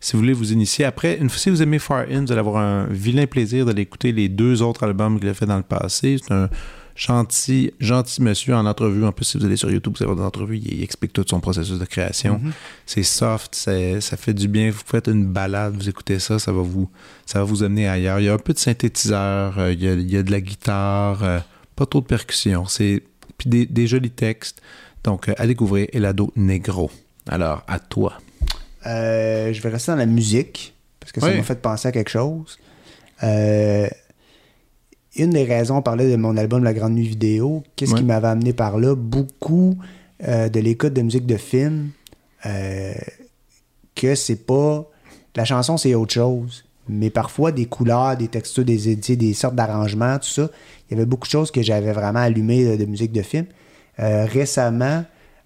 [0.00, 0.84] Si vous voulez vous initier.
[0.84, 3.82] Après, une fois si vous aimez Far In, vous allez avoir un vilain plaisir d'aller
[3.82, 6.16] écouter les deux autres albums qu'il a fait dans le passé.
[6.20, 6.48] C'est un
[6.94, 9.04] gentil, gentil monsieur en entrevue.
[9.04, 11.24] En plus, si vous allez sur YouTube, vous allez voir des entrevues, il, explique tout
[11.28, 12.38] son processus de création.
[12.38, 12.52] Mhm.
[12.86, 14.70] C'est soft, ça fait du bien.
[14.70, 16.88] Vous faites une balade, vous écoutez ça, ça va vous,
[17.26, 18.20] ça va vous amener ailleurs.
[18.20, 20.30] Il y a un peu de synthétiseur, euh, il, y a, il y a de
[20.30, 21.38] la guitare, euh,
[21.76, 22.66] pas trop de percussion.
[22.66, 23.02] C'est
[23.38, 24.60] puis des, des jolis textes.
[25.04, 26.90] Donc, euh, à découvrir Elado Negro.
[27.28, 28.14] Alors, à toi.
[28.86, 31.36] Euh, je vais rester dans la musique parce que ça Oui.
[31.36, 32.58] m'a fait penser à quelque chose.
[35.16, 37.62] Une des raisons, on parlait de mon album La Grande Nuit vidéo.
[37.76, 37.98] Qu'est-ce Ouais.
[37.98, 38.94] qui m'avait amené par là?
[38.94, 39.76] Beaucoup
[40.26, 41.90] euh, de l'écoute de musique de film,
[42.46, 42.92] euh,
[43.94, 44.88] que c'est pas.
[45.36, 46.64] La chanson, c'est autre chose.
[46.88, 50.50] Mais parfois, des couleurs, des textures, des, des sortes d'arrangements, tout ça.
[50.90, 53.46] Il y avait beaucoup de choses que j'avais vraiment allumées euh, de musique de film.
[54.00, 55.04] Euh, récemment,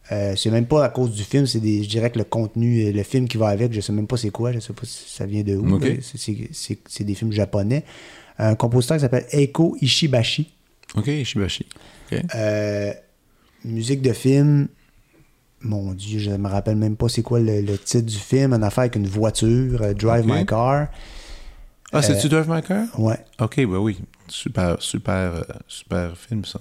[0.09, 3.03] c'est même pas à cause du film, c'est des, je dirais que le contenu, le
[3.03, 5.27] film qui va avec, je sais même pas c'est quoi, je sais pas si ça
[5.27, 5.81] vient de où.
[6.01, 7.83] C'est des films japonais.
[8.39, 10.53] Un compositeur qui s'appelle Eiko Ishibashi.
[10.95, 11.67] OK, Shibashi.
[12.13, 12.21] OK.
[12.35, 12.93] Euh,
[13.65, 14.69] musique de film.
[15.63, 18.53] Mon Dieu, je me rappelle même pas c'est quoi le, le titre du film.
[18.53, 20.27] En affaire avec une voiture, euh, Drive.
[20.27, 20.89] My Car.
[21.93, 22.87] Ah, c'est-tu Drive My Car?
[22.99, 23.19] Ouais.
[23.41, 23.99] OK, ben oui.
[24.29, 26.61] Super, super, euh, super film, ça.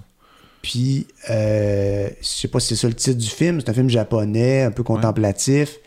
[0.61, 3.89] Puis, euh, je sais pas si c'est ça le titre du film, c'est un film
[3.89, 5.77] japonais, un peu contemplatif.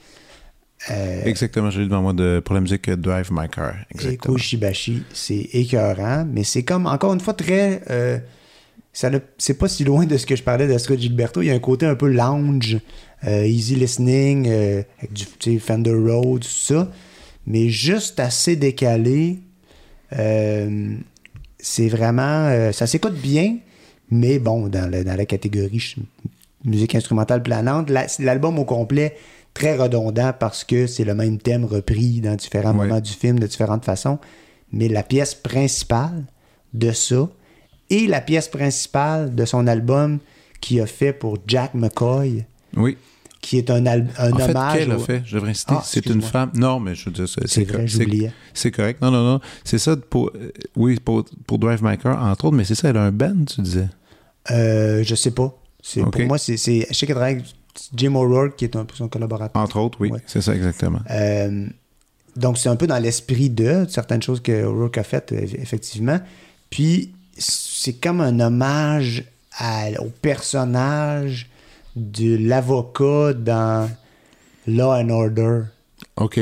[0.90, 3.74] Euh, Exactement, j'ai lu devant moi de, pour la musique euh, Drive My Car.
[3.90, 4.34] Exactement.
[4.34, 7.82] Eiko Shibashi, c'est écœurant, mais c'est comme, encore une fois, très...
[7.90, 8.18] euh,
[8.92, 11.42] c'est pas si loin de ce que je parlais d'Astrid Gilberto.
[11.42, 12.78] Il y a un côté un peu lounge,
[13.26, 16.90] euh, easy listening, avec du Fender Rhodes, tout ça,
[17.46, 19.38] mais juste assez décalé.
[20.10, 22.72] C'est vraiment...
[22.72, 23.58] ça s'écoute bien,
[24.10, 25.94] mais bon, dans, le- dans la catégorie
[26.64, 29.16] musique instrumentale planante, la- l'album au complet,
[29.58, 32.86] très redondant parce que c'est le même thème repris dans différents Ouais.
[32.86, 34.18] moments du film de différentes façons.
[34.72, 36.24] Mais la pièce principale
[36.74, 37.28] de ça
[37.90, 40.18] et la pièce principale de son album
[40.60, 42.44] qu'il a fait pour Jack McCoy,
[42.76, 42.96] Oui.
[43.40, 44.78] qui est un, al- un En fait, hommage.
[44.78, 46.50] qu'elle a au- fait, je devrais inciter, Ah, c'est une femme.
[46.54, 48.32] Non, mais je veux dire, c'est C'est co- vrai, j'oubliais.
[48.52, 49.00] C'est correct.
[49.00, 49.40] Non, non, non.
[49.64, 50.30] C'est ça pour.
[50.34, 53.12] euh, oui, pour, pour Drive My Car, entre autres, mais c'est ça, elle a un
[53.12, 53.88] band, tu disais?
[54.50, 55.56] Euh, je sais pas.
[55.82, 56.02] C'est.
[56.02, 56.86] Pour moi, c'est, c'est.
[56.90, 57.42] Je sais qu'elle travaille
[57.94, 59.60] Jim O'Rourke, qui est un peu son collaborateur.
[59.62, 60.10] Entre autres, oui.
[60.10, 60.20] Ouais.
[60.26, 61.00] C'est ça, exactement.
[61.10, 61.66] Euh,
[62.36, 66.18] donc, c'est un peu dans l'esprit de certaines choses que O'Rourke a faites, euh, effectivement.
[66.70, 69.24] Puis, c'est comme un hommage
[69.58, 71.48] à- au personnage
[71.96, 73.90] de l'avocat dans
[74.66, 75.62] Law and Order,
[76.16, 76.34] OK.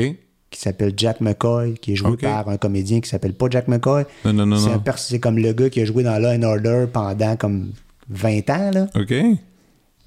[0.51, 4.05] qui s'appelle Jack McCoy, qui est joué par un comédien qui s'appelle pas Jack McCoy.
[4.25, 4.79] Non, non, non, c'est, un non.
[4.79, 7.71] pers- c'est comme le gars qui a joué dans Law and Order pendant comme
[8.09, 8.87] 20 ans, là.
[8.95, 9.13] OK.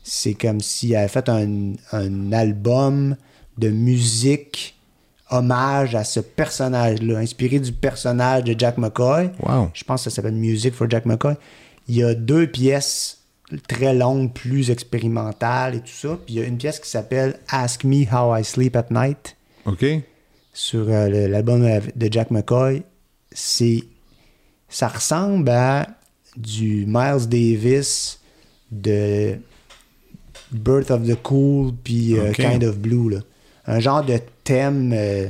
[0.02, 3.16] C'est comme s'il avait fait un, un album
[3.58, 4.76] de musique
[5.30, 9.30] hommage à ce personnage-là, inspiré du personnage de Jack McCoy.
[9.40, 9.70] Wow.
[9.72, 11.36] Je pense que ça s'appelle Music for Jack McCoy.
[11.88, 13.18] Il y a deux pièces
[13.68, 16.18] très longues, plus expérimentales et tout ça.
[16.24, 19.36] Puis il y a une pièce qui s'appelle Ask Me How I Sleep at Night
[19.66, 19.84] OK.
[20.52, 22.82] sur euh, l'album de Jack McCoy.
[23.32, 23.84] C'est
[24.68, 25.86] ça ressemble à
[26.36, 28.20] du Miles Davis
[28.70, 29.36] de
[30.52, 32.32] Birth of the Cool puis euh.
[32.32, 33.18] Kind of Blue là.
[33.66, 35.28] un genre de thème euh,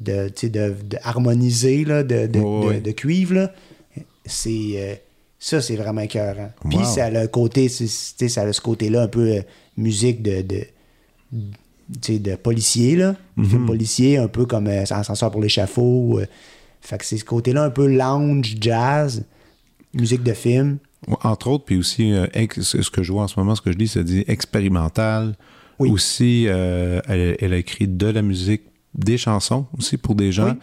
[0.00, 3.52] de, de, de harmonisé là, de, de, de- cuivre là.
[4.26, 4.94] c'est euh,
[5.38, 9.08] ça c'est vraiment écœurant puis ça a le côté ça a ce côté là un
[9.08, 9.40] peu euh,
[9.76, 10.64] musique de, de
[12.08, 13.14] de policier, là.
[13.36, 16.18] Film policier, un peu comme euh, Ascenseur pour l'échafaud.
[16.18, 16.26] euh.
[16.80, 19.22] fait que c'est ce côté-là un peu lounge, jazz,
[19.92, 20.78] musique de film.
[21.22, 22.26] Entre autres, puis aussi, euh,
[22.60, 25.34] ce que je vois en ce moment, ce que je lis, ça dit expérimental.
[25.78, 25.90] Oui.
[25.90, 28.62] Aussi, euh, elle, elle a écrit de la musique,
[28.94, 30.50] des chansons aussi pour des gens.
[30.50, 30.58] Oui.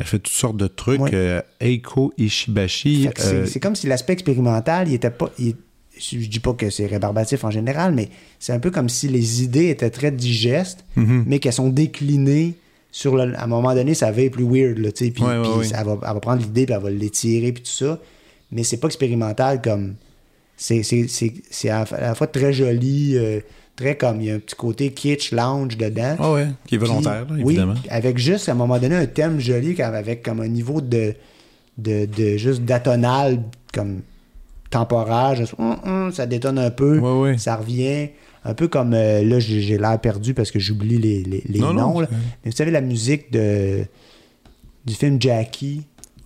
[0.00, 1.00] Elle fait toutes sortes de trucs.
[1.00, 1.10] Oui.
[1.14, 3.08] Euh, Eiko Ishibashi.
[3.16, 5.30] C'est- comme si l'aspect expérimental, il était pas.
[5.38, 5.54] il-
[5.98, 9.42] je dis pas que c'est rébarbatif en général, mais c'est un peu comme si les
[9.42, 11.24] idées étaient très digestes, Mhm.
[11.26, 12.54] mais qu'elles sont déclinées
[12.90, 15.22] sur le, à un moment donné, ça va être plus weird, là, tu sais, puis,
[15.24, 15.64] Ouais, ouais, puis ouais.
[15.64, 17.98] ça va, elle va prendre l'idée, puis elle va l'étirer, puis tout ça,
[18.52, 19.94] mais c'est pas expérimental comme...
[20.56, 23.40] C'est à, à la fois très joli, euh,
[23.76, 26.16] très comme, il y a un petit côté kitsch, lounge dedans.
[26.18, 27.74] Ah ouais, qui est volontaire, Puis, évidemment.
[27.74, 31.14] Oui, avec juste, à un moment donné, un thème joli, avec comme un niveau de,
[31.76, 33.42] de, de juste d'atonal,
[33.74, 34.00] comme
[34.70, 35.36] temporaire.
[35.36, 37.38] juste, hum, hum, ça détonne un peu, Ouais, ouais.
[37.38, 38.08] ça revient.
[38.46, 41.74] Un peu comme, euh, là, j'ai l'air perdu parce que j'oublie les, les, les Non,
[41.74, 42.00] non, noms.
[42.00, 42.08] là.
[42.44, 43.84] Mais vous savez, la musique de,
[44.86, 45.82] du film Jackie,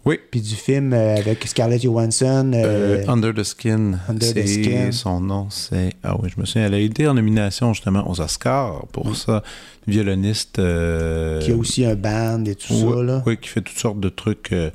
[0.07, 0.19] Oui.
[0.31, 2.53] puis du film euh, avec Scarlett Johansson.
[2.55, 3.99] euh, Euh, Under the Skin.
[4.09, 4.93] Under the Skin.
[4.93, 5.93] Son nom, c'est.
[6.03, 6.67] Ah oui, je me souviens.
[6.67, 9.43] Elle a été en nomination justement aux Oscars pour ça.
[9.87, 10.59] Violoniste.
[10.59, 13.03] euh, qui a aussi un band et tout oui, ça.
[13.03, 13.23] Là.
[13.27, 14.53] oui, qui fait toutes sortes de trucs.
[14.53, 14.71] euh,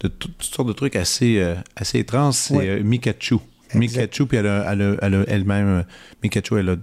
[0.00, 1.40] de tout- toutes sortes de trucs assez,
[1.76, 2.34] assez étranges.
[2.34, 3.36] C'est Mikachu.
[3.78, 5.66] Mikachu, puis elle a, elle a- elle a elle-même.
[5.68, 5.82] euh,
[6.22, 6.76] Mikachu, elle a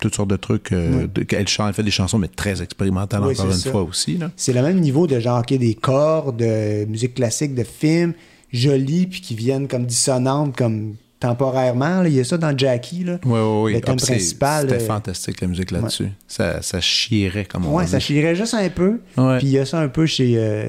[0.00, 0.72] toutes sortes de trucs.
[0.72, 3.70] euh, de- elle, chante, elle fait des chansons, mais très expérimentales Oui, encore une ça.
[3.70, 4.18] fois aussi.
[4.36, 7.64] C'est le même niveau de genre qu'il y a des cordes, de musique classique, de
[7.64, 8.14] films
[8.52, 10.94] jolis, puis qui viennent comme dissonantes, comme
[11.28, 12.02] temporairement.
[12.02, 12.08] là.
[12.08, 13.04] Il y a ça dans Jackie.
[13.04, 13.18] Là.
[13.24, 13.72] Oui, oui, oui.
[13.74, 16.08] Le thème c'est- principal, C'était euh, fantastique, la musique là-dessus.
[16.28, 17.90] Ça, ça chierait, comme on Ouais, dit.
[17.90, 19.00] ça chierait juste un peu.
[19.16, 19.38] Ouais.
[19.38, 20.68] Puis il y a ça un peu chez euh,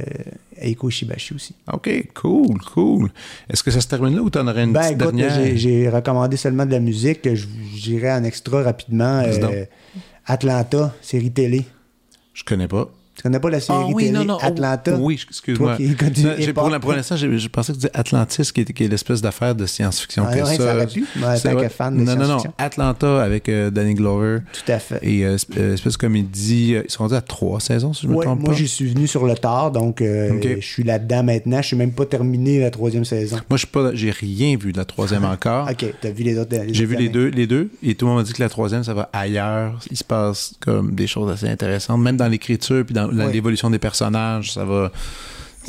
[0.61, 1.53] Eiko Shibashi aussi.
[1.71, 3.11] OK, cool, cool.
[3.49, 5.57] Est-ce que ça se termine là ou t'en aurais une Ben petite écoute, dernière?
[5.57, 7.21] j'ai- recommandé seulement de la musique.
[7.21, 9.21] que je- J'irai en extra rapidement.
[9.25, 9.65] Euh,
[10.25, 11.65] Atlanta, série télé.
[12.33, 12.89] Je connais pas.
[13.15, 13.79] Tu connais pas la série
[14.41, 14.95] Atlanta?
[14.99, 15.75] Oui, excuse-moi.
[15.75, 17.85] Toi qui écoutes du Non, j'ai- Pour, la- pour l'instant, j'ai- je pensais que tu
[17.85, 20.25] disais Atlantis, qui est, qui est l'espèce d'affaire de science-fiction.
[20.27, 22.43] Ah, ça aurait pu, mais en c'est tant que fan de Non, non, non.
[22.57, 24.39] Atlanta avec euh, Danny Glover.
[24.53, 24.99] Tout à fait.
[25.01, 26.75] Et euh, euh, espèce de comédie.
[26.75, 28.55] euh, Ils sont rendus à trois saisons, si je me trompe moi, pas.
[28.57, 31.61] j'y suis venu sur le tard, donc euh, je suis là-dedans maintenant.
[31.61, 33.37] Je suis même pas terminé la troisième saison.
[33.49, 35.69] Moi, je pas, j'ai rien vu de la troisième encore.
[35.69, 36.55] Ok, t'as vu les autres.
[36.69, 38.83] J'ai vu les deux, les deux, et tout le monde m'a dit que la troisième,
[38.83, 39.79] ça va ailleurs.
[39.89, 43.79] Il se passe comme des choses assez intéressantes, même dans l'écriture puis dans l'évolution des
[43.79, 44.91] personnages, ça va,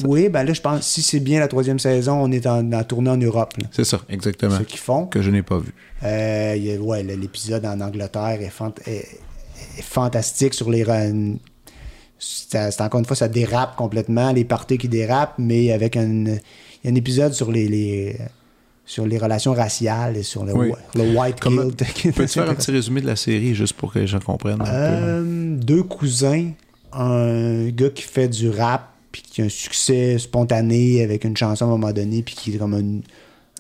[0.05, 2.85] Oui, ben là, je pense, si c'est bien la troisième saison, on est en, en
[2.85, 3.55] tournée en Europe.
[3.71, 4.59] C'est ça, exactement.
[4.59, 5.07] Ce qu'ils font.
[5.07, 5.73] Que je n'ai pas vu.
[6.03, 9.07] Euh, il y a- ouais, l'épisode en Angleterre est, fant- est-
[9.79, 10.85] est fantastique sur les.
[12.19, 16.41] C'est encore une fois, ça dérape complètement, les parties qui dérapent, mais avec un, il
[16.85, 18.17] y a un épisode sur les, les-
[18.87, 20.69] sur les relations raciales et sur le, Oui.
[20.69, 22.15] whi- le white Comment- guilt.
[22.15, 24.65] Peux-tu faire un petit résumé de la série juste pour que les gens comprennent un
[24.65, 24.71] peu?
[24.71, 26.51] Euh, deux cousins,
[27.03, 31.65] un gars qui fait du rap, puis qui a un succès spontané avec une chanson
[31.65, 33.01] à un moment donné, puis qui est comme un,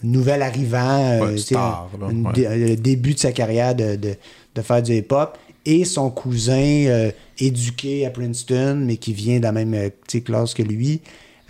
[0.07, 2.59] nouvel arrivant, Ouais, star, là, ouais.
[2.69, 4.15] le début de sa carrière de, de-
[4.55, 6.55] de faire du hip-hop, et son cousin
[6.87, 9.89] euh, éduqué à Princeton, mais qui vient de la même euh,
[10.25, 11.01] classe que lui,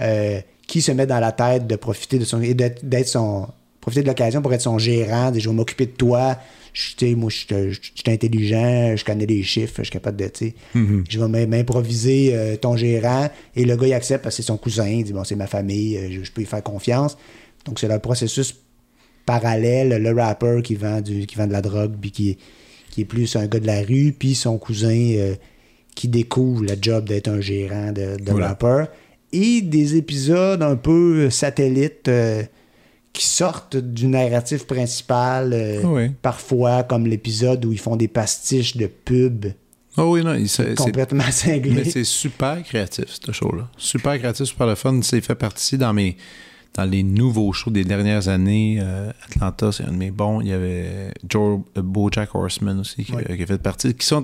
[0.01, 3.47] euh, qui se met dans la tête de profiter de son et d'être d'être son
[3.81, 6.37] profiter de l'occasion pour être son gérant, de je vais m'occuper de toi.
[6.79, 7.37] Je, tu sais, moi, je
[7.73, 10.55] suis intelligent, je connais les chiffres, je suis capable de, tu sais,
[11.09, 13.31] je vais m'im- m'improviser euh, ton gérant.
[13.55, 14.87] Et le gars, il accepte parce que c'est son cousin.
[14.87, 17.17] Il dit, bon, c'est ma famille, euh, je, je peux y faire confiance.
[17.65, 18.55] Donc, c'est le processus
[19.25, 22.39] parallèle, le rapper qui vend, du, qui vend de la drogue, puis qui,
[22.91, 25.35] qui est plus un gars de la rue, puis son cousin euh,
[25.95, 28.49] qui découvre le job d'être un gérant de, de Voilà.
[28.49, 28.85] rapper.
[29.33, 32.43] Et des épisodes un peu satellites euh,
[33.17, 36.11] qui sortent du narratif principal, euh, Oui.
[36.23, 39.47] parfois comme l'épisode où ils font des pastiches de pub
[39.99, 41.71] Oh oui, non, il- complètement cinglés.
[41.73, 43.69] Mais c'est super créatif, ce show-là.
[43.79, 45.01] Super créatif, super le fun.
[45.03, 46.17] C'est fait partie dans mes
[46.75, 48.79] dans les nouveaux shows des dernières années.
[48.83, 50.43] Euh, Atlanta, c'est un de mes bons.
[50.43, 53.23] Il y avait Joe euh, Bojack Horseman aussi qui, Oui.
[53.35, 53.95] qui a fait partie.
[53.95, 54.23] Qui sont,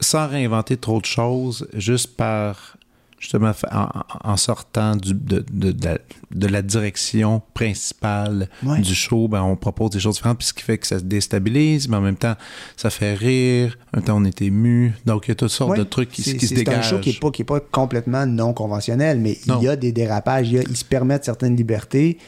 [0.00, 2.76] sans réinventer trop de choses, juste par
[3.18, 3.88] justement en,
[4.24, 5.98] en sortant du- de, de- de la,
[6.30, 8.80] de la direction principale Ouais.
[8.80, 11.04] du show, ben, on propose des choses différentes, puis ce qui fait que ça se
[11.04, 12.34] déstabilise, mais en même temps,
[12.76, 14.94] ça fait rire, en même temps, on est ému.
[15.04, 15.78] Donc, il y a toutes sortes Ouais.
[15.78, 16.90] de trucs qui, qui se c'est un dégagent.
[16.90, 19.58] show qui n'est pas, qui est pas complètement non conventionnel, mais Non.
[19.60, 22.18] il y a des dérapages, il y a- ils se permettent certaines libertés.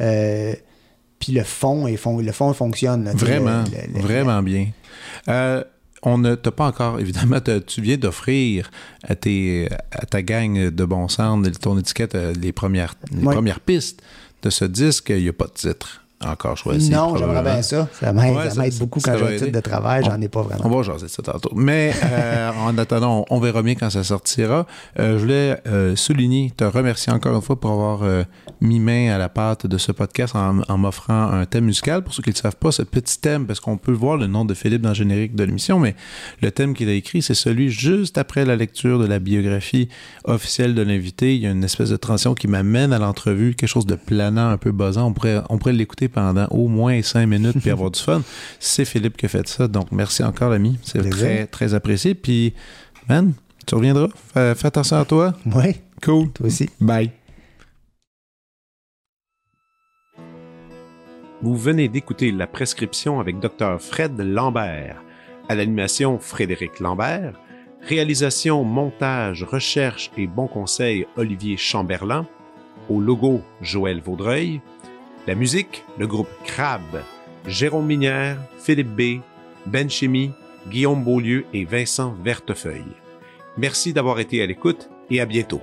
[0.00, 0.54] euh,
[1.18, 3.04] puis le fond, fon- le fond fonctionne.
[3.04, 4.68] là, Vraiment, le- le- le- vraiment bien.
[5.28, 5.64] Euh,
[6.02, 8.70] on ne t'a pas encore, évidemment, tu viens d'offrir
[9.02, 13.34] à, tes, à ta gang de bon sens, ton étiquette, euh, les premières, les Ouais.
[13.34, 14.00] premières pistes
[14.42, 15.10] de ce disque.
[15.10, 16.90] Il n'y a pas de titre encore choisi.
[16.90, 17.88] Non, j'aimerais bien ça.
[17.92, 20.62] Ça m'aide Ouais, beaucoup quand j'ai un titre de travail, j'en ai pas vraiment.
[20.64, 21.50] On va jaser ça tantôt.
[21.54, 24.66] Mais euh, en attendant, on, on verra bien quand ça sortira.
[24.98, 28.00] Euh, je voulais euh, souligner, te remercier encore une fois pour avoir
[28.60, 32.02] mis main à la pâte de ce podcast en, en m'offrant un thème musical.
[32.02, 34.26] Pour ceux qui ne le savent pas, ce petit thème, parce qu'on peut voir le
[34.26, 35.94] nom de Philippe dans le générique de l'émission, mais
[36.42, 39.88] le thème qu'il a écrit, c'est celui juste après la lecture de la biographie
[40.24, 41.36] officielle de l'invité.
[41.36, 44.48] Il y a une espèce de transition qui m'amène à l'entrevue, quelque chose de planant,
[44.48, 45.06] un peu buzzant.
[45.06, 48.22] On pourrait, on pourrait l'écouter pendant au moins cinq minutes puis avoir du fun.
[48.58, 49.68] C'est Philippe qui a fait ça.
[49.68, 50.78] Donc, merci encore, l'ami.
[50.82, 52.14] C'est très, très apprécié.
[52.14, 52.54] Puis,
[53.08, 53.32] man,
[53.66, 54.08] tu reviendras.
[54.34, 55.34] Fais, fais attention à toi.
[55.46, 56.30] Oui, Cool.
[56.32, 56.68] toi aussi.
[56.80, 57.10] Bye.
[61.40, 63.80] Vous venez d'écouter La Prescription avec Dr.
[63.80, 65.00] Fred Lambert.
[65.48, 67.34] À l'animation, Frédéric Lambert.
[67.82, 72.26] Réalisation, montage, recherche et bons conseils, Olivier Chamberlain.
[72.88, 74.60] Au logo, Joël Vaudreuil.
[75.28, 76.80] La musique, le groupe Crab.
[77.46, 79.20] Jérôme Minière, Philippe B.,
[79.66, 80.30] Ben Chimie,
[80.70, 82.96] Guillaume Beaulieu et Vincent Vertefeuille.
[83.58, 85.60] Merci d'avoir été à l'écoute et à bientôt.